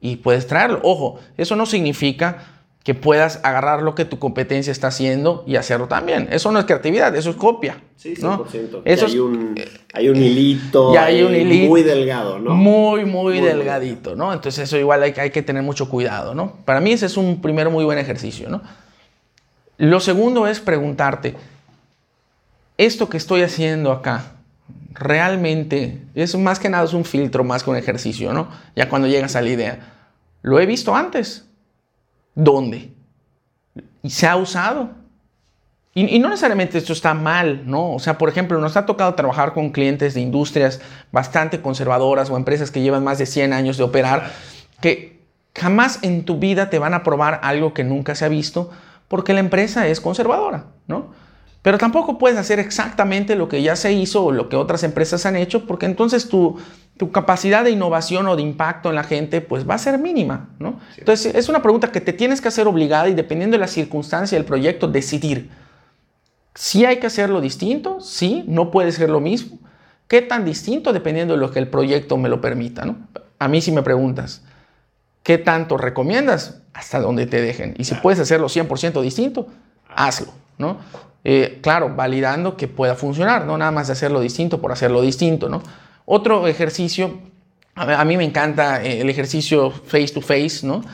y 0.00 0.16
puedes 0.16 0.46
traerlo. 0.46 0.80
Ojo, 0.82 1.18
eso 1.36 1.56
no 1.56 1.66
significa 1.66 2.55
que 2.86 2.94
puedas 2.94 3.40
agarrar 3.42 3.82
lo 3.82 3.96
que 3.96 4.04
tu 4.04 4.20
competencia 4.20 4.70
está 4.70 4.86
haciendo 4.86 5.42
y 5.44 5.56
hacerlo 5.56 5.88
también. 5.88 6.28
Eso 6.30 6.52
no 6.52 6.60
es 6.60 6.66
creatividad, 6.66 7.16
eso 7.16 7.30
es 7.30 7.36
copia. 7.36 7.82
Sí, 7.96 8.14
100%. 8.14 8.82
Eso 8.84 9.06
hay, 9.06 9.18
un, 9.18 9.60
hay 9.92 10.08
un 10.08 10.14
hilito, 10.14 10.94
ya 10.94 11.06
hay 11.06 11.24
un 11.24 11.34
hilito 11.34 11.66
muy 11.66 11.82
delgado, 11.82 12.38
¿no? 12.38 12.54
Muy, 12.54 13.04
muy, 13.04 13.40
delgadito, 13.40 14.14
¿no? 14.14 14.32
Entonces 14.32 14.68
eso 14.68 14.76
igual 14.76 15.02
hay, 15.02 15.12
hay, 15.16 15.30
que 15.30 15.42
tener 15.42 15.64
mucho 15.64 15.88
cuidado, 15.88 16.32
¿no? 16.32 16.58
Para 16.64 16.78
mí 16.78 16.92
ese 16.92 17.06
es 17.06 17.16
un 17.16 17.42
primer 17.42 17.70
muy 17.70 17.84
buen 17.84 17.98
ejercicio, 17.98 18.48
¿no? 18.48 18.62
Lo 19.78 19.98
segundo 19.98 20.46
es 20.46 20.60
preguntarte, 20.60 21.34
¿esto 22.78 23.08
que 23.08 23.16
estoy 23.16 23.42
haciendo 23.42 23.90
acá 23.90 24.36
realmente 24.92 26.02
es 26.14 26.36
más 26.36 26.60
que 26.60 26.68
nada 26.68 26.84
es 26.84 26.94
un 26.94 27.04
filtro, 27.04 27.42
más 27.42 27.64
que 27.64 27.70
un 27.70 27.76
ejercicio, 27.78 28.32
¿no? 28.32 28.46
Ya 28.76 28.88
cuando 28.88 29.08
llegas 29.08 29.34
a 29.34 29.42
la 29.42 29.48
idea, 29.48 29.78
¿lo 30.42 30.60
he 30.60 30.66
visto 30.66 30.94
antes? 30.94 31.46
¿Dónde? 32.36 32.92
Y 34.02 34.10
se 34.10 34.28
ha 34.28 34.36
usado. 34.36 34.90
Y, 35.94 36.18
no 36.18 36.28
necesariamente 36.28 36.76
esto 36.76 36.92
está 36.92 37.14
mal, 37.14 37.62
¿no? 37.64 37.94
O 37.94 37.98
sea, 37.98 38.18
por 38.18 38.28
ejemplo, 38.28 38.60
nos 38.60 38.76
ha 38.76 38.84
tocado 38.84 39.14
trabajar 39.14 39.54
con 39.54 39.70
clientes 39.70 40.12
de 40.12 40.20
industrias 40.20 40.82
bastante 41.10 41.62
conservadoras 41.62 42.28
o 42.28 42.36
empresas 42.36 42.70
que 42.70 42.82
llevan 42.82 43.02
más 43.02 43.16
de 43.16 43.24
100 43.24 43.54
años 43.54 43.78
de 43.78 43.84
operar, 43.84 44.30
que 44.82 45.22
jamás 45.54 46.00
en 46.02 46.26
tu 46.26 46.38
vida 46.38 46.68
te 46.68 46.78
van 46.78 46.92
a 46.92 47.02
probar 47.02 47.40
algo 47.42 47.72
que 47.72 47.82
nunca 47.82 48.14
se 48.14 48.26
ha 48.26 48.28
visto 48.28 48.70
porque 49.08 49.32
la 49.32 49.40
empresa 49.40 49.88
es 49.88 50.02
conservadora, 50.02 50.66
¿no? 50.86 51.14
Pero 51.66 51.78
tampoco 51.78 52.16
puedes 52.16 52.38
hacer 52.38 52.60
exactamente 52.60 53.34
lo 53.34 53.48
que 53.48 53.60
ya 53.60 53.74
se 53.74 53.92
hizo 53.92 54.26
o 54.26 54.30
lo 54.30 54.48
que 54.48 54.54
otras 54.54 54.84
empresas 54.84 55.26
han 55.26 55.34
hecho, 55.34 55.66
porque 55.66 55.84
entonces 55.86 56.28
tu, 56.28 56.60
tu 56.96 57.10
capacidad 57.10 57.64
de 57.64 57.72
innovación 57.72 58.28
o 58.28 58.36
de 58.36 58.42
impacto 58.42 58.88
en 58.88 58.94
la 58.94 59.02
gente 59.02 59.40
pues 59.40 59.68
va 59.68 59.74
a 59.74 59.78
ser 59.78 59.98
mínima. 59.98 60.50
¿no? 60.60 60.78
Entonces 60.96 61.34
es 61.34 61.48
una 61.48 61.62
pregunta 61.62 61.90
que 61.90 62.00
te 62.00 62.12
tienes 62.12 62.40
que 62.40 62.46
hacer 62.46 62.68
obligada 62.68 63.08
y 63.08 63.14
dependiendo 63.14 63.56
de 63.56 63.62
la 63.62 63.66
circunstancia 63.66 64.38
del 64.38 64.44
proyecto, 64.44 64.86
decidir. 64.86 65.50
Si 66.54 66.84
hay 66.84 66.98
que 67.00 67.08
hacerlo 67.08 67.40
distinto, 67.40 68.00
sí, 68.00 68.44
no 68.46 68.70
puede 68.70 68.92
ser 68.92 69.10
lo 69.10 69.18
mismo. 69.18 69.58
¿Qué 70.06 70.22
tan 70.22 70.44
distinto? 70.44 70.92
Dependiendo 70.92 71.34
de 71.34 71.40
lo 71.40 71.50
que 71.50 71.58
el 71.58 71.66
proyecto 71.66 72.16
me 72.16 72.28
lo 72.28 72.40
permita. 72.40 72.84
¿no? 72.84 72.94
A 73.40 73.48
mí 73.48 73.60
si 73.60 73.72
me 73.72 73.82
preguntas, 73.82 74.44
¿qué 75.24 75.36
tanto 75.36 75.78
recomiendas? 75.78 76.62
Hasta 76.74 77.00
donde 77.00 77.26
te 77.26 77.40
dejen. 77.42 77.74
Y 77.76 77.82
si 77.82 77.96
puedes 77.96 78.20
hacerlo 78.20 78.46
100% 78.46 79.02
distinto, 79.02 79.48
hazlo. 79.88 80.28
¿no? 80.58 80.78
Eh, 81.28 81.58
claro, 81.60 81.92
validando 81.92 82.56
que 82.56 82.68
pueda 82.68 82.94
funcionar, 82.94 83.46
no 83.46 83.58
nada 83.58 83.72
más 83.72 83.88
de 83.88 83.94
hacerlo 83.94 84.20
distinto 84.20 84.60
por 84.60 84.70
hacerlo 84.70 85.02
distinto, 85.02 85.48
¿no? 85.48 85.60
Otro 86.04 86.46
ejercicio, 86.46 87.18
a 87.74 88.04
mí 88.04 88.16
me 88.16 88.22
encanta 88.22 88.80
eh, 88.84 89.00
el 89.00 89.10
ejercicio 89.10 89.72
face 89.72 90.10
to 90.14 90.20
face, 90.20 90.60
¿no? 90.62 90.84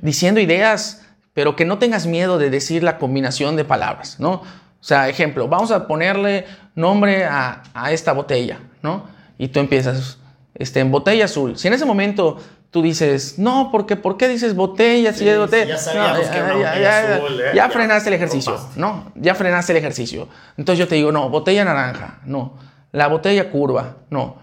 Diciendo 0.00 0.38
ideas, 0.38 1.04
pero 1.34 1.56
que 1.56 1.64
no 1.64 1.80
tengas 1.80 2.06
miedo 2.06 2.38
de 2.38 2.50
decir 2.50 2.84
la 2.84 2.98
combinación 2.98 3.56
de 3.56 3.64
palabras, 3.64 4.20
¿no? 4.20 4.34
O 4.34 4.44
sea, 4.78 5.08
ejemplo, 5.08 5.48
vamos 5.48 5.72
a 5.72 5.88
ponerle 5.88 6.44
nombre 6.76 7.24
a, 7.24 7.64
a 7.74 7.90
esta 7.90 8.12
botella, 8.12 8.60
¿no? 8.82 9.08
Y 9.38 9.48
tú 9.48 9.58
empiezas, 9.58 10.18
este, 10.54 10.78
en 10.78 10.92
botella 10.92 11.24
azul. 11.24 11.58
Si 11.58 11.66
en 11.66 11.74
ese 11.74 11.84
momento 11.84 12.36
tú 12.70 12.82
dices, 12.82 13.38
no, 13.38 13.70
porque 13.72 13.96
¿por 13.96 14.16
qué 14.16 14.28
dices 14.28 14.54
botella 14.54 15.12
si 15.12 15.28
es 15.28 15.38
botella? 15.38 15.76
Ya 15.76 15.78
ya, 17.54 17.68
frenaste 17.68 18.08
el 18.10 18.14
ejercicio, 18.14 18.56
¿no? 18.76 19.12
Ya 19.16 19.34
frenaste 19.34 19.72
el 19.72 19.78
ejercicio. 19.78 20.28
Entonces 20.56 20.78
yo 20.78 20.88
te 20.88 20.94
digo, 20.94 21.10
no, 21.10 21.28
botella 21.30 21.64
naranja, 21.64 22.20
no. 22.24 22.54
La 22.92 23.08
botella 23.08 23.50
curva, 23.50 23.96
no. 24.08 24.36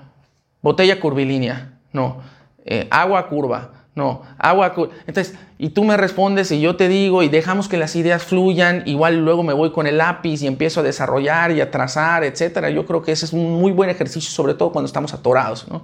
Botella 0.61 0.99
curvilínea, 0.99 1.79
no. 1.93 2.21
Eh, 2.65 2.87
agua 2.91 3.29
curva, 3.29 3.71
no. 3.95 4.23
Agua 4.37 4.73
curva. 4.73 4.93
Entonces, 5.05 5.35
y 5.57 5.69
tú 5.69 5.85
me 5.85 5.95
respondes 5.95 6.51
y 6.51 6.59
yo 6.59 6.75
te 6.75 6.89
digo 6.89 7.23
y 7.23 7.29
dejamos 7.29 7.69
que 7.69 7.77
las 7.77 7.95
ideas 7.95 8.23
fluyan, 8.23 8.83
igual 8.85 9.23
luego 9.23 9.43
me 9.43 9.53
voy 9.53 9.71
con 9.71 9.87
el 9.87 9.97
lápiz 9.97 10.41
y 10.41 10.47
empiezo 10.47 10.81
a 10.81 10.83
desarrollar 10.83 11.51
y 11.51 11.61
a 11.61 11.71
trazar, 11.71 12.25
etcétera. 12.25 12.69
Yo 12.71 12.85
creo 12.85 13.01
que 13.01 13.13
ese 13.13 13.25
es 13.25 13.31
un 13.31 13.53
muy 13.53 13.71
buen 13.71 13.89
ejercicio, 13.89 14.29
sobre 14.31 14.53
todo 14.53 14.73
cuando 14.73 14.87
estamos 14.87 15.13
atorados, 15.13 15.67
¿no? 15.69 15.83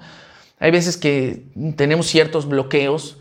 Hay 0.63 0.71
veces 0.71 0.95
que 0.95 1.43
tenemos 1.76 2.08
ciertos 2.08 2.47
bloqueos 2.47 3.17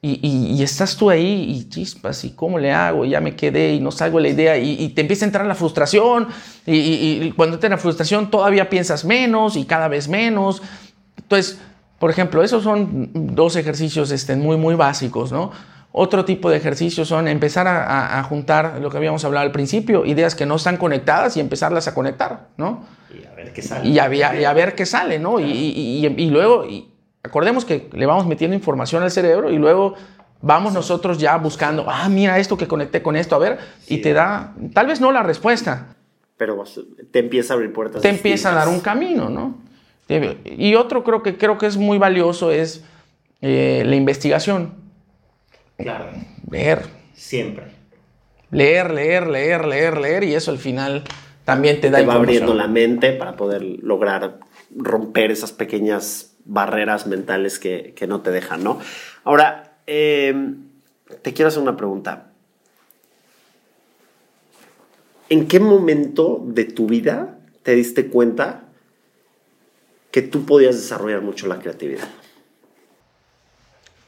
y, 0.00 0.62
estás 0.62 0.96
tú 0.96 1.10
ahí 1.10 1.44
y 1.50 1.68
chispas, 1.68 2.24
¿y 2.24 2.30
cómo 2.30 2.58
le 2.58 2.72
hago? 2.72 3.04
Ya 3.04 3.20
me 3.20 3.36
quedé 3.36 3.74
y 3.74 3.80
no 3.80 3.92
salgo 3.92 4.18
la 4.18 4.28
idea 4.28 4.56
y, 4.56 4.88
te 4.88 5.02
empieza 5.02 5.26
a 5.26 5.28
entrar 5.28 5.44
la 5.44 5.54
frustración 5.54 6.28
y, 6.64 7.30
cuando 7.32 7.58
te 7.58 7.68
la 7.68 7.76
frustración 7.76 8.30
todavía 8.30 8.70
piensas 8.70 9.04
menos 9.04 9.56
y 9.56 9.66
cada 9.66 9.86
vez 9.88 10.08
menos. 10.08 10.62
Entonces, 11.18 11.60
por 11.98 12.08
ejemplo, 12.08 12.42
esos 12.42 12.62
son 12.64 13.10
dos 13.12 13.56
ejercicios 13.56 14.10
este, 14.10 14.34
muy, 14.34 14.56
muy 14.56 14.74
básicos, 14.74 15.30
¿no? 15.30 15.52
Otro 15.92 16.24
tipo 16.24 16.48
de 16.48 16.56
ejercicios 16.56 17.06
son 17.06 17.28
empezar 17.28 17.68
a, 17.68 18.18
a, 18.18 18.22
juntar 18.22 18.78
lo 18.80 18.88
que 18.88 18.96
habíamos 18.96 19.26
hablado 19.26 19.44
al 19.44 19.52
principio, 19.52 20.06
ideas 20.06 20.34
que 20.34 20.46
no 20.46 20.56
están 20.56 20.78
conectadas 20.78 21.36
y 21.36 21.40
empezarlas 21.40 21.86
a 21.86 21.92
conectar, 21.92 22.48
¿no? 22.56 22.86
Y 23.12 23.26
a 23.26 23.34
ver 23.34 23.52
qué 23.52 23.62
sale. 23.62 23.88
Y 23.88 23.98
a, 23.98 24.52
ver 24.52 24.74
qué 24.74 24.86
sale, 24.86 25.18
¿no? 25.18 25.40
Y, 25.40 25.44
y, 25.46 26.30
luego, 26.30 26.64
acordemos 27.22 27.64
que 27.64 27.88
le 27.92 28.06
vamos 28.06 28.26
metiendo 28.26 28.54
información 28.54 29.02
al 29.02 29.10
cerebro 29.10 29.50
y 29.50 29.58
luego 29.58 29.94
vamos 30.40 30.72
nosotros 30.72 31.18
ya 31.18 31.36
buscando, 31.36 31.84
ah, 31.88 32.08
mira 32.08 32.38
esto 32.38 32.56
que 32.56 32.66
conecté 32.66 33.02
con 33.02 33.16
esto, 33.16 33.36
a 33.36 33.38
ver, 33.38 33.58
y 33.88 33.98
te 33.98 34.12
da, 34.12 34.54
tal 34.74 34.88
vez 34.88 35.00
no 35.00 35.12
la 35.12 35.22
respuesta. 35.22 35.96
Pero 36.36 36.62
te 37.10 37.20
empieza 37.20 37.54
a 37.54 37.56
abrir 37.56 37.72
puertas. 37.72 38.02
Te 38.02 38.08
empieza 38.08 38.50
a 38.50 38.54
dar 38.54 38.68
un 38.68 38.80
camino, 38.80 39.28
¿no? 39.28 39.56
Y 40.44 40.74
otro 40.74 41.04
creo 41.04 41.22
que, 41.22 41.38
creo 41.38 41.56
que 41.56 41.66
es 41.66 41.76
muy 41.76 41.96
valioso 41.96 42.50
es 42.50 42.84
eh, 43.40 43.82
la 43.86 43.96
investigación. 43.96 44.74
Claro. 45.78 46.10
Leer. 46.50 46.82
Siempre. 47.14 47.66
Leer, 48.50 48.92
leer, 48.92 49.28
leer, 49.28 49.64
leer, 49.64 49.98
leer, 49.98 50.24
y 50.24 50.34
eso 50.34 50.50
al 50.50 50.58
final 50.58 51.04
también 51.54 51.80
te 51.80 51.90
da 51.90 51.98
te 51.98 52.06
va 52.06 52.14
abriendo 52.14 52.54
la 52.54 52.66
mente 52.66 53.12
para 53.12 53.36
poder 53.36 53.62
lograr 53.62 54.38
romper 54.74 55.30
esas 55.30 55.52
pequeñas 55.52 56.34
barreras 56.44 57.06
mentales 57.06 57.58
que, 57.58 57.94
no 58.08 58.20
te 58.22 58.30
dejan, 58.30 58.64
¿no? 58.64 58.80
Ahora, 59.24 59.76
em, 59.86 60.64
te 61.20 61.32
quiero 61.32 61.48
hacer 61.48 61.62
una 61.62 61.76
pregunta. 61.76 62.30
¿En 65.28 65.46
qué 65.46 65.60
momento 65.60 66.42
de 66.44 66.64
tu 66.64 66.86
vida 66.86 67.38
te 67.62 67.74
diste 67.74 68.08
cuenta 68.08 68.64
que 70.10 70.22
tú 70.22 70.44
podías 70.44 70.76
desarrollar 70.76 71.20
mucho 71.20 71.46
la 71.46 71.58
creatividad? 71.58 72.08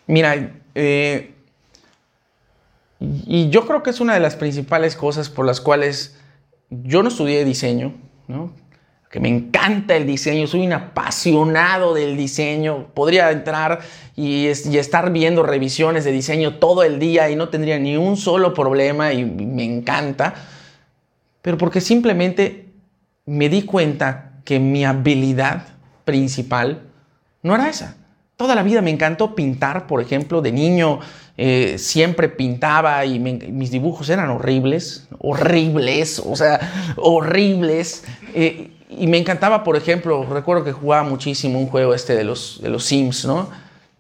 Mira, 0.07 0.61
eh, 0.74 1.34
y 3.01 3.49
yo 3.51 3.66
creo 3.66 3.82
que 3.82 3.90
es 3.90 4.01
una 4.01 4.14
de 4.14 4.20
las 4.20 4.36
principales 4.36 4.97
cosas 4.97 5.30
por 5.30 5.47
las 5.47 5.61
cuales 5.61 6.16
yo 6.83 7.03
no 7.03 7.09
estudié 7.09 7.45
diseño, 7.45 7.95
¿no? 8.29 8.53
que 9.14 9.20
me 9.20 9.29
encanta 9.29 9.95
el 9.95 10.09
diseño, 10.09 10.49
soy 10.49 10.66
un 10.66 10.72
apasionado 10.72 11.95
del 11.95 12.16
diseño, 12.16 12.89
podría 12.95 13.31
entrar 13.31 13.79
y, 14.16 14.47
estar 14.47 15.12
viendo 15.12 15.45
revisiones 15.45 16.03
de 16.03 16.11
diseño 16.11 16.57
todo 16.57 16.83
el 16.83 16.99
día 16.99 17.31
y 17.31 17.37
no 17.37 17.49
tendría 17.49 17.79
ni 17.79 17.97
un 17.97 18.16
solo 18.16 18.53
problema 18.53 19.12
y 19.12 19.25
me 19.25 19.62
encanta, 19.62 20.35
pero 21.43 21.57
porque 21.59 21.81
simplemente 21.81 22.72
me 23.25 23.49
di 23.49 23.62
cuenta 23.62 24.41
que 24.45 24.59
mi 24.59 24.85
habilidad 24.85 25.68
principal 26.05 26.83
no 27.45 27.55
era 27.55 27.68
esa. 27.68 27.97
Toda 28.37 28.55
la 28.55 28.62
vida 28.62 28.82
me 28.82 28.91
encantó 28.91 29.35
pintar, 29.35 29.87
por 29.87 30.01
ejemplo, 30.01 30.43
de 30.43 30.51
niño 30.51 30.99
eh, 31.37 31.76
siempre 31.78 32.28
pintaba 32.28 33.05
y 33.05 33.18
mis 33.18 33.70
dibujos 33.70 34.09
eran 34.09 34.30
horribles, 34.30 35.09
horribles, 35.18 36.18
o 36.18 36.35
sea, 36.37 36.95
horribles. 36.97 38.05
Eh, 38.35 38.70
y 38.91 39.07
me 39.07 39.18
encantaba, 39.18 39.64
por 39.64 39.76
ejemplo, 39.76 40.24
recuerdo 40.24 40.64
que 40.64 40.72
jugaba 40.72 41.03
muchísimo 41.03 41.59
un 41.59 41.66
juego 41.66 41.95
este 41.95 42.14
de 42.14 42.24
los, 42.24 42.61
de 42.62 42.70
los 42.70 42.85
Sims, 42.85 43.24
¿no? 43.24 43.49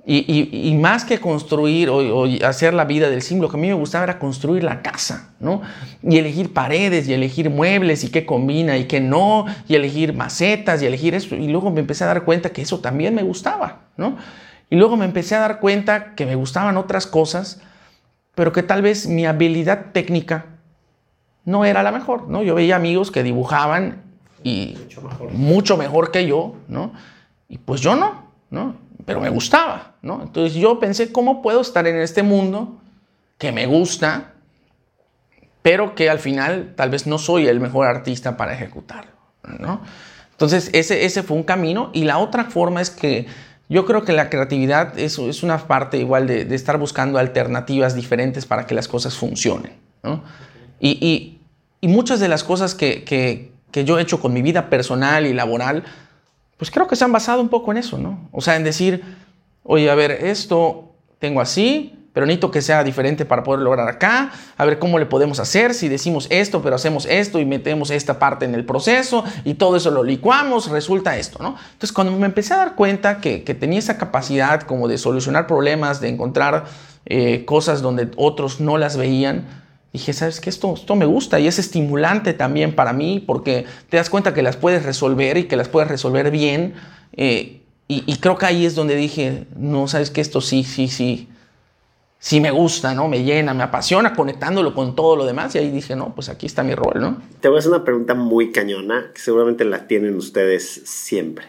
Y, 0.06 0.76
más 0.78 1.06
que 1.06 1.18
construir 1.18 1.88
o, 1.88 2.26
hacer 2.46 2.74
la 2.74 2.84
vida 2.84 3.08
del 3.08 3.22
sim, 3.22 3.40
lo 3.40 3.48
que 3.48 3.56
a 3.56 3.60
mí 3.60 3.68
me 3.68 3.74
gustaba 3.74 4.04
era 4.04 4.18
construir 4.18 4.62
la 4.62 4.82
casa, 4.82 5.32
¿no? 5.40 5.62
Y 6.02 6.18
elegir 6.18 6.52
paredes 6.52 7.08
y 7.08 7.14
elegir 7.14 7.48
muebles 7.48 8.04
y 8.04 8.10
qué 8.10 8.26
combina 8.26 8.76
y 8.76 8.84
qué 8.84 9.00
no, 9.00 9.46
y 9.66 9.76
elegir 9.76 10.12
macetas 10.12 10.82
y 10.82 10.86
elegir 10.86 11.14
eso. 11.14 11.34
Y 11.36 11.48
luego 11.48 11.70
me 11.70 11.80
empecé 11.80 12.04
a 12.04 12.08
dar 12.08 12.24
cuenta 12.24 12.50
que 12.50 12.60
eso 12.60 12.80
también 12.80 13.14
me 13.14 13.22
gustaba, 13.22 13.80
¿no? 13.96 14.18
Y 14.68 14.76
luego 14.76 14.98
me 14.98 15.06
empecé 15.06 15.36
a 15.36 15.40
dar 15.40 15.58
cuenta 15.58 16.14
que 16.14 16.26
me 16.26 16.34
gustaban 16.34 16.76
otras 16.76 17.06
cosas, 17.06 17.62
pero 18.34 18.52
que 18.52 18.62
tal 18.62 18.82
vez 18.82 19.06
mi 19.06 19.24
habilidad 19.24 19.92
técnica 19.92 20.46
no 21.46 21.64
era 21.64 21.82
la 21.82 21.92
mejor, 21.92 22.28
¿no? 22.28 22.42
Yo 22.42 22.54
veía 22.54 22.76
amigos 22.76 23.10
que 23.10 23.22
dibujaban 23.22 24.02
y 24.42 24.76
mucho 24.78 25.00
mejor, 25.00 25.32
mucho 25.32 25.76
mejor 25.78 26.10
que 26.10 26.26
yo, 26.26 26.56
¿no? 26.68 26.92
Y 27.48 27.56
pues 27.56 27.80
yo 27.80 27.96
no, 27.96 28.24
¿no? 28.50 28.83
Pero 29.04 29.20
me 29.20 29.28
gustaba, 29.28 29.96
¿no? 30.02 30.22
Entonces 30.22 30.54
yo 30.54 30.78
pensé, 30.78 31.12
¿cómo 31.12 31.42
puedo 31.42 31.60
estar 31.60 31.86
en 31.86 31.96
este 31.96 32.22
mundo 32.22 32.80
que 33.38 33.52
me 33.52 33.66
gusta, 33.66 34.32
pero 35.62 35.94
que 35.94 36.08
al 36.08 36.18
final 36.18 36.74
tal 36.76 36.90
vez 36.90 37.06
no 37.06 37.18
soy 37.18 37.46
el 37.46 37.60
mejor 37.60 37.86
artista 37.86 38.36
para 38.36 38.54
ejecutarlo, 38.54 39.12
¿no? 39.58 39.80
Entonces 40.30 40.70
ese, 40.72 41.04
ese 41.04 41.22
fue 41.22 41.36
un 41.36 41.42
camino 41.42 41.90
y 41.92 42.04
la 42.04 42.18
otra 42.18 42.44
forma 42.44 42.80
es 42.80 42.90
que 42.90 43.26
yo 43.68 43.86
creo 43.86 44.04
que 44.04 44.12
la 44.12 44.28
creatividad 44.28 44.98
es, 44.98 45.18
una 45.42 45.58
parte 45.66 45.96
igual 45.96 46.26
de, 46.26 46.54
estar 46.54 46.78
buscando 46.78 47.18
alternativas 47.18 47.94
diferentes 47.94 48.44
para 48.46 48.66
que 48.66 48.74
las 48.74 48.88
cosas 48.88 49.16
funcionen. 49.16 49.72
Y, 50.80 51.38
muchas 51.82 52.20
de 52.20 52.28
las 52.28 52.44
cosas 52.44 52.74
que, 52.74 53.52
yo 53.72 53.98
he 53.98 54.02
hecho 54.02 54.20
con 54.20 54.32
mi 54.32 54.42
vida 54.42 54.68
personal 54.68 55.26
y 55.26 55.32
laboral, 55.32 55.84
pues 56.64 56.70
creo 56.70 56.86
que 56.86 56.96
se 56.96 57.04
han 57.04 57.12
basado 57.12 57.42
un 57.42 57.50
poco 57.50 57.72
en 57.72 57.76
eso, 57.76 57.98
¿no? 57.98 58.26
O 58.32 58.40
sea, 58.40 58.56
en 58.56 58.64
decir, 58.64 59.04
oye, 59.64 59.90
a 59.90 59.94
ver, 59.94 60.12
esto 60.12 60.94
tengo 61.18 61.42
así, 61.42 62.08
pero 62.14 62.24
necesito 62.24 62.50
que 62.50 62.62
sea 62.62 62.82
diferente 62.82 63.26
para 63.26 63.42
poder 63.42 63.60
lograr 63.60 63.86
acá, 63.86 64.32
a 64.56 64.64
ver 64.64 64.78
cómo 64.78 64.98
le 64.98 65.04
podemos 65.04 65.40
hacer, 65.40 65.74
si 65.74 65.90
decimos 65.90 66.26
esto, 66.30 66.62
pero 66.62 66.76
hacemos 66.76 67.04
esto 67.04 67.38
y 67.38 67.44
metemos 67.44 67.90
esta 67.90 68.18
parte 68.18 68.46
en 68.46 68.54
el 68.54 68.64
proceso 68.64 69.24
y 69.44 69.54
todo 69.54 69.76
eso 69.76 69.90
lo 69.90 70.02
licuamos, 70.02 70.70
resulta 70.70 71.18
esto, 71.18 71.38
¿no? 71.42 71.54
Entonces 71.72 71.92
cuando 71.92 72.16
me 72.16 72.24
empecé 72.24 72.54
a 72.54 72.56
dar 72.56 72.76
cuenta 72.76 73.18
que, 73.20 73.40
tenía 73.40 73.78
esa 73.78 73.98
capacidad 73.98 74.62
como 74.62 74.88
de 74.88 74.96
solucionar 74.96 75.46
problemas, 75.46 76.00
de 76.00 76.08
encontrar 76.08 76.64
eh, 77.04 77.44
cosas 77.44 77.82
donde 77.82 78.10
otros 78.16 78.58
no 78.58 78.78
las 78.78 78.96
veían, 78.96 79.63
dije, 79.94 80.12
¿sabes 80.12 80.40
qué? 80.40 80.50
Esto, 80.50 80.74
esto 80.74 80.94
me 80.96 81.06
gusta 81.06 81.40
y 81.40 81.46
es 81.46 81.58
estimulante 81.58 82.34
también 82.34 82.74
para 82.74 82.92
mí 82.92 83.22
porque 83.26 83.64
te 83.88 83.96
das 83.96 84.10
cuenta 84.10 84.34
que 84.34 84.42
las 84.42 84.56
puedes 84.56 84.84
resolver 84.84 85.38
y 85.38 85.44
que 85.44 85.56
las 85.56 85.68
puedes 85.68 85.88
resolver 85.88 86.30
bien. 86.30 86.74
Eh, 87.12 87.62
y, 87.88 88.02
y 88.06 88.16
creo 88.16 88.36
que 88.36 88.46
ahí 88.46 88.66
es 88.66 88.74
donde 88.74 88.96
dije, 88.96 89.46
no, 89.56 89.88
¿sabes 89.88 90.10
qué? 90.10 90.20
Esto 90.20 90.40
sí, 90.40 90.64
sí, 90.64 90.88
sí 90.88 91.28
si 92.24 92.40
me 92.40 92.50
gusta, 92.50 92.94
¿no? 92.94 93.06
Me 93.06 93.22
llena, 93.22 93.52
me 93.52 93.64
apasiona, 93.64 94.14
conectándolo 94.14 94.74
con 94.74 94.96
todo 94.96 95.14
lo 95.14 95.26
demás. 95.26 95.54
Y 95.54 95.58
ahí 95.58 95.70
dije, 95.70 95.94
no, 95.94 96.14
pues 96.14 96.30
aquí 96.30 96.46
está 96.46 96.62
mi 96.62 96.74
rol, 96.74 96.94
¿no? 96.98 97.22
Te 97.40 97.48
voy 97.48 97.56
a 97.56 97.58
hacer 97.58 97.70
una 97.70 97.84
pregunta 97.84 98.14
muy 98.14 98.50
cañona, 98.50 99.10
que 99.12 99.20
seguramente 99.20 99.66
la 99.66 99.86
tienen 99.86 100.16
ustedes 100.16 100.80
siempre. 100.86 101.44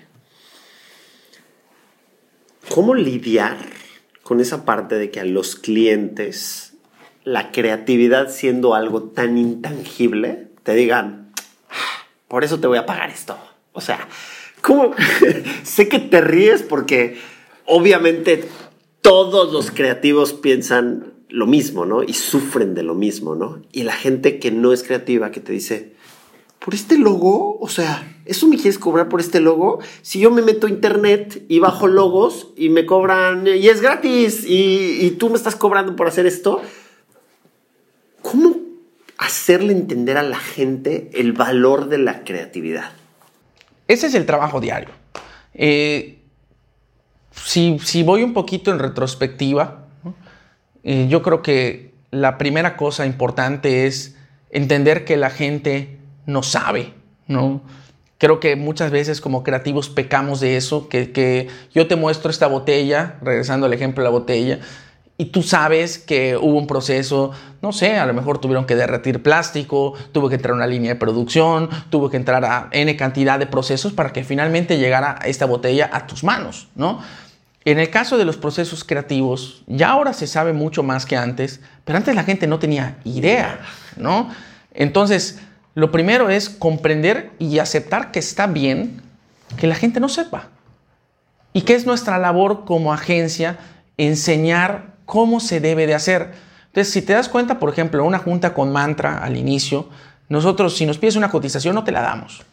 ¿Cómo 2.74 2.94
lidiar 2.94 3.56
con 4.22 4.42
esa 4.42 4.66
parte 4.66 4.96
de 4.96 5.12
que 5.12 5.22
a 5.22 5.24
los 5.24 5.56
clientes 5.56 6.74
la 7.26 7.52
creatividad 7.52 8.30
siendo 8.30 8.74
algo 8.74 9.04
tan 9.04 9.38
intangible, 9.38 10.48
te 10.64 10.74
digan, 10.74 11.34
ah, 11.70 12.08
por 12.30 12.46
eso 12.46 12.60
te 12.60 12.68
voy 12.68 12.78
a 12.78 12.86
pagar 12.86 13.10
esto? 13.10 13.38
O 13.74 13.82
sea, 13.82 14.08
¿cómo? 14.62 14.94
sé 15.64 15.90
que 15.90 16.00
te 16.00 16.22
ríes 16.22 16.64
porque 16.64 17.18
obviamente 17.66 18.48
todos 19.02 19.52
los 19.52 19.72
creativos 19.72 20.34
piensan 20.34 21.14
lo 21.30 21.48
mismo, 21.48 21.86
¿no? 21.86 22.04
Y 22.04 22.14
sufren 22.14 22.74
de 22.74 22.84
lo 22.84 22.96
mismo, 22.96 23.36
¿no? 23.36 23.62
Y 23.72 23.84
la 23.84 23.94
gente 23.94 24.40
que 24.40 24.52
no 24.52 24.72
es 24.72 24.84
creativa, 24.84 25.32
que 25.32 25.42
te 25.42 25.52
dice, 25.52 25.94
¿por 26.60 26.74
este 26.74 26.98
logo? 26.98 27.60
O 27.60 27.68
sea, 27.68 28.18
¿eso 28.26 28.48
me 28.48 28.56
quieres 28.56 28.80
cobrar 28.80 29.10
por 29.10 29.20
este 29.20 29.40
logo? 29.40 29.80
Si 30.02 30.20
yo 30.20 30.32
me 30.32 30.42
meto 30.42 30.66
a 30.66 30.70
internet 30.70 31.46
y 31.48 31.60
bajo 31.60 31.88
logos 31.88 32.48
y 32.56 32.70
me 32.70 32.86
cobran, 32.86 33.46
y 33.48 33.68
es 33.68 33.82
gratis, 33.82 34.44
y, 34.48 35.12
tú 35.20 35.30
me 35.30 35.36
estás 35.36 35.56
cobrando 35.56 35.96
por 35.96 36.08
hacer 36.08 36.26
esto, 36.26 36.62
¿cómo 36.62 36.66
hacerle 39.18 39.74
entender 39.74 40.18
a 40.18 40.24
la 40.24 40.40
gente 40.40 41.10
el 41.14 41.34
valor 41.34 41.90
de 41.90 41.98
la 41.98 42.24
creatividad? 42.24 42.92
Ese 43.88 44.08
es 44.08 44.16
el 44.16 44.26
trabajo 44.26 44.60
diario. 44.60 44.90
Eh, 45.54 46.20
si, 47.32 48.04
voy 48.04 48.24
un 48.24 48.34
poquito 48.34 48.72
en 48.72 48.80
retrospectiva, 48.80 49.86
eh, 50.84 51.08
yo 51.10 51.22
creo 51.22 51.42
que 51.42 51.94
la 52.12 52.38
primera 52.38 52.78
cosa 52.78 53.06
importante 53.06 53.88
es 53.88 54.16
entender 54.50 55.06
que 55.06 55.18
la 55.18 55.30
gente 55.30 55.98
no 56.26 56.44
sabe, 56.44 56.94
¿no? 57.28 57.62
Creo 58.18 58.40
que 58.40 58.56
muchas 58.56 58.92
veces 58.92 59.20
como 59.20 59.44
creativos 59.44 59.90
pecamos 59.90 60.40
de 60.40 60.56
eso, 60.56 60.88
que, 60.88 61.12
que 61.12 61.50
yo 61.74 61.88
te 61.88 61.98
muestro 61.98 62.32
esta 62.32 62.48
botella, 62.48 63.18
regresando 63.22 63.66
al 63.66 63.74
ejemplo 63.74 64.04
de 64.04 64.06
la 64.06 64.12
botella, 64.12 64.60
y 65.18 65.26
tú 65.26 65.44
sabes 65.44 65.98
que 65.98 66.36
hubo 66.36 66.58
un 66.58 66.68
proceso, 66.68 67.32
no 67.62 67.72
sé, 67.72 67.98
a 67.98 68.06
lo 68.06 68.14
mejor 68.14 68.40
tuvieron 68.40 68.66
que 68.66 68.76
derretir 68.76 69.24
plástico, 69.24 69.94
tuvo 70.12 70.28
que 70.28 70.36
entrar 70.36 70.54
una 70.54 70.68
línea 70.68 70.94
de 70.94 71.00
producción, 71.00 71.70
tuvo 71.90 72.10
que 72.10 72.18
entrar 72.18 72.44
a 72.44 72.68
N 72.72 72.96
cantidad 72.98 73.40
de 73.40 73.48
procesos 73.48 73.94
para 73.94 74.12
que 74.12 74.26
finalmente 74.26 74.78
llegara 74.78 75.20
esta 75.26 75.46
botella 75.46 75.90
a 75.94 76.06
tus 76.06 76.24
manos, 76.24 76.68
¿no? 76.76 77.00
En 77.64 77.80
el 77.80 77.90
caso 77.90 78.18
de 78.18 78.26
los 78.26 78.38
procesos 78.38 78.84
creativos, 78.84 79.64
ya 79.68 79.90
ahora 79.90 80.14
se 80.14 80.28
sabe 80.28 80.54
mucho 80.54 80.84
más 80.84 81.06
que 81.06 81.16
antes, 81.16 81.62
pero 81.84 81.98
antes 81.98 82.14
la 82.14 82.24
gente 82.24 82.46
no 82.46 82.60
tenía 82.60 82.98
idea, 83.06 83.62
¿no? 83.96 84.30
Entonces, 84.74 85.40
lo 85.76 85.92
primero 85.92 86.30
es 86.30 86.50
comprender 86.50 87.32
y 87.40 87.60
aceptar 87.60 88.12
que 88.12 88.20
está 88.20 88.48
bien 88.48 89.02
que 89.58 89.68
la 89.68 89.76
gente 89.76 90.00
no 90.00 90.10
sepa. 90.10 90.50
Y 91.54 91.62
que 91.62 91.74
es 91.74 91.86
nuestra 91.86 92.20
labor 92.20 92.66
como 92.66 92.94
agencia 92.94 93.58
enseñar 93.98 94.95
cómo 95.06 95.40
se 95.40 95.60
debe 95.60 95.88
de 95.88 95.96
hacer. 95.96 96.34
Entonces, 96.68 96.94
si 96.94 97.02
te 97.02 97.14
das 97.14 97.30
cuenta, 97.30 97.60
por 97.60 97.70
ejemplo, 97.70 98.04
una 98.04 98.20
junta 98.20 98.54
con 98.54 98.72
mantra 98.72 99.20
al 99.20 99.38
inicio, 99.38 99.90
nosotros 100.28 100.76
si 100.76 100.86
nos 100.86 100.98
pides 100.98 101.16
una 101.16 101.30
cotización 101.30 101.76
no 101.76 101.84
te 101.84 101.92
la 101.92 102.02
damos. 102.02 102.44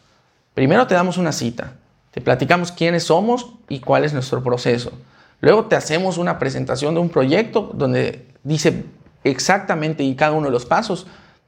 Primero 0.53 0.87
te 0.87 0.95
damos 0.95 1.17
una 1.17 1.31
cita. 1.31 1.73
Te 2.11 2.21
platicamos 2.21 2.71
quiénes 2.71 3.05
somos 3.05 3.53
y 3.69 3.79
cuál 3.79 4.05
es 4.05 4.13
nuestro 4.13 4.43
proceso. 4.43 4.91
Luego 5.41 5.65
te 5.65 5.75
hacemos 5.75 6.17
una 6.17 6.39
presentación 6.39 6.93
de 6.93 7.01
un 7.01 7.09
proyecto 7.09 7.71
donde 7.73 8.27
dice 8.43 8.85
exactamente 9.23 10.03
y 10.03 10.15
cada 10.15 10.33
uno 10.33 10.45
de 10.45 10.51
los 10.51 10.65
pasos, 10.65 11.07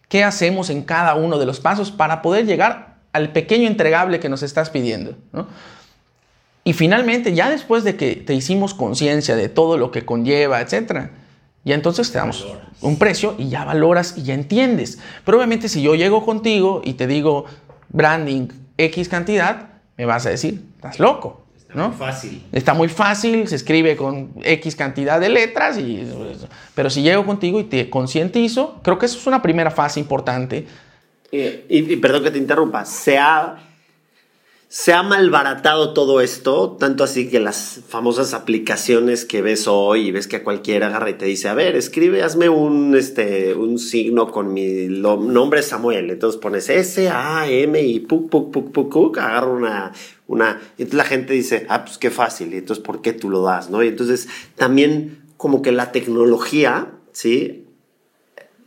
qué 0.10 0.24
hacemos 0.24 0.70
en 0.70 0.84
cada 0.84 1.16
uno 1.16 1.38
de 1.38 1.45
los 1.45 1.60
pasos 1.60 1.91
para 1.91 2.22
poder 2.22 2.45
llegar 2.45 2.95
al 3.14 3.32
pequeño 3.32 3.68
entregable 3.68 4.20
que 4.20 4.28
nos 4.28 4.43
estás 4.43 4.70
pidiendo. 4.70 5.16
Y 6.68 6.74
finalmente, 6.74 7.36
ya 7.36 7.51
después 7.51 7.84
de 7.84 7.95
que 7.95 8.16
te 8.16 8.34
hicimos 8.34 8.74
conciencia 8.74 9.36
de 9.36 9.49
todo 9.49 9.78
lo 9.78 9.91
que 9.91 10.03
conlleva, 10.03 10.61
etcétera, 10.61 11.11
ya 11.63 11.76
entonces 11.76 12.11
te 12.11 12.18
damos 12.18 12.45
un 12.82 12.97
precio 12.97 13.36
y 13.38 13.49
ya 13.49 13.63
valoras 13.66 14.18
y 14.18 14.24
ya 14.24 14.34
entiendes. 14.34 14.97
Pero 15.24 15.38
obviamente 15.38 15.70
si 15.70 15.84
yo 15.84 15.93
llego 15.93 16.26
contigo 16.26 16.82
y 16.84 16.93
te 16.93 17.05
digo 17.05 17.45
branding 17.89 18.47
X 18.80 19.09
cantidad, 19.09 19.70
me 19.95 20.05
vas 20.05 20.26
a 20.26 20.32
decir, 20.32 20.63
estás 20.76 20.99
loco. 20.99 21.45
Está 21.55 21.88
muy 21.88 21.97
fácil. 21.97 22.43
Está 22.51 22.74
muy 22.74 22.89
fácil, 22.89 23.47
se 23.47 23.55
escribe 23.57 23.95
con 23.95 24.32
X 24.41 24.76
cantidad 24.76 25.20
de 25.20 25.30
letras, 25.30 25.78
y, 25.78 26.03
pero 26.74 26.89
si 26.89 27.03
llego 27.03 27.26
contigo 27.26 27.59
y 27.59 27.66
te 27.66 27.91
concientizo, 27.91 28.80
creo 28.82 28.97
que 28.97 29.05
eso 29.05 29.20
es 29.20 29.28
una 29.28 29.43
primera 29.43 29.70
fase 29.70 29.99
importante. 29.99 30.66
y, 31.32 31.43
y, 31.70 31.95
perdón 31.97 32.24
que 32.24 32.32
te 32.32 32.38
interrumpa, 32.39 32.86
se 32.86 33.20
ha 33.20 33.57
se 34.68 34.93
ha 34.93 35.03
malbaratado 35.03 35.93
todo 35.93 36.22
esto, 36.22 36.76
tanto 36.80 37.03
así 37.03 37.30
que 37.30 37.39
las 37.39 37.82
famosas 37.88 38.34
aplicaciones 38.34 39.24
que 39.24 39.41
ves 39.41 39.68
hoy 39.68 40.07
y 40.07 40.11
ves 40.11 40.28
que 40.28 40.38
a 40.38 40.43
cualquiera 40.43 40.88
agarra 40.88 41.11
y 41.11 41.13
te 41.13 41.26
dice, 41.26 41.47
a 41.47 41.53
ver, 41.53 41.76
escribe, 41.76 42.24
hazme 42.24 42.49
un, 42.49 42.95
este, 42.95 43.53
un 43.53 43.78
signo 43.78 44.32
con 44.32 44.53
mi 44.53 44.88
nombre 44.88 45.61
Samuel. 45.61 46.09
Entonces 46.09 46.41
pones 46.41 46.70
S, 46.70 47.07
A, 47.09 47.47
M 47.47 47.80
y 47.80 47.99
puk, 47.99 48.30
puk, 48.30 48.51
puk, 48.51 48.72
puk, 48.72 48.91
puk, 48.91 49.18
agarra 49.20 49.47
una, 49.47 49.91
una, 50.28 50.59
y 50.78 50.82
entonces 50.82 50.97
la 50.97 51.05
gente 51.05 51.34
dice, 51.34 51.68
ah, 51.70 51.86
pues 51.86 51.99
qué 51.99 52.09
fácil, 52.09 52.53
y 52.53 52.57
entonces 52.57 52.84
¿por 52.84 53.01
qué 53.01 53.13
tú 53.13 53.30
lo 53.30 53.43
das? 53.43 53.70
¿no? 53.70 53.84
Y 53.84 53.88
entonces 53.88 54.28
también 54.55 55.24
como 55.38 55.61
que 55.61 55.72
la 55.72 55.91
tecnología, 55.91 56.91
¿sí? 57.11 57.61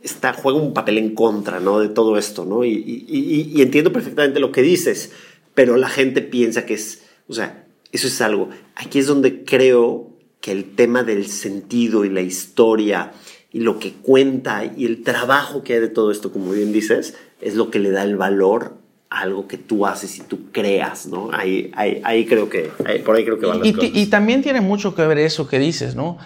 Está, 0.01 0.31
juega 0.31 0.57
un 0.57 0.73
papel 0.73 0.97
en 0.97 1.13
contra, 1.13 1.59
¿no? 1.59 1.81
De 1.81 1.89
todo 1.89 2.17
esto, 2.17 2.45
¿no? 2.45 2.63
y 2.63 3.53
entiendo 3.57 3.91
perfectamente 3.91 4.39
lo 4.39 4.53
que 4.53 4.61
dices 4.61 5.11
pero 5.59 5.75
la 5.75 5.89
gente 5.89 6.21
piensa 6.21 6.65
que 6.65 6.75
es, 6.75 7.01
o 7.27 7.33
sea, 7.33 7.65
Eso 7.91 8.07
es 8.07 8.21
algo. 8.21 8.47
Aquí 8.75 8.97
es 8.97 9.07
donde 9.07 9.43
creo 9.43 10.07
que 10.39 10.53
el 10.53 10.73
tema 10.73 11.03
del 11.03 11.27
sentido 11.27 12.05
y 12.05 12.09
la 12.09 12.21
historia 12.21 13.11
y 13.51 13.59
lo 13.59 13.77
que 13.77 13.91
cuenta 13.91 14.63
y 14.63 14.85
el 14.85 15.03
trabajo 15.03 15.61
que 15.61 15.73
hay 15.73 15.79
de 15.81 15.89
todo 15.89 16.11
esto, 16.11 16.31
como 16.31 16.53
bien 16.53 16.71
dices, 16.71 17.17
es 17.41 17.55
lo 17.55 17.71
que 17.71 17.79
le 17.79 17.91
da 17.91 18.03
el 18.03 18.15
valor 18.15 18.77
a 19.09 19.19
algo 19.19 19.49
que 19.49 19.57
tú 19.57 19.85
haces 19.85 20.17
y 20.19 20.21
tú 20.21 20.49
creas, 20.53 21.07
¿no? 21.07 21.29
Ahí, 21.33 21.73
ahí, 21.75 22.25
creo 22.25 22.47
que, 22.47 22.71
por 23.03 23.17
ahí 23.17 23.25
creo 23.25 23.37
que 23.37 23.45
van 23.45 23.59
las 23.59 23.67
y, 23.67 23.73
cosas. 23.73 23.91
Y 23.93 24.05
también 24.05 24.41
tiene 24.41 24.61
mucho 24.61 24.95
que 24.95 25.05
ver 25.05 25.17
eso 25.17 25.49
que 25.49 25.59
dices, 25.59 25.93
¿no? 25.93 26.19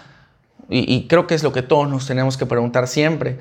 Y, 0.70 1.08
creo 1.08 1.26
que 1.26 1.34
es 1.34 1.42
lo 1.42 1.52
que 1.52 1.62
todos 1.62 1.90
nos 1.90 2.06
tenemos 2.06 2.36
que 2.36 2.46
preguntar 2.46 2.86
siempre. 2.86 3.40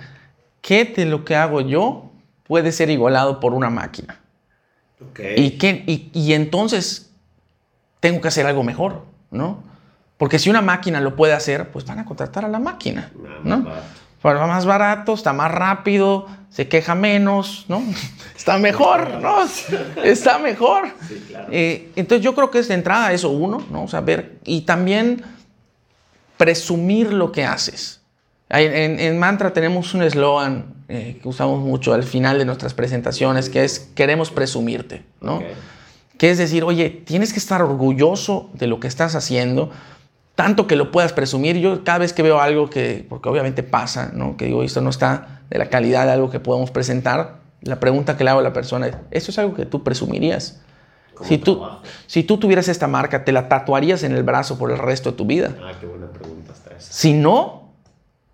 ¿Qué 0.64 0.86
de 0.86 1.06
lo 1.06 1.24
que 1.24 1.36
hago 1.36 1.62
yo 1.62 2.10
puede 2.48 2.72
ser 2.72 2.89
igualado 2.89 3.39
por 3.39 3.54
una 3.54 3.70
máquina? 3.70 4.22
Y, 5.36 5.51
qué, 5.51 5.84
y, 5.86 6.34
entonces 6.34 7.12
tengo 7.99 8.22
que 8.22 8.28
hacer 8.28 8.45
algo 8.45 8.64
mejor, 8.64 9.06
¿no? 9.32 9.64
Porque 10.18 10.39
si 10.39 10.49
una 10.49 10.62
máquina 10.62 11.01
lo 11.01 11.16
puede 11.16 11.34
hacer, 11.34 11.72
pues 11.72 11.86
van 11.86 11.99
a 11.99 12.06
contratar 12.06 12.45
a 12.45 12.47
la 12.47 12.60
máquina, 12.60 13.12
¿no? 13.43 13.66
Va 14.26 14.47
más 14.47 14.66
barato, 14.66 15.14
está 15.14 15.34
más 15.34 15.51
rápido, 15.51 16.28
se 16.49 16.68
queja 16.68 16.95
menos, 16.95 17.66
¿no? 17.68 17.84
Está 18.38 18.58
mejor, 18.58 19.20
¿no? 19.22 19.38
Está 20.04 20.39
mejor. 20.39 20.89
Eh, 21.56 21.91
entonces 21.95 22.24
yo 22.24 22.34
creo 22.34 22.49
que 22.49 22.60
es 22.60 22.68
de 22.70 22.74
entrada 22.74 23.12
eso 23.12 23.30
uno, 23.30 23.64
¿no? 23.70 23.88
Saber, 23.88 24.39
y 24.43 24.62
también 24.62 25.24
presumir 26.38 27.14
lo 27.14 27.32
que 27.32 27.43
haces. 27.43 28.01
En, 28.49 29.20
Mantra 29.20 29.51
tenemos 29.51 29.93
un 29.93 30.04
eslogan 30.04 30.74
eh, 30.94 31.20
que 31.22 31.28
usamos 31.28 31.60
mucho 31.60 31.94
al 31.94 32.04
final 32.04 32.38
de 32.38 32.46
nuestras 32.46 32.74
presentaciones, 32.76 33.50
que 33.50 33.64
es 33.64 33.80
queremos 33.96 34.30
presumirte, 34.30 35.04
¿no? 35.22 35.41
Que 36.18 36.30
es 36.30 36.38
decir, 36.38 36.64
oye, 36.64 36.89
tienes 36.89 37.34
que 37.34 37.39
estar 37.39 37.64
orgulloso 37.64 38.52
de 38.54 38.68
lo 38.68 38.80
que 38.80 38.88
estás 38.88 39.16
haciendo, 39.16 39.72
tanto 40.36 40.68
que 40.68 40.76
lo 40.76 40.91
puedas 40.91 41.12
presumir. 41.12 41.58
Yo 41.58 41.84
cada 41.84 41.98
vez 41.98 42.14
que 42.14 42.22
veo 42.22 42.39
algo 42.39 42.70
que, 42.70 43.06
porque 43.10 43.28
obviamente 43.28 43.64
pasa, 43.64 44.12
¿no? 44.14 44.38
Que 44.38 44.46
digo, 44.46 44.62
esto 44.62 44.82
no 44.82 44.91
está 44.91 45.41
de 45.50 45.58
la 45.58 45.70
calidad 45.70 46.06
de 46.06 46.12
algo 46.12 46.30
que 46.30 46.39
podemos 46.39 46.70
presentar, 46.70 47.39
la 47.62 47.80
pregunta 47.80 48.16
que 48.16 48.24
le 48.24 48.30
hago 48.30 48.41
a 48.41 48.44
la 48.44 48.54
persona 48.54 48.88
es, 48.88 48.96
¿esto 49.10 49.32
es 49.32 49.39
algo 49.39 49.56
que 49.56 49.66
tú 49.66 49.84
presumirías? 49.84 50.62
Si 51.24 51.39
tú, 51.39 51.62
si 52.06 52.24
tú 52.24 52.38
tuvieras 52.38 52.68
esta 52.68 52.88
marca, 52.88 53.24
¿te 53.24 53.32
la 53.32 53.48
tatuarías 53.48 54.04
en 54.04 54.14
el 54.14 54.22
brazo 54.22 54.60
por 54.60 54.72
el 54.72 54.78
resto 54.78 55.12
de 55.12 55.18
tu 55.18 55.26
vida? 55.26 55.56
Ah, 55.64 55.72
qué 55.80 55.86
buena 55.86 56.08
pregunta 56.08 56.54
está 56.54 56.76
esa. 56.76 56.94
Si 56.94 57.14
no, 57.14 57.70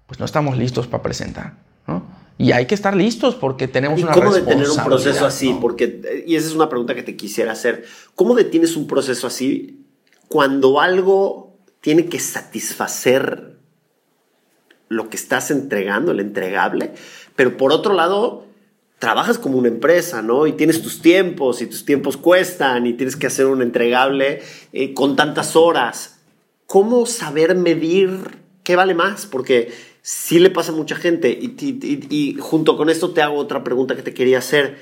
pues 0.07 0.19
no 0.19 0.25
estamos 0.25 0.57
listos 0.57 0.87
para 0.87 1.03
presentar, 1.03 1.53
¿no? 1.87 2.18
Y 2.39 2.53
hay 2.53 2.67
que 2.67 2.73
estar 2.73 2.95
listos 2.95 3.35
porque 3.35 3.67
tenemos 3.67 3.99
¿Y 3.99 4.03
una 4.03 4.13
cómo 4.13 4.33
detener 4.33 4.69
un 4.69 4.83
proceso 4.85 5.25
así? 5.25 5.55
Porque, 5.59 6.23
y 6.25 6.37
esa 6.37 6.47
es 6.47 6.55
una 6.55 6.69
pregunta 6.69 6.95
que 6.95 7.03
te 7.03 7.17
quisiera 7.17 7.51
hacer. 7.51 7.85
¿Cómo 8.15 8.33
detienes 8.33 8.77
un 8.77 8.87
proceso 8.87 9.27
así 9.27 9.85
cuando 10.29 10.79
algo 10.79 11.57
tiene 11.81 12.05
que 12.05 12.17
satisfacer 12.19 13.57
lo 14.87 15.09
que 15.09 15.17
estás 15.17 15.51
entregando, 15.51 16.13
el 16.13 16.21
entregable, 16.21 16.93
pero 17.35 17.57
por 17.57 17.73
otro 17.73 17.93
lado, 17.93 18.45
trabajas 18.99 19.37
como 19.37 19.57
una 19.57 19.67
empresa, 19.67 20.21
¿no? 20.21 20.47
Y 20.47 20.53
tienes 20.53 20.81
tus 20.81 21.01
tiempos 21.01 21.61
y 21.61 21.67
tus 21.67 21.83
tiempos 21.83 22.15
cuestan 22.15 22.87
y 22.87 22.93
tienes 22.93 23.17
que 23.17 23.27
hacer 23.27 23.47
un 23.47 23.61
entregable 23.61 24.41
eh, 24.71 24.93
con 24.93 25.17
tantas 25.17 25.57
horas. 25.57 26.19
¿Cómo 26.65 27.05
saber 27.05 27.55
medir 27.55 28.39
qué 28.63 28.75
vale 28.75 28.93
más? 28.93 29.25
Porque 29.25 29.73
sí 30.01 30.39
le 30.39 30.49
pasa 30.49 30.71
a 30.71 30.75
mucha 30.75 30.95
gente 30.95 31.29
y, 31.31 32.37
junto 32.39 32.77
con 32.77 32.89
esto 32.89 33.11
te 33.11 33.21
hago 33.21 33.37
otra 33.37 33.63
pregunta 33.63 33.95
que 33.95 34.01
te 34.01 34.13
quería 34.13 34.39
hacer. 34.39 34.77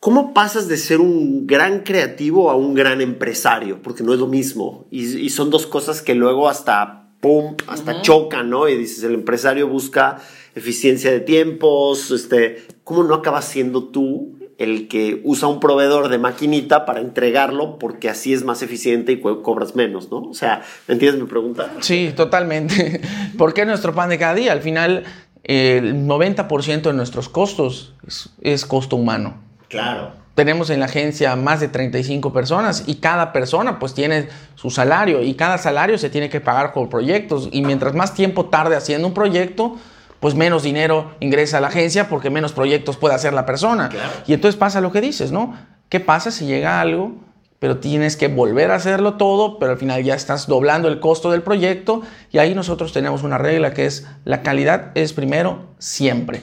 ¿Cómo 0.00 0.34
pasas 0.34 0.68
de 0.68 0.76
ser 0.76 1.00
un 1.00 1.46
gran 1.46 1.80
creativo 1.80 2.50
a 2.50 2.56
un 2.56 2.74
gran 2.74 3.00
empresario? 3.00 3.80
Porque 3.82 4.02
no 4.02 4.12
es 4.12 4.20
lo 4.20 4.26
mismo. 4.26 4.86
Y, 4.90 5.30
son 5.30 5.50
dos 5.50 5.66
cosas 5.66 6.02
que 6.02 6.14
luego 6.14 6.48
hasta, 6.48 7.08
¡pum!, 7.20 7.56
hasta 7.66 8.02
chocan, 8.02 8.50
¿no? 8.50 8.68
Y 8.68 8.76
dices, 8.76 9.02
el 9.04 9.14
empresario 9.14 9.68
busca 9.68 10.20
eficiencia 10.54 11.10
de 11.10 11.20
tiempos, 11.20 12.10
este, 12.10 12.62
¿cómo 12.84 13.02
no 13.02 13.14
acabas 13.14 13.46
siendo 13.46 13.84
tú 13.84 14.33
el 14.58 14.88
que 14.88 15.20
usa 15.24 15.48
un 15.48 15.60
proveedor 15.60 16.08
de 16.08 16.18
maquinita 16.18 16.84
para 16.84 17.00
entregarlo 17.00 17.78
porque 17.78 18.08
así 18.08 18.32
es 18.32 18.44
más 18.44 18.62
eficiente 18.62 19.12
y 19.12 19.20
cobras 19.20 19.74
menos, 19.74 20.10
¿no? 20.10 20.18
O 20.18 20.34
sea, 20.34 20.62
¿me 20.86 20.94
entiendes 20.94 21.20
mi 21.20 21.28
pregunta? 21.28 21.72
Sí, 21.80 22.12
totalmente. 22.14 23.00
Porque 23.38 23.62
es 23.62 23.66
nuestro 23.66 23.94
pan 23.94 24.08
de 24.10 24.18
cada 24.18 24.34
día. 24.34 24.52
Al 24.52 24.60
final, 24.60 25.04
el 25.42 26.06
90% 26.06 26.82
de 26.82 26.92
nuestros 26.92 27.28
costos 27.28 27.94
es, 28.40 28.64
costo 28.64 28.96
humano. 28.96 29.34
Claro. 29.68 30.12
Tenemos 30.34 30.70
en 30.70 30.80
la 30.80 30.86
agencia 30.86 31.36
más 31.36 31.60
de 31.60 31.68
35 31.68 32.32
personas 32.32 32.84
y 32.86 32.96
cada 32.96 33.32
persona 33.32 33.78
pues 33.78 33.94
tiene 33.94 34.28
su 34.56 34.70
salario 34.70 35.22
y 35.22 35.34
cada 35.34 35.58
salario 35.58 35.96
se 35.96 36.10
tiene 36.10 36.28
que 36.28 36.40
pagar 36.40 36.72
por 36.72 36.88
proyectos 36.88 37.48
y 37.52 37.62
mientras 37.62 37.94
más 37.94 38.14
tiempo 38.14 38.46
tarde 38.46 38.74
haciendo 38.74 39.06
un 39.06 39.14
proyecto, 39.14 39.76
pues 40.24 40.34
menos 40.34 40.62
dinero 40.62 41.10
ingresa 41.20 41.58
a 41.58 41.60
la 41.60 41.66
agencia 41.66 42.08
porque 42.08 42.30
menos 42.30 42.54
proyectos 42.54 42.96
puede 42.96 43.14
hacer 43.14 43.34
la 43.34 43.44
persona. 43.44 43.90
Y 44.26 44.32
entonces 44.32 44.58
pasa 44.58 44.80
lo 44.80 44.90
que 44.90 45.02
dices, 45.02 45.32
¿no? 45.32 45.54
¿Qué 45.90 46.00
pasa 46.00 46.30
si 46.30 46.46
llega 46.46 46.80
algo, 46.80 47.12
pero 47.58 47.76
tienes 47.76 48.16
que 48.16 48.28
volver 48.28 48.70
a 48.70 48.76
hacerlo 48.76 49.18
todo, 49.18 49.58
pero 49.58 49.72
al 49.72 49.78
final 49.78 50.02
ya 50.02 50.14
estás 50.14 50.46
doblando 50.46 50.88
el 50.88 50.98
costo 50.98 51.30
del 51.30 51.42
proyecto? 51.42 52.00
Y 52.30 52.38
ahí 52.38 52.54
nosotros 52.54 52.94
tenemos 52.94 53.22
una 53.22 53.36
regla 53.36 53.74
que 53.74 53.84
es 53.84 54.08
la 54.24 54.40
calidad 54.40 54.92
es 54.94 55.12
primero 55.12 55.66
siempre. 55.78 56.40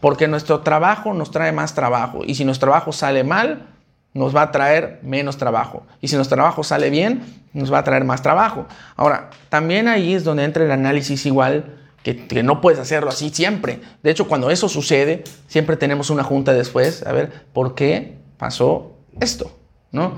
Porque 0.00 0.26
nuestro 0.26 0.60
trabajo 0.60 1.12
nos 1.12 1.30
trae 1.30 1.52
más 1.52 1.74
trabajo. 1.74 2.22
Y 2.24 2.36
si 2.36 2.46
nuestro 2.46 2.68
trabajo 2.68 2.90
sale 2.90 3.22
mal, 3.22 3.66
nos 4.14 4.34
va 4.34 4.40
a 4.40 4.50
traer 4.50 4.98
menos 5.02 5.36
trabajo. 5.36 5.82
Y 6.00 6.08
si 6.08 6.16
nuestro 6.16 6.36
trabajo 6.36 6.64
sale 6.64 6.88
bien, 6.88 7.22
nos 7.52 7.70
va 7.70 7.80
a 7.80 7.84
traer 7.84 8.04
más 8.04 8.22
trabajo. 8.22 8.64
Ahora, 8.96 9.28
también 9.50 9.88
ahí 9.88 10.14
es 10.14 10.24
donde 10.24 10.44
entra 10.44 10.64
el 10.64 10.70
análisis 10.70 11.26
igual 11.26 11.79
que, 12.02 12.42
no 12.42 12.60
puedes 12.60 12.80
hacerlo 12.80 13.10
así 13.10 13.30
siempre. 13.30 13.80
De 14.02 14.10
hecho, 14.10 14.26
cuando 14.26 14.50
eso 14.50 14.68
sucede, 14.68 15.24
siempre 15.46 15.76
tenemos 15.76 16.10
una 16.10 16.24
junta 16.24 16.52
después, 16.52 17.06
a 17.06 17.12
ver, 17.12 17.44
¿por 17.52 17.74
qué 17.74 18.18
pasó 18.38 18.92
esto? 19.20 19.56
¿No? 19.92 20.14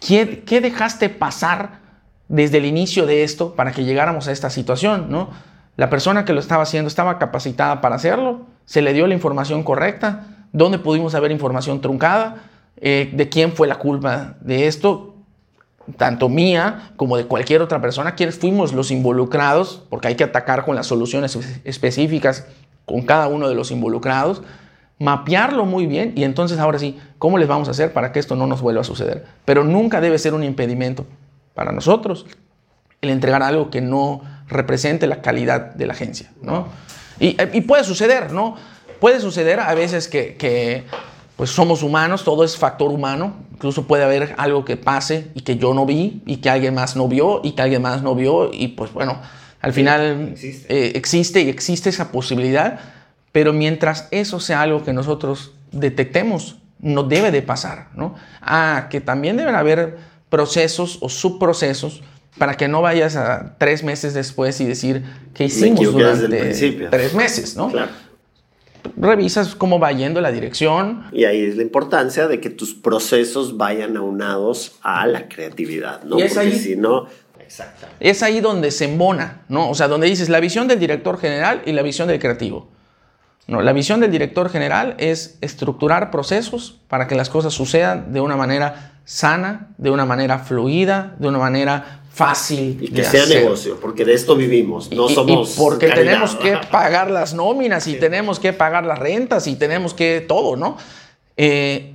¿Qué, 0.00 0.42
¿Qué, 0.44 0.60
dejaste 0.60 1.08
pasar 1.08 1.80
desde 2.28 2.58
el 2.58 2.66
inicio 2.66 3.06
de 3.06 3.22
esto 3.22 3.54
para 3.54 3.72
que 3.72 3.84
llegáramos 3.84 4.28
a 4.28 4.32
esta 4.32 4.50
situación? 4.50 5.06
¿no? 5.10 5.30
La 5.76 5.88
persona 5.88 6.24
que 6.24 6.32
lo 6.32 6.40
estaba 6.40 6.62
haciendo 6.62 6.88
estaba 6.88 7.18
capacitada 7.18 7.80
para 7.80 7.96
hacerlo, 7.96 8.46
se 8.66 8.82
le 8.82 8.92
dio 8.92 9.06
la 9.06 9.14
información 9.14 9.62
correcta, 9.62 10.48
dónde 10.52 10.78
pudimos 10.78 11.14
haber 11.14 11.30
información 11.30 11.80
truncada, 11.80 12.44
eh, 12.78 13.10
de 13.12 13.28
quién 13.28 13.52
fue 13.52 13.66
la 13.66 13.76
culpa 13.76 14.36
de 14.40 14.66
esto, 14.66 15.15
tanto 15.96 16.28
mía 16.28 16.92
como 16.96 17.16
de 17.16 17.26
cualquier 17.26 17.62
otra 17.62 17.80
persona, 17.80 18.14
quienes 18.14 18.38
fuimos 18.38 18.72
los 18.72 18.90
involucrados, 18.90 19.82
porque 19.88 20.08
hay 20.08 20.14
que 20.16 20.24
atacar 20.24 20.64
con 20.64 20.76
las 20.76 20.86
soluciones 20.86 21.38
específicas 21.64 22.46
con 22.84 23.02
cada 23.02 23.26
uno 23.28 23.48
de 23.48 23.54
los 23.54 23.70
involucrados, 23.70 24.42
mapearlo 24.98 25.66
muy 25.66 25.86
bien 25.86 26.12
y 26.16 26.24
entonces 26.24 26.58
ahora 26.58 26.78
sí, 26.78 26.98
¿cómo 27.18 27.36
les 27.36 27.48
vamos 27.48 27.68
a 27.68 27.72
hacer 27.72 27.92
para 27.92 28.12
que 28.12 28.18
esto 28.18 28.36
no 28.36 28.46
nos 28.46 28.62
vuelva 28.62 28.80
a 28.80 28.84
suceder? 28.84 29.26
Pero 29.44 29.64
nunca 29.64 30.00
debe 30.00 30.18
ser 30.18 30.34
un 30.34 30.42
impedimento 30.42 31.04
para 31.54 31.72
nosotros 31.72 32.26
el 33.02 33.10
entregar 33.10 33.42
algo 33.42 33.70
que 33.70 33.80
no 33.80 34.22
represente 34.48 35.06
la 35.06 35.20
calidad 35.20 35.74
de 35.74 35.86
la 35.86 35.92
agencia, 35.92 36.30
¿no? 36.40 36.68
Y, 37.18 37.34
puede 37.62 37.82
suceder, 37.82 38.32
¿no? 38.32 38.56
Puede 39.00 39.20
suceder 39.20 39.60
a 39.60 39.74
veces 39.74 40.06
que, 40.06 40.36
que 40.36 40.84
pues 41.36 41.50
somos 41.50 41.82
humanos, 41.82 42.24
todo 42.24 42.44
es 42.44 42.56
factor 42.56 42.90
humano, 42.90 43.34
incluso 43.52 43.86
puede 43.86 44.04
haber 44.04 44.34
algo 44.38 44.64
que 44.64 44.78
pase 44.78 45.28
y 45.34 45.42
que 45.42 45.56
yo 45.56 45.74
no 45.74 45.84
vi 45.84 46.22
y 46.24 46.38
que 46.38 46.48
alguien 46.48 46.74
más 46.74 46.96
no 46.96 47.08
vio 47.08 47.42
y 47.44 47.52
que 47.52 47.62
alguien 47.62 47.82
más 47.82 48.02
no 48.02 48.14
vio 48.14 48.50
y 48.52 48.68
pues 48.68 48.92
bueno, 48.92 49.20
al 49.60 49.74
final 49.74 50.34
eh, 50.40 50.92
existe. 50.94 51.42
y 51.42 51.50
existe 51.50 51.90
esa 51.90 52.10
posibilidad, 52.10 52.80
pero 53.32 53.52
mientras 53.52 54.08
eso 54.12 54.40
sea 54.40 54.62
algo 54.62 54.82
que 54.82 54.94
nosotros 54.94 55.52
detectemos, 55.72 56.56
no 56.80 57.02
debe 57.02 57.30
de 57.30 57.42
pasar, 57.42 57.88
¿no? 57.94 58.14
Ah, 58.40 58.86
que 58.90 59.02
también 59.02 59.36
deben 59.36 59.54
haber 59.54 59.98
procesos 60.30 60.98
o 61.02 61.10
subprocesos 61.10 62.02
para 62.38 62.54
que 62.54 62.68
no 62.68 62.80
vayas 62.80 63.16
a 63.16 63.56
tres 63.58 63.82
meses 63.82 64.14
después 64.14 64.60
y 64.60 64.64
decir 64.64 65.04
que 65.34 65.44
hicimos 65.44 65.92
durante 65.92 66.88
tres 66.90 67.14
meses, 67.14 67.56
¿no? 67.56 67.70
Claro 67.70 68.05
revisas 68.96 69.54
cómo 69.54 69.78
va 69.78 69.92
yendo 69.92 70.20
la 70.20 70.32
dirección. 70.32 71.04
Y 71.12 71.24
ahí 71.24 71.42
es 71.42 71.56
la 71.56 71.62
importancia 71.62 72.28
de 72.28 72.40
que 72.40 72.50
tus 72.50 72.74
procesos 72.74 73.56
vayan 73.56 73.96
aunados 73.96 74.78
a 74.82 75.06
la 75.06 75.28
creatividad, 75.28 76.02
¿no? 76.04 76.18
Y 76.18 76.22
es 76.22 76.34
Porque 76.34 76.48
ahí, 76.48 76.58
si 76.58 76.76
no, 76.76 77.06
Es 78.00 78.22
ahí 78.22 78.40
donde 78.40 78.70
se 78.70 78.84
embona, 78.86 79.42
¿no? 79.48 79.70
O 79.70 79.74
sea, 79.74 79.88
donde 79.88 80.06
dices 80.06 80.28
la 80.28 80.40
visión 80.40 80.68
del 80.68 80.80
director 80.80 81.18
general 81.18 81.62
y 81.64 81.72
la 81.72 81.82
visión 81.82 82.08
del 82.08 82.18
creativo. 82.18 82.68
No, 83.46 83.62
la 83.62 83.72
visión 83.72 84.00
del 84.00 84.10
director 84.10 84.50
general 84.50 84.96
es 84.98 85.38
estructurar 85.40 86.10
procesos 86.10 86.80
para 86.88 87.06
que 87.06 87.14
las 87.14 87.30
cosas 87.30 87.54
sucedan 87.54 88.12
de 88.12 88.20
una 88.20 88.36
manera 88.36 88.94
sana, 89.04 89.68
de 89.78 89.90
una 89.90 90.04
manera 90.04 90.40
fluida, 90.40 91.14
de 91.20 91.28
una 91.28 91.38
manera 91.38 92.02
fácil. 92.16 92.78
Y 92.80 92.88
que 92.88 93.04
sea 93.04 93.26
negocio, 93.26 93.78
porque 93.78 94.06
de 94.06 94.14
esto 94.14 94.36
vivimos, 94.36 94.90
no 94.90 95.06
somos. 95.10 95.50
porque 95.50 95.88
tenemos 95.90 96.34
que 96.34 96.56
pagar 96.70 97.10
las 97.10 97.34
nóminas 97.34 97.86
y 97.88 97.96
tenemos 97.96 98.40
que 98.40 98.54
pagar 98.54 98.86
las 98.86 98.98
rentas 98.98 99.46
y 99.46 99.54
tenemos 99.54 99.92
que 99.92 100.24
todo, 100.26 100.56
¿no? 100.56 100.78
Eh, 101.36 101.92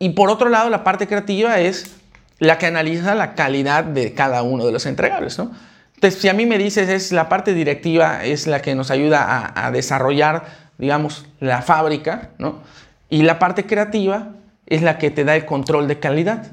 y 0.00 0.08
por 0.10 0.30
otro 0.30 0.48
lado, 0.48 0.68
la 0.68 0.82
parte 0.82 1.06
creativa 1.06 1.60
es 1.60 1.94
la 2.40 2.58
que 2.58 2.66
analiza 2.66 3.14
la 3.14 3.36
calidad 3.36 3.84
de 3.84 4.14
cada 4.14 4.42
uno 4.42 4.66
de 4.66 4.72
los 4.72 4.84
entregables, 4.84 5.38
¿no? 5.38 5.52
Entonces, 5.94 6.20
si 6.20 6.28
a 6.28 6.32
mí 6.32 6.44
me 6.44 6.58
dices, 6.58 6.88
es 6.88 7.12
la 7.12 7.28
parte 7.28 7.54
directiva 7.54 8.24
es 8.24 8.48
la 8.48 8.60
que 8.60 8.74
nos 8.74 8.90
ayuda 8.90 9.22
a, 9.22 9.66
a 9.66 9.70
desarrollar, 9.70 10.44
digamos, 10.76 11.24
la 11.38 11.62
fábrica, 11.62 12.30
¿no? 12.38 12.62
Y 13.08 13.22
la 13.22 13.38
parte 13.38 13.64
creativa 13.64 14.32
es 14.66 14.82
la 14.82 14.98
que 14.98 15.12
te 15.12 15.22
da 15.22 15.36
el 15.36 15.46
control 15.46 15.86
de 15.86 16.00
calidad 16.00 16.48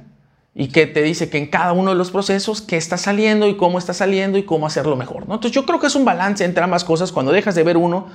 y 0.55 0.67
que 0.67 0.85
te 0.85 1.01
dice 1.01 1.29
que 1.29 1.37
en 1.37 1.47
cada 1.47 1.73
uno 1.73 1.91
de 1.91 1.95
los 1.95 2.11
procesos 2.11 2.61
qué 2.61 2.77
está 2.77 2.97
saliendo 2.97 3.47
y 3.47 3.57
cómo 3.57 3.79
está 3.79 3.93
saliendo 3.93 4.37
y 4.37 4.43
cómo 4.43 4.67
hacerlo 4.67 4.95
mejor. 4.95 5.27
¿no? 5.27 5.35
Entonces 5.35 5.51
yo 5.51 5.65
creo 5.65 5.79
que 5.79 5.87
es 5.87 5.95
un 5.95 6.05
balance 6.05 6.45
entre 6.45 6.63
ambas 6.63 6.83
cosas. 6.83 7.11
Cuando 7.11 7.31
dejas 7.31 7.55
de 7.55 7.63
ver 7.63 7.77
uno, 7.77 8.07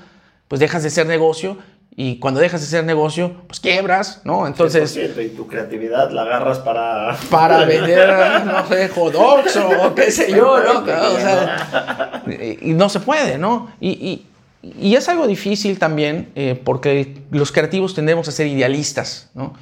pues 0.46 0.60
dejas 0.60 0.82
de 0.82 0.90
ser 0.90 1.06
negocio 1.06 1.58
y 1.96 2.20
cuando 2.20 2.38
dejas 2.38 2.60
de 2.60 2.68
ser 2.68 2.84
negocio, 2.84 3.32
pues 3.48 3.58
quiebras, 3.58 4.20
¿no? 4.22 4.46
Entonces... 4.46 4.96
Y 4.96 5.30
tu 5.30 5.48
creatividad 5.48 6.12
la 6.12 6.22
agarras 6.22 6.60
para... 6.60 7.16
Para 7.30 7.64
vender, 7.64 8.44
no 8.44 8.68
sé, 8.68 8.88
hot 8.90 9.12
dogs 9.12 9.56
o 9.56 9.94
qué 9.96 10.12
sé 10.12 10.30
yo, 10.30 10.62
¿no? 10.62 10.80
O 10.82 10.84
sea, 10.84 12.22
y 12.60 12.72
no 12.72 12.88
se 12.88 13.00
puede, 13.00 13.36
¿no? 13.36 13.72
Y, 13.80 13.90
y, 13.90 14.26
y 14.62 14.94
es 14.94 15.08
algo 15.08 15.26
difícil 15.26 15.80
también 15.80 16.30
eh, 16.36 16.60
porque 16.62 17.16
los 17.32 17.50
creativos 17.50 17.94
tendemos 17.94 18.28
a 18.28 18.30
ser 18.30 18.46
idealistas, 18.46 19.28
¿no? 19.34 19.54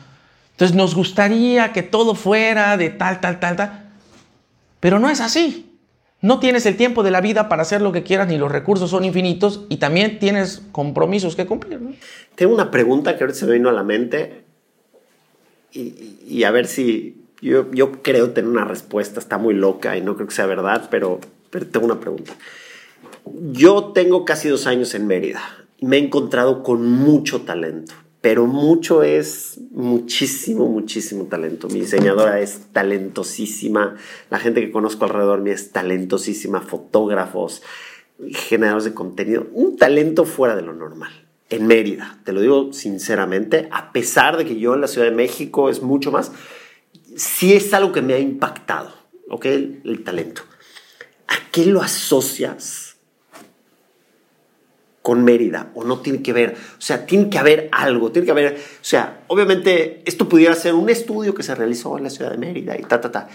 Entonces 0.56 0.74
nos 0.74 0.94
gustaría 0.94 1.74
que 1.74 1.82
todo 1.82 2.14
fuera 2.14 2.78
de 2.78 2.88
tal, 2.88 3.20
tal, 3.20 3.40
tal, 3.40 3.56
tal. 3.56 3.90
Pero 4.80 4.98
no 4.98 5.10
es 5.10 5.20
así. 5.20 5.70
No 6.22 6.40
tienes 6.40 6.64
el 6.64 6.78
tiempo 6.78 7.02
de 7.02 7.10
la 7.10 7.20
vida 7.20 7.50
para 7.50 7.60
hacer 7.60 7.82
lo 7.82 7.92
que 7.92 8.02
quieras, 8.02 8.26
ni 8.26 8.38
los 8.38 8.50
recursos 8.50 8.88
son 8.88 9.04
infinitos 9.04 9.66
y 9.68 9.76
también 9.76 10.18
tienes 10.18 10.62
compromisos 10.72 11.36
que 11.36 11.44
cumplir. 11.44 11.78
Tengo 12.36 12.54
una 12.54 12.70
pregunta 12.70 13.18
que 13.18 13.24
ahorita 13.24 13.38
se 13.38 13.44
me 13.44 13.52
vino 13.52 13.68
a 13.68 13.72
la 13.72 13.82
mente 13.82 14.44
y, 15.72 16.44
a 16.44 16.50
ver 16.50 16.66
si 16.68 17.22
yo, 17.42 17.70
yo, 17.72 18.00
creo 18.00 18.30
tener 18.30 18.50
una 18.50 18.64
respuesta, 18.64 19.20
está 19.20 19.36
muy 19.36 19.52
loca 19.52 19.98
y 19.98 20.00
no 20.00 20.14
creo 20.14 20.26
que 20.26 20.34
sea 20.34 20.46
verdad, 20.46 20.88
pero, 20.90 21.20
pero 21.50 21.66
tengo 21.66 21.84
una 21.84 22.00
pregunta. 22.00 22.32
Yo 23.52 23.92
tengo 23.92 24.24
casi 24.24 24.48
dos 24.48 24.66
años 24.66 24.94
en 24.94 25.06
Mérida 25.06 25.42
y 25.76 25.84
me 25.84 25.98
he 25.98 26.00
encontrado 26.00 26.62
con 26.62 26.86
mucho 26.86 27.42
talento 27.42 27.92
pero 28.26 28.48
mucho 28.48 29.04
es 29.04 29.60
muchísimo, 29.70 30.66
muchísimo 30.66 31.26
talento. 31.26 31.68
Mi 31.68 31.78
diseñadora 31.78 32.40
es 32.40 32.72
talentosísima, 32.72 33.94
la 34.30 34.40
gente 34.40 34.60
que 34.62 34.72
conozco 34.72 35.04
alrededor 35.04 35.42
mí 35.42 35.50
es 35.50 35.70
talentosísima, 35.70 36.60
fotógrafos, 36.60 37.62
generadores 38.32 38.82
de 38.86 38.94
contenido, 38.94 39.46
un 39.52 39.76
talento 39.76 40.24
fuera 40.24 40.56
de 40.56 40.62
lo 40.62 40.72
normal. 40.72 41.28
En 41.50 41.68
Mérida, 41.68 42.18
te 42.24 42.32
lo 42.32 42.40
digo 42.40 42.72
sinceramente, 42.72 43.68
a 43.70 43.92
pesar 43.92 44.36
de 44.36 44.44
que 44.44 44.58
yo 44.58 44.74
en 44.74 44.80
la 44.80 44.88
Ciudad 44.88 45.06
de 45.06 45.14
México 45.14 45.70
es 45.70 45.80
mucho 45.80 46.10
más, 46.10 46.32
sí 47.14 47.52
es 47.52 47.72
algo 47.74 47.92
que 47.92 48.02
me 48.02 48.14
ha 48.14 48.18
impactado, 48.18 48.90
¿ok? 49.30 49.44
El, 49.44 49.82
el 49.84 50.02
talento. 50.02 50.42
¿A 51.28 51.36
qué 51.52 51.64
lo 51.64 51.80
asocias? 51.80 52.85
Con 55.06 55.22
Mérida 55.22 55.70
o 55.76 55.84
no 55.84 56.00
tiene 56.00 56.20
que 56.20 56.32
ver, 56.32 56.56
o 56.56 56.80
sea, 56.80 57.06
tiene 57.06 57.30
que 57.30 57.38
haber 57.38 57.68
algo, 57.70 58.10
tiene 58.10 58.26
que 58.26 58.32
haber, 58.32 58.54
o 58.54 58.84
sea, 58.84 59.20
obviamente 59.28 60.02
esto 60.04 60.28
pudiera 60.28 60.52
ser 60.56 60.74
un 60.74 60.90
estudio 60.90 61.32
que 61.32 61.44
se 61.44 61.54
realizó 61.54 61.96
en 61.96 62.02
la 62.02 62.10
ciudad 62.10 62.32
de 62.32 62.38
Mérida 62.38 62.76
y 62.76 62.82
ta, 62.82 63.00
ta, 63.00 63.12
ta. 63.12 63.28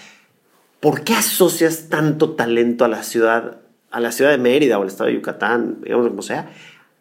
¿Por 0.81 1.05
qué 1.05 1.13
asocias 1.13 1.87
tanto 1.87 2.31
talento 2.31 2.83
a 2.83 2.89
la 2.89 3.03
ciudad, 3.03 3.59
a 3.89 4.01
la 4.01 4.11
ciudad 4.11 4.31
de 4.31 4.37
Mérida 4.37 4.79
o 4.79 4.81
al 4.81 4.89
estado 4.89 5.07
de 5.07 5.15
Yucatán, 5.15 5.77
digamos 5.81 6.09
como 6.09 6.21
sea, 6.21 6.51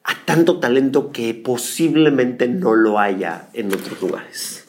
a 0.04 0.14
tanto 0.24 0.60
talento 0.60 1.10
que 1.10 1.34
posiblemente 1.34 2.46
no 2.46 2.72
lo 2.76 3.00
haya 3.00 3.48
en 3.54 3.74
otros 3.74 4.00
lugares? 4.00 4.68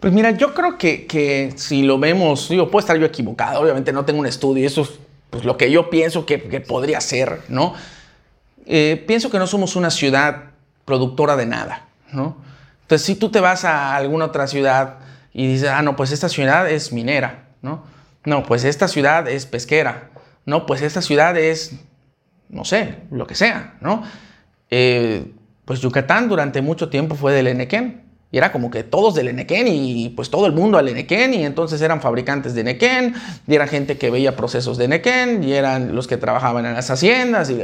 Pues 0.00 0.10
mira, 0.10 0.30
yo 0.30 0.54
creo 0.54 0.78
que, 0.78 1.04
que 1.04 1.52
si 1.56 1.82
lo 1.82 1.98
vemos, 1.98 2.48
digo, 2.48 2.70
puedo 2.70 2.80
estar 2.80 2.96
yo 2.96 3.04
equivocado, 3.04 3.60
obviamente 3.60 3.92
no 3.92 4.06
tengo 4.06 4.20
un 4.20 4.26
estudio, 4.26 4.66
eso 4.66 4.80
es 4.80 4.92
pues, 5.28 5.44
lo 5.44 5.58
que 5.58 5.70
yo 5.70 5.90
pienso 5.90 6.24
que, 6.24 6.42
que 6.44 6.60
podría 6.60 7.02
ser, 7.02 7.40
¿no? 7.50 7.74
Eh, 8.74 9.04
pienso 9.06 9.30
que 9.30 9.38
no 9.38 9.46
somos 9.46 9.76
una 9.76 9.90
ciudad 9.90 10.44
productora 10.86 11.36
de 11.36 11.44
nada, 11.44 11.88
¿no? 12.10 12.38
Entonces, 12.80 13.04
si 13.04 13.16
tú 13.16 13.28
te 13.30 13.38
vas 13.38 13.66
a 13.66 13.94
alguna 13.94 14.24
otra 14.24 14.46
ciudad 14.46 15.00
y 15.34 15.46
dices, 15.46 15.68
ah, 15.68 15.82
no, 15.82 15.94
pues 15.94 16.10
esta 16.10 16.30
ciudad 16.30 16.70
es 16.70 16.90
minera, 16.90 17.48
¿no? 17.60 17.84
No, 18.24 18.44
pues 18.44 18.64
esta 18.64 18.88
ciudad 18.88 19.28
es 19.28 19.44
pesquera, 19.44 20.08
no, 20.46 20.64
pues 20.64 20.80
esta 20.80 21.02
ciudad 21.02 21.36
es, 21.36 21.72
no 22.48 22.64
sé, 22.64 23.00
lo 23.10 23.26
que 23.26 23.34
sea, 23.34 23.74
¿no? 23.82 24.04
Eh, 24.70 25.30
pues 25.66 25.80
Yucatán 25.80 26.30
durante 26.30 26.62
mucho 26.62 26.88
tiempo 26.88 27.14
fue 27.14 27.34
del 27.34 27.48
Enequén. 27.48 28.00
Y 28.30 28.38
era 28.38 28.52
como 28.52 28.70
que 28.70 28.84
todos 28.84 29.14
del 29.14 29.28
Enequén 29.28 29.68
y 29.68 30.08
pues 30.08 30.30
todo 30.30 30.46
el 30.46 30.52
mundo 30.54 30.78
al 30.78 30.88
Enequén 30.88 31.34
y 31.34 31.44
entonces 31.44 31.82
eran 31.82 32.00
fabricantes 32.00 32.54
de 32.54 32.62
Enequén 32.62 33.14
y 33.46 33.54
era 33.54 33.66
gente 33.66 33.98
que 33.98 34.08
veía 34.08 34.34
procesos 34.34 34.78
de 34.78 34.86
Enequén 34.86 35.44
y 35.44 35.52
eran 35.52 35.94
los 35.94 36.06
que 36.06 36.16
trabajaban 36.16 36.64
en 36.64 36.72
las 36.72 36.90
haciendas 36.90 37.50
y 37.50 37.60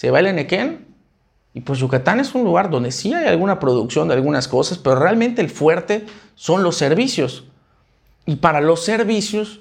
se 0.00 0.10
va 0.10 0.20
el 0.20 0.28
Enequén 0.28 0.86
y 1.52 1.60
pues 1.60 1.78
Yucatán 1.78 2.20
es 2.20 2.34
un 2.34 2.42
lugar 2.42 2.70
donde 2.70 2.90
sí 2.90 3.12
hay 3.12 3.26
alguna 3.26 3.60
producción 3.60 4.08
de 4.08 4.14
algunas 4.14 4.48
cosas, 4.48 4.78
pero 4.78 4.96
realmente 4.98 5.42
el 5.42 5.50
fuerte 5.50 6.06
son 6.34 6.62
los 6.62 6.78
servicios. 6.78 7.44
Y 8.24 8.36
para 8.36 8.62
los 8.62 8.82
servicios 8.82 9.60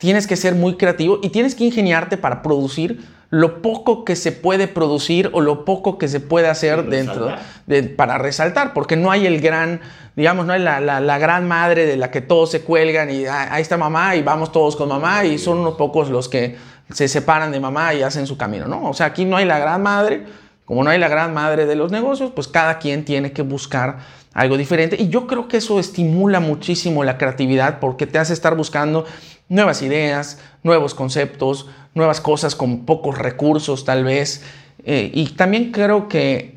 tienes 0.00 0.26
que 0.26 0.34
ser 0.34 0.54
muy 0.54 0.76
creativo 0.76 1.20
y 1.22 1.28
tienes 1.28 1.54
que 1.54 1.64
ingeniarte 1.64 2.16
para 2.16 2.40
producir 2.40 3.04
lo 3.28 3.60
poco 3.60 4.04
que 4.04 4.16
se 4.16 4.32
puede 4.32 4.66
producir 4.66 5.28
o 5.34 5.42
lo 5.42 5.66
poco 5.66 5.98
que 5.98 6.08
se 6.08 6.20
puede 6.20 6.48
hacer 6.48 6.86
dentro 6.86 7.32
de, 7.66 7.82
para 7.84 8.16
resaltar, 8.16 8.72
porque 8.72 8.96
no 8.96 9.10
hay 9.10 9.26
el 9.26 9.40
gran, 9.42 9.80
digamos, 10.16 10.46
no 10.46 10.54
hay 10.54 10.60
la, 10.60 10.80
la, 10.80 11.18
gran 11.18 11.46
madre 11.46 11.84
de 11.84 11.98
la 11.98 12.10
que 12.10 12.22
todos 12.22 12.50
se 12.50 12.62
cuelgan 12.62 13.10
y 13.10 13.26
ah, 13.26 13.48
ahí 13.52 13.62
está 13.62 13.76
mamá 13.76 14.16
y 14.16 14.22
vamos 14.22 14.50
todos 14.50 14.74
con 14.74 14.88
mamá 14.88 15.26
y 15.26 15.38
son 15.38 15.58
unos 15.58 15.74
pocos 15.74 16.08
los 16.08 16.30
que 16.30 16.56
se 16.92 17.06
separan 17.06 17.52
de 17.52 17.60
mamá 17.60 17.92
y 17.92 18.02
hacen 18.02 18.26
su 18.26 18.38
camino, 18.38 18.66
¿no? 18.66 18.88
O 18.88 18.94
sea, 18.94 19.06
aquí 19.06 19.26
no 19.26 19.36
hay 19.36 19.44
la 19.44 19.58
gran 19.58 19.82
madre, 19.82 20.24
como 20.64 20.82
no 20.82 20.88
hay 20.88 20.98
la 20.98 21.08
gran 21.08 21.34
madre 21.34 21.66
de 21.66 21.76
los 21.76 21.92
negocios, 21.92 22.32
pues 22.34 22.48
cada 22.48 22.78
quien 22.78 23.04
tiene 23.04 23.32
que 23.32 23.42
buscar 23.42 23.98
algo 24.32 24.56
diferente. 24.56 24.96
Y 24.98 25.08
yo 25.08 25.26
creo 25.26 25.46
que 25.46 25.58
eso 25.58 25.78
estimula 25.78 26.40
muchísimo 26.40 27.04
la 27.04 27.18
creatividad 27.18 27.78
porque 27.78 28.06
te 28.06 28.18
hace 28.18 28.32
estar 28.32 28.56
buscando 28.56 29.04
nuevas 29.50 29.82
ideas, 29.82 30.38
nuevos 30.62 30.94
conceptos, 30.94 31.68
nuevas 31.94 32.22
cosas 32.22 32.54
con 32.54 32.86
pocos 32.86 33.18
recursos 33.18 33.84
tal 33.84 34.04
vez. 34.04 34.42
Eh, 34.84 35.10
y 35.12 35.26
también 35.30 35.72
creo 35.72 36.08
que, 36.08 36.54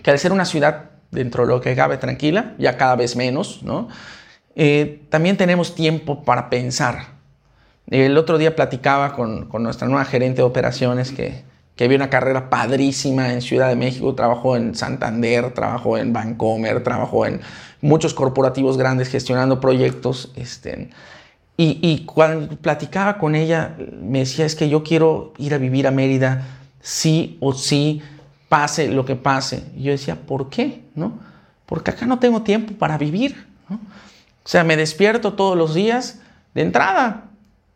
que, 0.00 0.10
al 0.12 0.18
ser 0.20 0.30
una 0.30 0.44
ciudad 0.44 0.90
dentro 1.10 1.44
de 1.44 1.48
lo 1.48 1.60
que 1.60 1.74
cabe 1.74 1.96
tranquila, 1.96 2.54
ya 2.58 2.76
cada 2.76 2.94
vez 2.94 3.16
menos, 3.16 3.64
¿no? 3.64 3.88
Eh, 4.54 5.02
también 5.08 5.36
tenemos 5.36 5.74
tiempo 5.74 6.22
para 6.22 6.50
pensar. 6.50 7.18
El 7.88 8.16
otro 8.16 8.38
día 8.38 8.54
platicaba 8.54 9.14
con, 9.14 9.48
nuestra 9.62 9.88
nueva 9.88 10.04
gerente 10.04 10.42
de 10.42 10.42
operaciones 10.42 11.10
que, 11.10 11.42
que 11.74 11.88
vio 11.88 11.96
una 11.96 12.10
carrera 12.10 12.50
padrísima 12.50 13.32
en 13.32 13.40
Ciudad 13.40 13.68
de 13.68 13.76
México, 13.76 14.14
trabajó 14.14 14.56
en 14.56 14.74
Santander, 14.74 15.52
trabajó 15.54 15.96
en 15.96 16.12
Bancomer, 16.12 16.84
trabajó 16.84 17.26
en 17.26 17.40
muchos 17.80 18.12
corporativos 18.12 18.76
grandes 18.76 19.08
gestionando 19.08 19.60
proyectos. 19.60 20.30
Este, 20.36 20.90
y, 21.62 21.78
y, 21.82 22.06
cuando 22.06 22.56
platicaba 22.56 23.18
con 23.18 23.34
ella, 23.34 23.76
me 24.00 24.20
decía, 24.20 24.46
es 24.46 24.54
que 24.54 24.70
yo 24.70 24.82
quiero 24.82 25.34
ir 25.36 25.52
a 25.52 25.58
vivir 25.58 25.86
a 25.86 25.90
Mérida, 25.90 26.46
sí 26.80 27.36
o 27.38 27.52
sí, 27.52 28.00
pase 28.48 28.88
lo 28.88 29.04
que 29.04 29.14
pase. 29.14 29.64
Y 29.76 29.82
yo 29.82 29.92
decía, 29.92 30.16
¿por 30.16 30.48
qué? 30.48 30.80
¿No? 30.94 31.18
Porque 31.66 31.90
acá 31.90 32.06
no 32.06 32.18
tengo 32.18 32.40
tiempo 32.40 32.72
para 32.78 32.96
vivir. 32.96 33.46
¿no? 33.68 33.76
O 33.76 34.48
sea, 34.48 34.64
me 34.64 34.74
despierto 34.74 35.34
todos 35.34 35.54
los 35.54 35.74
días 35.74 36.20
de 36.54 36.62
entrada, 36.62 37.24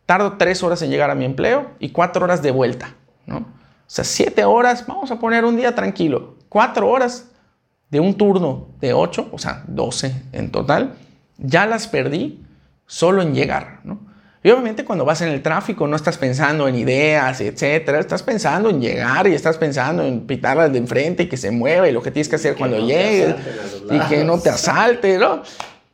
tardo 0.07 0.33
tres 0.39 0.63
horas 0.63 0.81
en 0.81 0.89
llegar 0.89 1.11
a 1.11 1.15
mi 1.15 1.25
empleo 1.25 1.69
y 1.77 1.89
cuatro 1.89 2.25
horas 2.25 2.41
de 2.41 2.49
vuelta, 2.49 2.95
¿no? 3.27 3.37
O 3.37 3.45
sea, 3.85 4.03
siete 4.03 4.45
horas, 4.45 4.87
vamos 4.87 5.11
a 5.11 5.19
poner 5.19 5.45
un 5.45 5.57
día 5.57 5.75
tranquilo, 5.75 6.37
cuatro 6.49 6.89
horas 6.89 7.27
de 7.91 7.99
un 7.99 8.15
turno 8.15 8.65
de 8.81 8.93
ocho, 8.93 9.29
o 9.31 9.37
sea, 9.37 9.63
doce 9.67 10.23
en 10.31 10.49
total, 10.49 10.95
ya 11.37 11.67
las 11.67 11.87
perdí 11.87 12.44
solo 12.87 13.21
en 13.21 13.33
llegar, 13.33 13.79
¿no? 13.83 13.99
Y 14.45 14.51
obviamente 14.51 14.85
cuando 14.85 15.05
vas 15.05 15.21
en 15.21 15.29
el 15.29 15.41
tráfico 15.41 15.87
no 15.87 15.95
estás 15.95 16.19
pensando 16.19 16.67
en 16.67 16.75
ideas, 16.75 17.41
etcétera, 17.41 17.99
estás 17.99 18.21
pensando 18.21 18.69
en 18.69 18.79
llegar 18.79 19.25
y 19.25 19.33
estás 19.33 19.57
pensando 19.57 20.03
en 20.03 20.27
pitarlas 20.27 20.71
de 20.71 20.77
enfrente 20.77 21.23
y 21.23 21.27
que 21.27 21.35
se 21.35 21.49
mueva 21.49 21.89
y 21.89 21.91
lo 21.91 22.03
que 22.03 22.11
tienes 22.11 22.29
que 22.29 22.35
hacer 22.35 22.55
cuando 22.55 22.77
llegues 22.77 23.33
y 23.89 23.99
que 24.01 24.23
no 24.23 24.37
te 24.39 24.49
asalte, 24.51 25.17
¿no? 25.17 25.41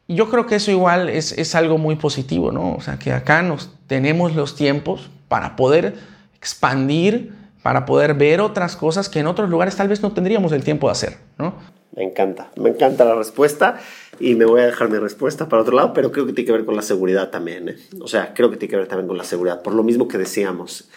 Y 0.06 0.16
yo 0.16 0.30
creo 0.30 0.48
que 0.48 0.56
eso 0.56 0.70
igual 0.70 1.08
es, 1.08 1.32
es 1.32 1.56
algo 1.56 1.78
muy 1.78 1.96
positivo, 1.96 2.52
¿no? 2.52 2.74
O 2.74 2.82
sea, 2.82 3.00
que 3.00 3.14
acá 3.14 3.42
nos 3.42 3.70
tenemos 3.88 4.36
los 4.36 4.58
tiempos 4.58 5.10
para 5.30 5.56
poder 5.56 5.96
expandir, 6.36 7.34
para 7.64 7.86
poder 7.86 8.16
ver 8.16 8.42
otras 8.42 8.76
cosas 8.76 9.08
que 9.08 9.20
en 9.20 9.28
otros 9.28 9.50
lugares 9.50 9.78
tal 9.78 9.88
vez 9.88 10.02
no 10.02 10.12
tendríamos 10.12 10.52
el 10.52 10.66
tiempo 10.66 10.88
de 10.88 10.92
hacer, 10.92 11.18
¿no? 11.38 11.54
Me 11.96 12.04
encanta, 12.04 12.52
me 12.56 12.70
encanta 12.70 13.04
la 13.04 13.16
respuesta 13.16 13.80
y 14.20 14.36
me 14.36 14.46
voy 14.46 14.62
a 14.62 14.66
dejar 14.66 14.90
mi 14.90 14.98
respuesta 14.98 15.50
para 15.50 15.62
otro 15.62 15.76
lado, 15.76 15.94
pero 15.94 16.12
creo 16.12 16.26
que 16.26 16.34
tiene 16.34 16.46
que 16.46 16.54
ver 16.54 16.66
con 16.66 16.76
la 16.76 16.82
seguridad 16.82 17.30
también. 17.30 17.70
¿eh? 17.70 17.78
O 18.00 18.08
sea, 18.08 18.34
creo 18.34 18.50
que 18.50 18.58
tiene 18.58 18.72
que 18.72 18.78
ver 18.78 18.88
también 18.88 19.08
con 19.08 19.18
la 19.18 19.26
seguridad, 19.26 19.62
por 19.62 19.74
lo 19.74 19.84
mismo 19.84 20.08
que 20.08 20.18
decíamos. 20.18 20.90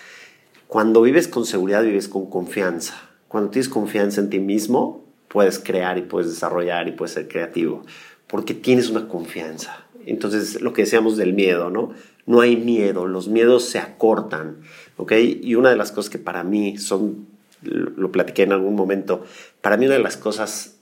Cuando 0.68 1.02
vives 1.02 1.26
con 1.28 1.46
seguridad, 1.46 1.82
vives 1.82 2.08
con 2.08 2.30
confianza. 2.30 3.10
Cuando 3.28 3.50
tienes 3.50 3.68
confianza 3.68 4.20
en 4.20 4.30
ti 4.30 4.38
mismo, 4.38 5.04
puedes 5.28 5.58
crear 5.58 5.98
y 5.98 6.02
puedes 6.02 6.30
desarrollar 6.30 6.86
y 6.86 6.92
puedes 6.92 7.14
ser 7.14 7.26
creativo 7.26 7.82
porque 8.34 8.54
tienes 8.54 8.90
una 8.90 9.06
confianza. 9.06 9.86
Entonces, 10.06 10.60
lo 10.60 10.72
que 10.72 10.82
decíamos 10.82 11.16
del 11.16 11.34
miedo, 11.34 11.70
¿no? 11.70 11.90
No 12.26 12.40
hay 12.40 12.56
miedo, 12.56 13.06
los 13.06 13.28
miedos 13.28 13.64
se 13.68 13.78
acortan, 13.78 14.56
¿ok? 14.96 15.12
Y 15.42 15.54
una 15.54 15.70
de 15.70 15.76
las 15.76 15.92
cosas 15.92 16.10
que 16.10 16.18
para 16.18 16.42
mí 16.42 16.78
son, 16.78 17.26
lo 17.62 18.10
platiqué 18.10 18.42
en 18.42 18.52
algún 18.52 18.74
momento, 18.74 19.24
para 19.60 19.76
mí 19.76 19.86
una 19.86 19.94
de 19.94 20.02
las 20.02 20.16
cosas 20.16 20.73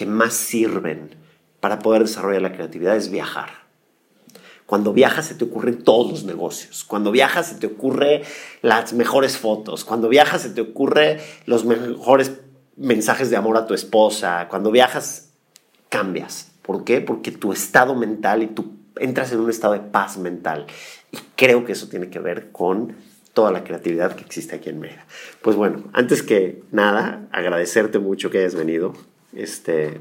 que 0.00 0.06
más 0.06 0.32
sirven 0.32 1.10
para 1.60 1.80
poder 1.80 2.00
desarrollar 2.00 2.40
la 2.40 2.54
creatividad 2.54 2.96
es 2.96 3.10
viajar. 3.10 3.50
Cuando 4.64 4.94
viajas 4.94 5.26
se 5.26 5.34
te 5.34 5.44
ocurren 5.44 5.84
todos 5.84 6.10
los 6.10 6.24
negocios. 6.24 6.84
Cuando 6.84 7.10
viajas 7.10 7.48
se 7.48 7.56
te 7.56 7.66
ocurren 7.66 8.22
las 8.62 8.94
mejores 8.94 9.36
fotos. 9.36 9.84
Cuando 9.84 10.08
viajas 10.08 10.40
se 10.40 10.48
te 10.48 10.62
ocurren 10.62 11.18
los 11.44 11.66
mejores 11.66 12.32
mensajes 12.76 13.28
de 13.28 13.36
amor 13.36 13.58
a 13.58 13.66
tu 13.66 13.74
esposa. 13.74 14.48
Cuando 14.48 14.70
viajas 14.70 15.32
cambias. 15.90 16.50
¿Por 16.62 16.82
qué? 16.84 17.02
Porque 17.02 17.30
tu 17.30 17.52
estado 17.52 17.94
mental 17.94 18.42
y 18.42 18.46
tú 18.46 18.72
entras 18.96 19.30
en 19.32 19.40
un 19.40 19.50
estado 19.50 19.74
de 19.74 19.80
paz 19.80 20.16
mental. 20.16 20.66
Y 21.12 21.18
creo 21.36 21.66
que 21.66 21.72
eso 21.72 21.88
tiene 21.88 22.08
que 22.08 22.20
ver 22.20 22.52
con 22.52 22.96
toda 23.34 23.52
la 23.52 23.64
creatividad 23.64 24.16
que 24.16 24.24
existe 24.24 24.56
aquí 24.56 24.70
en 24.70 24.80
Mérida. 24.80 25.04
Pues 25.42 25.56
bueno, 25.56 25.84
antes 25.92 26.22
que 26.22 26.62
nada, 26.72 27.28
agradecerte 27.32 27.98
mucho 27.98 28.30
que 28.30 28.38
hayas 28.38 28.54
venido. 28.54 28.94
Este, 29.34 30.00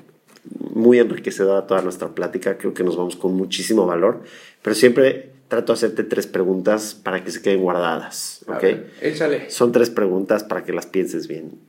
muy 0.74 1.00
enriquecedora 1.00 1.68
toda 1.68 1.82
nuestra 1.82 2.10
plática, 2.10 2.58
creo 2.58 2.74
que 2.74 2.84
nos 2.84 2.98
vamos 2.98 3.16
con 3.16 3.36
muchísimo 3.36 3.86
valor, 3.86 4.24
pero 4.62 4.76
siempre 4.76 5.32
trato 5.48 5.74
de 5.74 5.78
hacerte 5.78 6.04
tres 6.04 6.28
preguntas 6.28 6.94
para 6.94 7.24
que 7.24 7.32
se 7.32 7.42
queden 7.42 7.62
guardadas, 7.62 8.46
¿ok? 8.48 8.64
échale. 9.02 9.50
Son 9.50 9.72
tres 9.72 9.90
preguntas 9.90 10.44
para 10.44 10.64
que 10.64 10.72
las 10.72 10.86
pienses 10.86 11.28
bien. 11.28 11.60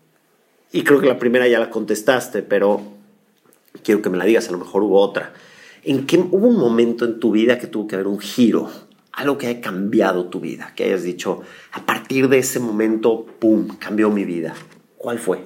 Y 0.72 0.84
creo 0.84 1.00
que 1.00 1.06
la 1.06 1.18
primera 1.18 1.48
ya 1.48 1.58
la 1.58 1.70
contestaste, 1.70 2.42
pero 2.42 2.82
quiero 3.82 4.02
que 4.02 4.10
me 4.10 4.18
la 4.18 4.24
digas, 4.24 4.48
a 4.48 4.52
lo 4.52 4.58
mejor 4.58 4.82
hubo 4.82 5.00
otra. 5.00 5.32
¿En 5.82 6.06
qué 6.06 6.18
hubo 6.18 6.46
un 6.46 6.58
momento 6.58 7.04
en 7.04 7.18
tu 7.18 7.32
vida 7.32 7.58
que 7.58 7.66
tuvo 7.66 7.88
que 7.88 7.96
haber 7.96 8.06
un 8.06 8.20
giro? 8.20 8.70
Algo 9.12 9.38
que 9.38 9.48
haya 9.48 9.60
cambiado 9.60 10.26
tu 10.26 10.40
vida, 10.40 10.72
que 10.76 10.84
hayas 10.84 11.02
dicho, 11.02 11.42
a 11.72 11.84
partir 11.84 12.28
de 12.28 12.38
ese 12.38 12.60
momento, 12.60 13.26
¡pum!, 13.38 13.66
cambió 13.78 14.10
mi 14.10 14.24
vida. 14.24 14.54
¿Cuál 14.96 15.18
fue? 15.18 15.40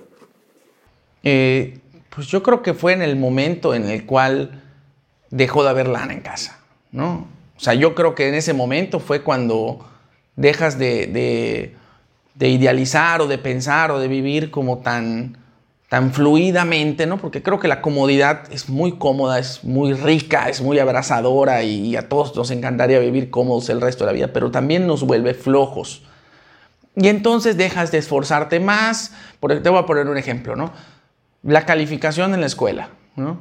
Eh, 1.23 1.79
pues 2.15 2.29
yo 2.29 2.43
creo 2.43 2.63
que 2.63 2.75
fue 2.75 2.93
en 2.93 3.03
el 3.03 3.17
momento 3.17 3.75
en 3.75 3.89
el 3.89 4.07
cual 4.07 4.63
dejó 5.31 5.65
de 5.65 5.71
haber 5.71 5.89
lana 5.89 6.13
en 6.13 6.21
casa, 6.21 6.61
¿no? 6.93 7.27
O 7.57 7.61
sea, 7.61 7.75
yo 7.75 7.95
creo 7.95 8.15
que 8.15 8.29
en 8.29 8.35
ese 8.35 8.53
momento 8.53 9.01
fue 9.01 9.23
cuando 9.23 9.85
dejas 10.37 10.79
de, 10.79 11.75
idealizar 12.39 13.21
o 13.21 13.27
de 13.27 13.39
pensar 13.39 13.91
o 13.91 13.99
de 13.99 14.09
vivir 14.09 14.51
como 14.51 14.79
tan, 14.79 15.39
tan 15.89 16.13
fluidamente, 16.13 17.07
¿no? 17.07 17.19
Porque 17.19 17.43
creo 17.43 17.59
que 17.59 17.69
la 17.69 17.81
comodidad 17.81 18.53
es 18.53 18.69
muy 18.69 18.93
cómoda, 18.93 19.39
es 19.39 19.65
muy 19.65 19.93
rica, 19.93 20.49
es 20.49 20.61
muy 20.61 20.79
abrazadora 20.79 21.63
y, 21.63 21.97
a 21.97 22.09
todos 22.09 22.35
nos 22.37 22.51
encantaría 22.51 22.99
vivir 22.99 23.31
cómodos 23.31 23.69
el 23.71 23.81
resto 23.81 24.05
de 24.05 24.13
la 24.13 24.15
vida, 24.15 24.33
pero 24.33 24.51
también 24.51 24.87
nos 24.87 25.03
vuelve 25.03 25.35
flojos. 25.35 26.03
Y 26.97 27.09
entonces 27.09 27.57
dejas 27.57 27.91
de 27.91 27.99
esforzarte 27.99 28.61
más. 28.61 29.13
Por, 29.41 29.61
te 29.61 29.69
voy 29.69 29.81
a 29.81 29.87
poner 29.87 30.07
un 30.07 30.17
ejemplo, 30.17 30.55
¿no? 30.55 30.73
La 31.45 31.67
calificación 31.67 32.35
en 32.35 32.41
la 32.41 32.47
escuela, 32.47 32.89
¿no? 33.17 33.39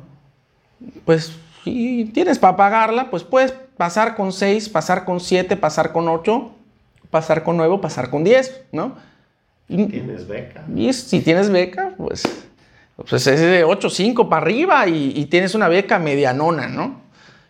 Pues 1.06 1.34
si 1.64 2.12
tienes 2.14 2.38
para 2.38 2.58
pagarla, 2.58 3.10
pues 3.10 3.24
puedes 3.24 3.54
pasar 3.78 4.16
con 4.16 4.34
6, 4.34 4.70
pasar 4.70 5.06
con 5.06 5.20
7, 5.20 5.56
pasar 5.58 5.93
con 5.93 6.08
8, 6.08 6.51
pasar 7.10 7.43
con 7.43 7.58
9, 7.58 7.80
pasar 7.82 8.10
con 8.10 8.24
10, 8.24 8.64
¿no? 8.72 8.95
¿Tienes 9.68 10.28
beca? 10.28 10.64
Y 10.76 10.91
si 10.91 11.22
tienes 11.22 11.49
beca, 11.49 11.93
pues, 11.97 12.24
pues 12.97 13.26
es 13.28 13.39
de 13.39 13.64
8, 13.64 13.89
5 13.89 14.30
para 14.30 14.41
arriba 14.41 14.88
y, 14.88 15.26
tienes 15.26 15.56
una 15.56 15.70
beca 15.70 15.99
medianona, 15.99 16.68
¿no? 16.68 17.01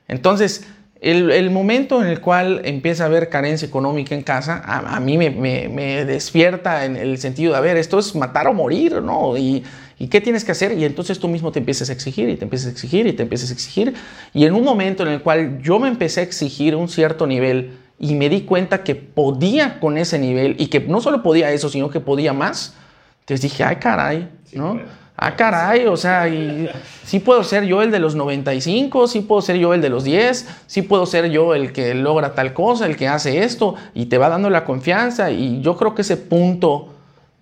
Entonces, 0.07 0.67
el, 1.01 1.49
momento 1.49 2.01
en 2.01 2.07
el 2.07 2.21
cual 2.21 2.61
empieza 2.63 3.03
a 3.03 3.07
haber 3.07 3.29
carencia 3.29 3.67
económica 3.67 4.13
en 4.13 4.21
casa, 4.21 4.61
a, 4.63 4.99
mí 4.99 5.17
me, 5.17 5.31
me, 5.31 6.05
despierta 6.05 6.85
en 6.85 6.95
el 6.95 7.17
sentido 7.17 7.53
de, 7.53 7.57
a 7.57 7.61
ver, 7.61 7.77
esto 7.77 7.99
es 7.99 8.15
matar 8.15 8.47
o 8.47 8.53
morir, 8.53 9.01
¿no? 9.01 9.35
Y, 9.35 9.63
¿Y 9.99 10.07
qué 10.07 10.21
tienes 10.21 10.43
que 10.43 10.51
hacer? 10.51 10.77
Y 10.77 10.85
entonces 10.85 11.19
tú 11.19 11.27
mismo 11.27 11.51
te 11.51 11.59
empiezas 11.59 11.89
a 11.89 11.93
exigir 11.93 12.29
y 12.29 12.35
te 12.35 12.43
empiezas 12.43 12.67
a 12.67 12.71
exigir 12.71 13.07
y 13.07 13.13
te 13.13 13.23
empiezas 13.23 13.49
a 13.51 13.53
exigir. 13.53 13.93
Y 14.33 14.45
en 14.45 14.53
un 14.53 14.63
momento 14.63 15.03
en 15.03 15.09
el 15.09 15.21
cual 15.21 15.61
yo 15.61 15.79
me 15.79 15.87
empecé 15.87 16.21
a 16.21 16.23
exigir 16.23 16.75
un 16.75 16.89
cierto 16.89 17.27
nivel 17.27 17.77
y 17.99 18.15
me 18.15 18.29
di 18.29 18.41
cuenta 18.41 18.83
que 18.83 18.95
podía 18.95 19.79
con 19.79 19.97
ese 19.97 20.19
nivel 20.19 20.55
y 20.59 20.67
que 20.67 20.79
no 20.79 20.99
solo 20.99 21.23
podía 21.23 21.51
eso, 21.51 21.69
sino 21.69 21.89
que 21.89 21.99
podía 21.99 22.33
más, 22.33 22.75
entonces 23.21 23.41
dije, 23.41 23.63
ay 23.63 23.77
caray, 23.77 24.29
¿no? 24.53 24.79
Ah, 25.15 25.35
caray, 25.35 25.85
o 25.85 25.95
sea, 25.95 26.27
y, 26.27 26.67
sí 27.05 27.19
puedo 27.19 27.43
ser 27.43 27.65
yo 27.65 27.83
el 27.83 27.91
de 27.91 27.99
los 27.99 28.15
95, 28.15 29.07
sí 29.07 29.21
puedo 29.21 29.41
ser 29.41 29.57
yo 29.57 29.73
el 29.73 29.79
de 29.79 29.89
los 29.89 30.03
10, 30.03 30.47
sí 30.65 30.81
puedo 30.81 31.05
ser 31.05 31.29
yo 31.29 31.53
el 31.53 31.71
que 31.71 31.93
logra 31.93 32.33
tal 32.33 32.53
cosa, 32.53 32.87
el 32.87 32.97
que 32.97 33.07
hace 33.07 33.43
esto, 33.43 33.75
y 33.93 34.07
te 34.07 34.17
va 34.17 34.27
dando 34.27 34.49
la 34.49 34.65
confianza. 34.65 35.29
Y 35.29 35.61
yo 35.61 35.77
creo 35.77 35.93
que 35.93 36.01
ese 36.01 36.17
punto 36.17 36.92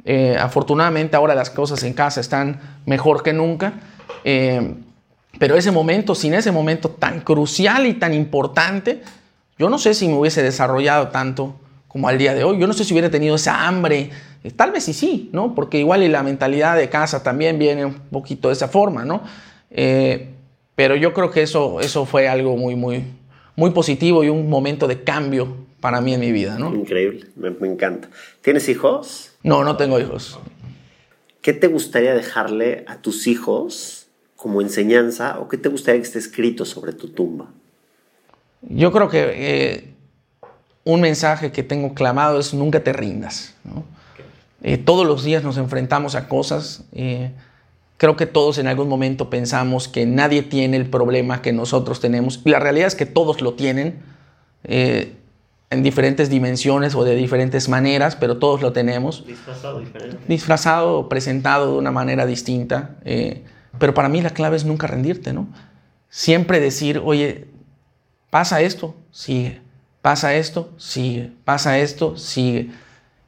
eh, 0.04 0.36
afortunadamente 0.40 1.16
ahora 1.16 1.36
las 1.36 1.50
cosas 1.50 1.84
en 1.84 1.94
casa 1.94 2.22
están 2.22 2.60
mejor 2.86 3.24
que 3.24 3.34
nunca. 3.34 3.74
Eh, 4.24 4.76
pero 5.40 5.56
ese 5.56 5.72
momento, 5.72 6.16
sin 6.16 6.34
ese 6.34 6.52
momento 6.52 6.90
tan 6.90 7.22
crucial 7.22 7.86
y 7.86 7.94
tan 7.94 8.14
importante, 8.14 9.02
yo 9.58 9.70
no 9.70 9.78
sé 9.78 9.94
si 9.94 10.08
me 10.08 10.16
hubiese 10.16 10.44
desarrollado 10.44 11.10
tanto 11.10 11.56
como 11.88 12.08
al 12.08 12.18
día 12.18 12.34
de 12.34 12.44
hoy. 12.44 12.60
Yo 12.60 12.68
no 12.68 12.74
sé 12.74 12.84
si 12.84 12.94
hubiera 12.94 13.10
tenido 13.10 13.36
esa 13.36 13.68
hambre. 13.68 14.10
Eh, 14.44 14.52
tal 14.52 14.72
vez 14.72 14.84
sí, 14.84 14.94
sí, 14.94 15.30
¿no? 15.34 15.54
Porque 15.54 15.80
igual 15.80 16.04
y 16.04 16.08
la 16.08 16.24
mentalidad 16.24 16.78
de 16.78 16.90
casa 16.90 17.22
también 17.24 17.60
viene 17.60 17.86
un 17.86 17.94
poquito 17.94 18.48
de 18.48 18.54
esa 18.54 18.68
forma, 18.68 19.06
¿no? 19.06 19.22
pero 20.76 20.96
yo 20.98 21.14
creo 21.14 21.32
que 21.32 21.44
eso, 21.44 21.80
eso 21.80 22.06
fue 22.06 22.28
algo 22.28 22.58
muy, 22.58 22.76
muy, 22.76 23.06
muy 23.56 23.70
positivo 23.70 24.24
y 24.24 24.30
un 24.30 24.50
momento 24.50 24.86
de 24.86 25.04
cambio 25.04 25.56
para 25.80 26.02
mí 26.02 26.14
en 26.14 26.20
mi 26.20 26.32
vida, 26.32 26.58
¿no? 26.58 26.74
Increíble, 26.76 27.28
me, 27.36 27.52
me 27.52 27.68
encanta. 27.68 28.10
¿Tienes 28.42 28.68
hijos? 28.68 29.31
No, 29.44 29.64
no 29.64 29.78
tengo 29.78 30.00
hijos. 30.00 30.40
¿Qué 31.42 31.54
te 31.54 31.68
gustaría 31.68 32.14
dejarle 32.14 32.86
a 32.88 32.98
tus 32.98 33.26
hijos 33.28 34.08
como 34.36 34.62
enseñanza 34.62 35.40
o 35.40 35.48
qué 35.48 35.58
te 35.58 35.70
gustaría 35.70 36.00
que 36.02 36.08
esté 36.08 36.20
escrito 36.20 36.66
sobre 36.66 36.94
tu 36.94 37.10
tumba? 37.10 37.48
Yo 38.62 38.92
creo 38.92 39.10
que 39.10 39.32
eh, 39.34 39.94
un 40.84 41.02
mensaje 41.02 41.52
que 41.52 41.64
tengo 41.64 41.94
clamado 41.96 42.40
es 42.40 42.54
nunca 42.54 42.84
te 42.84 42.94
rindas. 42.94 43.56
Eh, 44.62 44.78
todos 44.78 45.06
los 45.08 45.24
días 45.24 45.44
nos 45.44 45.58
enfrentamos 45.58 46.14
a 46.14 46.28
cosas. 46.28 46.84
Eh, 46.92 47.32
creo 47.98 48.16
que 48.16 48.28
todos 48.28 48.60
en 48.60 48.68
algún 48.68 48.88
momento 48.88 49.32
pensamos 49.32 49.88
que 49.88 50.06
nadie 50.06 50.44
tiene 50.44 50.78
el 50.78 50.88
problema 50.88 51.42
que 51.42 51.54
nosotros 51.54 52.00
tenemos. 52.00 52.42
Y 52.46 52.52
la 52.52 52.60
realidad 52.60 52.88
es 52.88 52.96
que 52.96 53.08
todos 53.08 53.42
lo 53.42 53.56
tienen 53.56 54.04
en 55.72 55.84
diferentes 55.84 56.30
dimensiones 56.30 56.94
o 56.96 57.04
de 57.04 57.16
diferentes 57.16 57.70
maneras, 57.70 58.18
pero 58.18 58.38
todos 58.38 58.62
lo 58.62 58.74
tenemos. 58.74 59.26
Disfrazado 59.26 59.80
diferente. 59.80 60.18
Disfrazado, 60.28 61.10
presentado 61.10 61.72
de 61.72 61.78
una 61.78 61.92
manera 61.92 62.26
distinta. 62.26 62.98
Eh, 63.06 63.46
pero 63.80 63.94
para 63.94 64.10
mí 64.10 64.22
la 64.22 64.32
clave 64.32 64.58
es 64.58 64.66
nunca 64.66 64.86
rendirte, 64.86 65.32
¿no? 65.32 65.48
Siempre 66.10 66.60
decir, 66.60 67.02
oye, 67.04 67.48
pasa 68.30 68.62
esto, 68.62 68.96
sigue. 69.12 69.62
Pasa 70.02 70.36
esto, 70.36 70.74
sigue. 70.78 71.32
Pasa 71.46 71.80
esto, 71.80 72.18
sigue. 72.18 72.72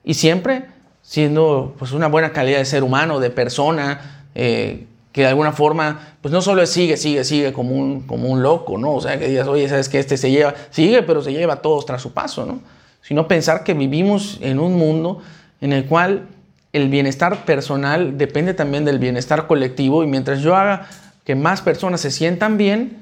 Y 0.04 0.16
siempre 0.16 0.66
siendo 1.02 1.76
pues, 1.80 1.94
una 1.94 2.08
buena 2.08 2.34
calidad 2.34 2.58
de 2.58 2.66
ser 2.66 2.84
humano, 2.84 3.22
de 3.22 3.30
persona, 3.30 4.26
eh, 4.36 4.86
que 5.14 5.22
de 5.22 5.28
alguna 5.28 5.54
forma, 5.54 6.16
pues 6.22 6.34
no 6.34 6.42
solo 6.42 6.64
es 6.64 6.72
sigue, 6.72 6.98
sigue, 6.98 7.24
sigue 7.24 7.54
como 7.54 7.76
un, 7.76 8.02
como 8.02 8.28
un 8.30 8.42
loco, 8.42 8.80
¿no? 8.80 8.96
O 8.96 9.02
sea, 9.02 9.18
que 9.20 9.30
digas, 9.30 9.48
oye, 9.48 9.70
¿sabes 9.70 9.88
que 9.88 10.00
Este 10.00 10.18
se 10.18 10.32
lleva, 10.32 10.56
sigue, 10.72 11.04
pero 11.04 11.22
se 11.22 11.32
lleva 11.32 11.58
todos 11.58 11.86
tras 11.86 12.02
su 12.02 12.14
paso, 12.14 12.46
¿no? 12.46 12.60
Sino 13.02 13.28
pensar 13.28 13.64
que 13.64 13.76
vivimos 13.76 14.40
en 14.42 14.60
un 14.60 14.76
mundo 14.76 15.22
en 15.62 15.72
el 15.72 15.86
cual 15.86 16.28
el 16.74 16.90
bienestar 16.90 17.46
personal 17.46 18.18
depende 18.18 18.56
también 18.56 18.86
del 18.86 18.98
bienestar 18.98 19.46
colectivo 19.46 20.04
y 20.04 20.08
mientras 20.08 20.42
yo 20.42 20.56
haga 20.56 20.88
que 21.24 21.36
más 21.36 21.62
personas 21.62 22.02
se 22.02 22.10
sientan 22.10 22.58
bien, 22.58 22.98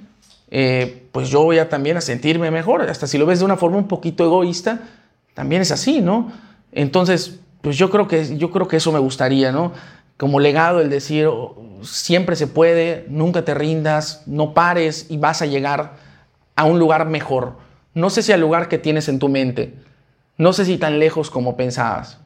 eh, 0.50 1.08
pues 1.14 1.30
yo 1.30 1.44
voy 1.44 1.60
a 1.60 1.70
también 1.70 1.96
a 1.96 2.02
sentirme 2.02 2.52
mejor. 2.52 2.82
Hasta 2.82 3.08
si 3.08 3.18
lo 3.18 3.26
ves 3.26 3.40
de 3.40 3.46
una 3.46 3.56
forma 3.56 3.78
un 3.78 3.88
poquito 3.88 4.26
egoísta, 4.26 4.82
también 5.34 5.62
es 5.62 5.72
así, 5.72 6.02
¿no? 6.02 6.32
Entonces, 6.74 7.40
pues 7.62 7.78
yo 7.78 7.90
creo 7.90 8.10
que, 8.10 8.38
yo 8.38 8.52
creo 8.52 8.68
que 8.68 8.78
eso 8.78 8.92
me 8.92 9.00
gustaría, 9.00 9.54
¿no? 9.54 9.72
Como 10.22 10.40
legado 10.40 10.82
el 10.82 10.92
decir, 10.92 11.26
oh, 11.26 11.56
siempre 11.82 12.36
se 12.36 12.46
puede, 12.46 13.06
nunca 13.10 13.44
te 13.44 13.56
rindas, 13.56 14.22
no 14.28 14.54
pares 14.54 15.08
y 15.10 15.18
vas 15.18 15.42
a 15.42 15.48
llegar 15.48 15.94
a 16.56 16.66
un 16.66 16.78
lugar 16.78 17.08
mejor. 17.08 17.56
No 17.96 18.12
sé 18.12 18.22
si 18.22 18.32
al 18.32 18.40
lugar 18.40 18.70
que 18.70 18.78
tienes 18.78 19.10
en 19.10 19.18
tu 19.18 19.30
mente, 19.30 19.74
no 20.38 20.54
sé 20.54 20.66
si 20.66 20.78
tan 20.78 21.00
lejos 21.00 21.32
como 21.32 21.58
pensabas, 21.58 22.20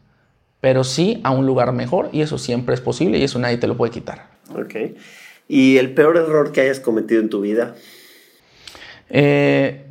pero 0.59 0.83
sí 0.83 1.21
a 1.23 1.31
un 1.31 1.45
lugar 1.45 1.71
mejor 1.71 2.09
y 2.11 2.19
eso 2.19 2.37
siempre 2.37 2.75
es 2.75 2.81
posible 2.81 3.17
y 3.17 3.23
eso 3.23 3.39
nadie 3.39 3.55
te 3.55 3.67
lo 3.67 3.77
puede 3.77 3.93
quitar. 3.93 4.27
Ok. 4.53 4.75
¿Y 5.47 5.77
el 5.77 5.93
peor 5.93 6.17
error 6.17 6.51
que 6.51 6.59
hayas 6.59 6.81
cometido 6.81 7.21
en 7.21 7.29
tu 7.29 7.39
vida? 7.39 7.75
Eh, 9.09 9.85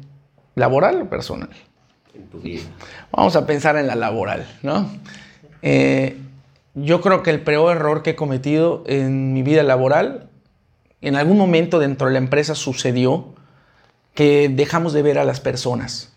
¿Laboral 0.57 1.00
o 1.00 1.09
personal? 1.09 1.48
En 2.14 2.26
tu 2.26 2.38
vida. 2.38 2.64
Vamos 3.12 3.34
a 3.34 3.46
pensar 3.46 3.78
en 3.78 3.86
la 3.86 3.94
laboral, 3.94 4.46
¿no? 4.62 4.90
Eh, 5.62 6.18
yo 6.75 7.01
creo 7.01 7.22
que 7.22 7.31
el 7.31 7.41
peor 7.41 7.77
error 7.77 8.03
que 8.03 8.11
he 8.11 8.16
cometido 8.16 8.83
en 8.87 9.33
mi 9.33 9.43
vida 9.43 9.62
laboral, 9.62 10.29
en 11.01 11.16
algún 11.16 11.39
momento 11.39 11.79
dentro 11.79 12.09
de 12.09 12.14
la 12.14 12.18
empresa 12.18 12.55
sucedió 12.55 13.35
que 14.14 14.49
dejamos 14.49 14.93
de 14.93 15.03
ver 15.03 15.18
a 15.18 15.25
las 15.25 15.41
personas. 15.41 16.12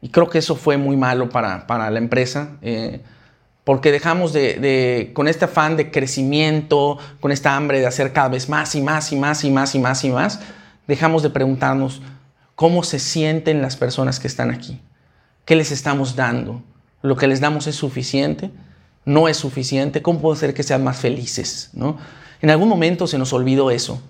Y 0.00 0.10
creo 0.10 0.28
que 0.28 0.38
eso 0.38 0.56
fue 0.56 0.76
muy 0.76 0.96
malo 0.96 1.28
para, 1.30 1.66
para 1.66 1.90
la 1.90 1.98
empresa, 1.98 2.56
eh, 2.62 3.00
porque 3.64 3.92
dejamos 3.92 4.32
de, 4.32 4.54
de, 4.54 5.10
con 5.14 5.28
este 5.28 5.46
afán 5.46 5.76
de 5.76 5.90
crecimiento, 5.90 6.98
con 7.20 7.32
esta 7.32 7.56
hambre 7.56 7.80
de 7.80 7.86
hacer 7.86 8.12
cada 8.12 8.28
vez 8.28 8.48
más 8.48 8.74
y 8.74 8.80
más 8.80 9.12
y 9.12 9.16
más 9.16 9.44
y 9.44 9.50
más 9.50 9.74
y 9.74 9.78
más 9.78 10.04
y 10.04 10.10
más, 10.10 10.40
dejamos 10.86 11.22
de 11.22 11.30
preguntarnos 11.30 12.00
cómo 12.54 12.82
se 12.82 12.98
sienten 12.98 13.60
las 13.60 13.76
personas 13.76 14.20
que 14.20 14.26
están 14.26 14.50
aquí, 14.50 14.80
qué 15.44 15.54
les 15.54 15.70
estamos 15.70 16.16
dando, 16.16 16.62
lo 17.02 17.16
que 17.16 17.26
les 17.26 17.40
damos 17.40 17.66
es 17.66 17.76
suficiente, 17.76 18.50
no 19.08 19.26
es 19.26 19.38
suficiente, 19.38 20.02
cómo 20.02 20.20
puede 20.20 20.38
ser 20.38 20.52
que 20.52 20.62
sean 20.62 20.84
más 20.84 20.98
felices, 20.98 21.70
¿no? 21.72 21.96
En 22.42 22.50
algún 22.50 22.68
momento 22.68 23.06
se 23.06 23.16
nos 23.16 23.32
olvidó 23.32 23.70
eso. 23.70 24.02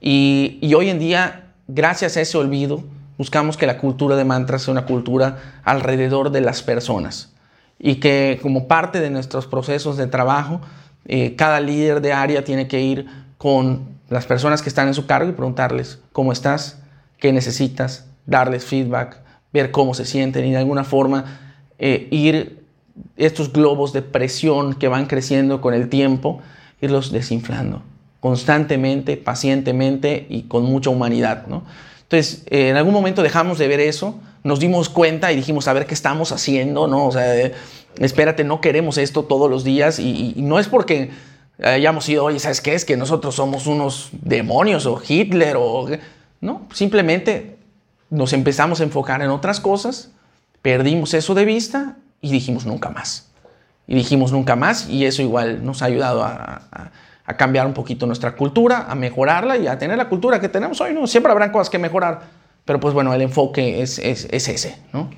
Y, 0.00 0.58
y 0.60 0.74
hoy 0.74 0.90
en 0.90 0.98
día, 0.98 1.52
gracias 1.68 2.16
a 2.16 2.20
ese 2.20 2.36
olvido, 2.36 2.82
buscamos 3.16 3.56
que 3.56 3.66
la 3.66 3.78
cultura 3.78 4.16
de 4.16 4.24
mantras 4.24 4.62
sea 4.62 4.72
una 4.72 4.86
cultura 4.86 5.60
alrededor 5.62 6.30
de 6.30 6.40
las 6.40 6.62
personas 6.62 7.32
y 7.78 7.96
que 7.96 8.40
como 8.42 8.66
parte 8.66 8.98
de 8.98 9.10
nuestros 9.10 9.46
procesos 9.46 9.96
de 9.96 10.08
trabajo, 10.08 10.60
eh, 11.06 11.36
cada 11.36 11.60
líder 11.60 12.00
de 12.00 12.12
área 12.12 12.42
tiene 12.42 12.66
que 12.66 12.80
ir 12.80 13.06
con 13.38 14.00
las 14.08 14.26
personas 14.26 14.62
que 14.62 14.68
están 14.68 14.88
en 14.88 14.94
su 14.94 15.06
cargo 15.06 15.30
y 15.30 15.32
preguntarles 15.32 16.00
cómo 16.12 16.32
estás, 16.32 16.78
qué 17.18 17.32
necesitas, 17.32 18.06
darles 18.26 18.64
feedback, 18.64 19.18
ver 19.52 19.70
cómo 19.70 19.94
se 19.94 20.06
sienten 20.06 20.44
y 20.44 20.50
de 20.50 20.58
alguna 20.58 20.82
forma 20.82 21.38
eh, 21.78 22.08
ir 22.10 22.59
estos 23.16 23.52
globos 23.52 23.92
de 23.92 24.02
presión 24.02 24.74
que 24.74 24.88
van 24.88 25.06
creciendo 25.06 25.60
con 25.60 25.74
el 25.74 25.88
tiempo, 25.88 26.40
irlos 26.80 27.12
desinflando 27.12 27.82
constantemente, 28.20 29.16
pacientemente 29.16 30.26
y 30.28 30.42
con 30.42 30.64
mucha 30.64 30.90
humanidad. 30.90 31.46
¿no? 31.46 31.64
Entonces, 32.02 32.42
eh, 32.50 32.68
en 32.68 32.76
algún 32.76 32.92
momento 32.92 33.22
dejamos 33.22 33.58
de 33.58 33.66
ver 33.66 33.80
eso, 33.80 34.20
nos 34.44 34.60
dimos 34.60 34.88
cuenta 34.88 35.32
y 35.32 35.36
dijimos, 35.36 35.68
a 35.68 35.72
ver 35.72 35.86
qué 35.86 35.94
estamos 35.94 36.32
haciendo, 36.32 36.86
¿no? 36.86 37.06
O 37.06 37.12
sea, 37.12 37.50
espérate, 37.98 38.44
no 38.44 38.60
queremos 38.60 38.96
esto 38.98 39.24
todos 39.24 39.50
los 39.50 39.64
días 39.64 39.98
y, 39.98 40.34
y, 40.36 40.42
no 40.42 40.58
es 40.58 40.68
porque 40.68 41.10
hayamos 41.62 42.04
sido, 42.04 42.24
oye, 42.24 42.38
¿sabes 42.38 42.62
qué? 42.62 42.74
Es 42.74 42.86
que 42.86 42.96
nosotros 42.96 43.34
somos 43.34 43.66
unos 43.66 44.10
demonios 44.12 44.86
o 44.86 45.00
Hitler 45.06 45.56
o... 45.58 45.88
No, 46.40 46.66
simplemente 46.72 47.58
nos 48.08 48.32
empezamos 48.32 48.80
a 48.80 48.84
enfocar 48.84 49.20
en 49.20 49.28
otras 49.28 49.60
cosas, 49.60 50.10
perdimos 50.62 51.12
eso 51.12 51.34
de 51.34 51.44
vista 51.44 51.98
y 52.20 52.30
dijimos 52.30 52.66
nunca 52.66 52.90
más. 52.90 53.30
Y 53.86 53.94
dijimos 53.94 54.32
nunca 54.32 54.56
más 54.56 54.88
y 54.88 55.04
eso 55.04 55.22
igual 55.22 55.64
nos 55.64 55.82
ha 55.82 55.86
ayudado 55.86 56.22
a, 56.22 56.62
a 56.70 56.90
a 57.30 57.36
cambiar 57.36 57.64
un 57.64 57.74
poquito 57.74 58.06
nuestra 58.06 58.34
cultura, 58.34 58.86
a 58.88 58.94
mejorarla 58.96 59.56
y 59.56 59.68
a 59.68 59.78
tener 59.78 59.96
la 59.96 60.08
cultura 60.08 60.40
que 60.40 60.48
tenemos 60.48 60.80
hoy, 60.80 60.92
¿no? 60.92 61.06
Siempre 61.06 61.30
habrán 61.30 61.52
cosas 61.52 61.70
que 61.70 61.78
mejorar, 61.78 62.22
pero 62.64 62.80
pues 62.80 62.92
bueno, 62.92 63.14
el 63.14 63.22
enfoque 63.22 63.82
es, 63.82 64.00
es, 64.00 64.26
es 64.32 64.48
ese, 64.48 64.82
¿no? 64.92 65.08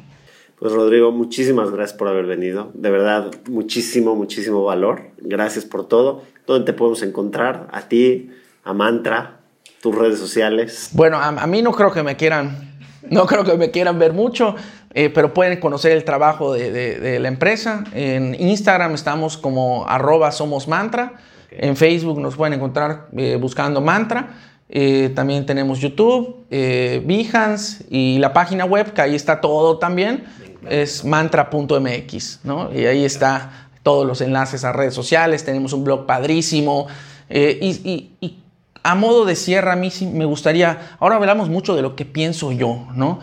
Pues 0.58 0.74
Rodrigo, 0.74 1.10
muchísimas 1.10 1.70
gracias 1.70 1.96
por 1.96 2.08
haber 2.08 2.26
venido. 2.26 2.70
De 2.74 2.90
verdad, 2.90 3.30
muchísimo, 3.48 4.14
muchísimo 4.14 4.62
valor. 4.62 5.10
Gracias 5.18 5.64
por 5.64 5.88
todo. 5.88 6.22
¿Dónde 6.46 6.66
te 6.66 6.72
podemos 6.74 7.02
encontrar? 7.02 7.66
A 7.72 7.88
ti, 7.88 8.30
a 8.62 8.74
Mantra, 8.74 9.40
tus 9.80 9.94
redes 9.94 10.18
sociales. 10.18 10.90
Bueno, 10.92 11.16
a, 11.16 11.28
a 11.28 11.46
mí 11.46 11.62
no 11.62 11.72
creo 11.72 11.92
que 11.92 12.02
me 12.02 12.16
quieran, 12.16 12.76
no 13.10 13.26
creo 13.26 13.42
que 13.42 13.56
me 13.56 13.70
quieran 13.70 13.98
ver 13.98 14.12
mucho, 14.12 14.54
eh, 14.94 15.10
pero 15.10 15.32
pueden 15.34 15.58
conocer 15.60 15.92
el 15.92 16.04
trabajo 16.04 16.52
de, 16.52 16.70
de, 16.70 17.00
de, 17.00 17.18
la 17.18 17.28
empresa. 17.28 17.84
En 17.94 18.34
Instagram 18.34 18.94
estamos 18.94 19.36
como 19.36 19.86
arroba 19.88 20.32
somos 20.32 20.68
mantra. 20.68 21.14
En 21.58 21.76
Facebook 21.76 22.20
nos 22.20 22.36
pueden 22.36 22.54
encontrar 22.54 23.08
eh, 23.16 23.36
buscando 23.40 23.80
Mantra. 23.80 24.30
Eh, 24.68 25.10
también 25.14 25.44
tenemos 25.44 25.80
YouTube, 25.80 26.46
eh, 26.50 27.02
Behance 27.04 27.84
y 27.90 28.18
la 28.18 28.32
página 28.32 28.64
web, 28.64 28.92
que 28.94 29.02
ahí 29.02 29.14
está 29.14 29.40
todo 29.40 29.78
también, 29.78 30.24
es 30.66 31.04
mantra.mx, 31.04 32.40
¿no? 32.44 32.72
Y 32.72 32.86
ahí 32.86 33.04
está 33.04 33.68
todos 33.82 34.06
los 34.06 34.22
enlaces 34.22 34.64
a 34.64 34.72
redes 34.72 34.94
sociales, 34.94 35.44
tenemos 35.44 35.74
un 35.74 35.84
blog 35.84 36.06
padrísimo. 36.06 36.86
Y, 37.28 37.34
y, 37.34 38.16
y, 38.20 38.38
a 38.82 38.94
modo 38.94 39.26
de 39.26 39.36
cierre, 39.36 39.70
a 39.70 39.76
mí 39.76 39.90
sí 39.90 40.06
me 40.06 40.24
gustaría, 40.24 40.96
ahora 40.98 41.16
hablamos 41.16 41.50
mucho 41.50 41.76
de 41.76 41.82
lo 41.82 41.94
que 41.94 42.04
pienso 42.04 42.50
yo, 42.50 42.88
¿no? 42.94 43.20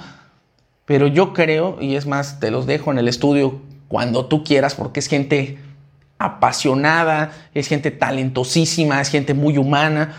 Pero 0.89 1.05
yo 1.05 1.33
creo, 1.33 1.77
y 1.79 1.97
es 1.97 2.07
más, 2.07 2.39
te 2.39 2.49
los 2.49 2.65
dejo 2.65 2.91
en 2.91 2.97
el 2.97 3.07
estudio 3.07 3.61
cuando 3.87 4.25
tú 4.25 4.43
quieras, 4.43 4.73
porque 4.73 4.99
es 4.99 5.05
gente 5.05 5.59
apasionada, 6.17 7.31
es 7.53 7.67
gente 7.67 7.91
talentosísima, 7.91 8.99
es 8.99 9.09
gente 9.09 9.35
muy 9.35 9.59
humana. 9.59 10.15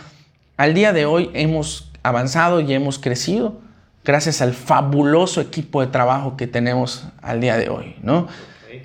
Al 0.56 0.72
día 0.72 0.92
de 0.92 1.06
hoy 1.06 1.28
hemos 1.34 1.90
avanzado 2.04 2.60
y 2.60 2.72
hemos 2.72 3.00
crecido 3.00 3.58
gracias 4.04 4.40
al 4.42 4.54
fabuloso 4.54 5.40
equipo 5.40 5.80
de 5.80 5.88
trabajo 5.88 6.36
que 6.36 6.46
tenemos 6.46 7.04
al 7.20 7.40
día 7.40 7.56
de 7.56 7.68
hoy, 7.68 7.96
¿no? 8.04 8.28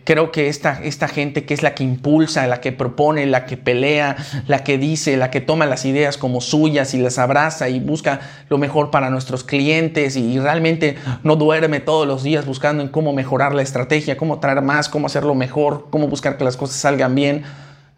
Creo 0.03 0.31
que 0.31 0.47
esta, 0.47 0.81
esta 0.83 1.07
gente 1.07 1.45
que 1.45 1.53
es 1.53 1.63
la 1.63 1.75
que 1.75 1.83
impulsa, 1.83 2.47
la 2.47 2.61
que 2.61 2.71
propone, 2.71 3.25
la 3.25 3.45
que 3.45 3.57
pelea, 3.57 4.15
la 4.47 4.63
que 4.63 4.77
dice, 4.77 5.17
la 5.17 5.31
que 5.31 5.41
toma 5.41 5.65
las 5.65 5.85
ideas 5.85 6.17
como 6.17 6.41
suyas 6.41 6.93
y 6.93 6.97
las 6.97 7.17
abraza 7.17 7.69
y 7.69 7.79
busca 7.79 8.19
lo 8.49 8.57
mejor 8.57 8.91
para 8.91 9.09
nuestros 9.09 9.43
clientes 9.43 10.15
y 10.15 10.39
realmente 10.39 10.97
no 11.23 11.35
duerme 11.35 11.79
todos 11.79 12.07
los 12.07 12.23
días 12.23 12.45
buscando 12.45 12.83
en 12.83 12.89
cómo 12.89 13.13
mejorar 13.13 13.53
la 13.53 13.61
estrategia, 13.61 14.17
cómo 14.17 14.39
traer 14.39 14.61
más, 14.61 14.89
cómo 14.89 15.07
hacerlo 15.07 15.35
mejor, 15.35 15.87
cómo 15.89 16.07
buscar 16.07 16.37
que 16.37 16.43
las 16.43 16.57
cosas 16.57 16.77
salgan 16.77 17.15
bien. 17.15 17.43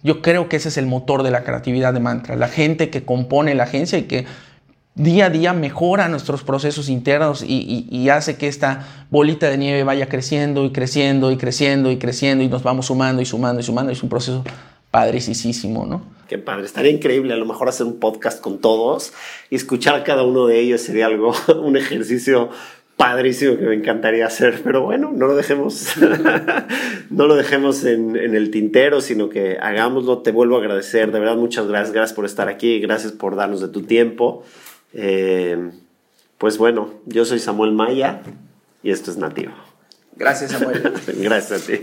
Yo 0.03 0.21
creo 0.21 0.47
que 0.47 0.57
ese 0.57 0.69
es 0.69 0.77
el 0.77 0.85
motor 0.85 1.23
de 1.23 1.31
la 1.31 1.43
creatividad 1.43 1.93
de 1.93 1.99
Mantra, 1.99 2.35
la 2.35 2.47
gente 2.47 2.89
que 2.89 3.03
compone 3.03 3.55
la 3.55 3.63
agencia 3.63 3.97
y 3.97 4.03
que 4.03 4.25
día 4.97 5.27
a 5.27 5.29
día 5.29 5.53
mejora 5.53 6.09
nuestros 6.09 6.43
procesos 6.43 6.89
internos 6.89 7.43
y, 7.47 8.09
hace 8.09 8.37
que 8.37 8.47
esta 8.47 9.05
bolita 9.11 9.49
de 9.49 9.57
nieve 9.57 9.83
vaya 9.83 10.09
creciendo 10.09 10.65
y 10.65 10.71
creciendo 10.71 11.31
y 11.31 11.37
creciendo 11.37 11.91
y 11.91 11.97
creciendo 11.97 12.43
y 12.43 12.47
nos 12.47 12.63
vamos 12.63 12.87
sumando 12.87 13.21
y 13.21 13.25
sumando 13.25 13.61
y 13.61 13.63
sumando. 13.63 13.91
Es 13.91 14.01
un 14.01 14.09
proceso 14.09 14.43
padricísimo, 14.89 15.85
¿no? 15.85 16.01
Qué 16.27 16.37
padre, 16.37 16.65
estaría 16.65 16.91
increíble 16.91 17.33
a 17.33 17.37
lo 17.37 17.45
mejor 17.45 17.69
hacer 17.69 17.85
un 17.85 17.99
podcast 17.99 18.41
con 18.41 18.59
todos 18.59 19.13
y 19.49 19.55
escuchar 19.55 19.95
a 19.95 20.03
cada 20.03 20.23
uno 20.23 20.47
de 20.47 20.59
ellos 20.59 20.81
sería 20.81 21.05
algo, 21.05 21.33
un 21.61 21.77
ejercicio 21.77 22.49
padrísimo 22.95 23.57
que 23.57 23.65
me 23.65 23.75
encantaría 23.75 24.25
hacer, 24.25 24.61
pero 24.63 24.81
bueno, 24.81 25.11
no 25.13 25.27
lo 25.27 25.35
dejemos, 25.35 25.93
no 27.11 27.27
lo 27.27 27.35
dejemos 27.35 27.83
en, 27.83 28.15
en, 28.15 28.35
el 28.35 28.49
tintero, 28.49 29.01
sino 29.01 29.29
que 29.29 29.57
hagámoslo. 29.61 30.19
Te 30.19 30.31
vuelvo 30.31 30.55
a 30.55 30.59
agradecer, 30.59 31.11
de 31.11 31.19
verdad, 31.19 31.35
muchas 31.35 31.67
gracias, 31.67 31.93
gracias 31.93 32.15
por 32.15 32.25
estar 32.25 32.49
aquí, 32.49 32.79
gracias 32.79 33.11
por 33.11 33.35
darnos 33.35 33.61
de 33.61 33.67
tu 33.67 33.83
tiempo. 33.83 34.43
Eh, 34.93 35.71
pues 36.37 36.57
bueno, 36.57 36.93
yo 37.05 37.25
soy 37.25 37.39
Samuel 37.39 37.71
Maya 37.71 38.21
y 38.83 38.91
esto 38.91 39.11
es 39.11 39.17
Nativo. 39.17 39.53
Gracias, 40.15 40.51
Samuel. 40.51 40.93
Gracias 41.19 41.63
a 41.63 41.65
ti. 41.65 41.79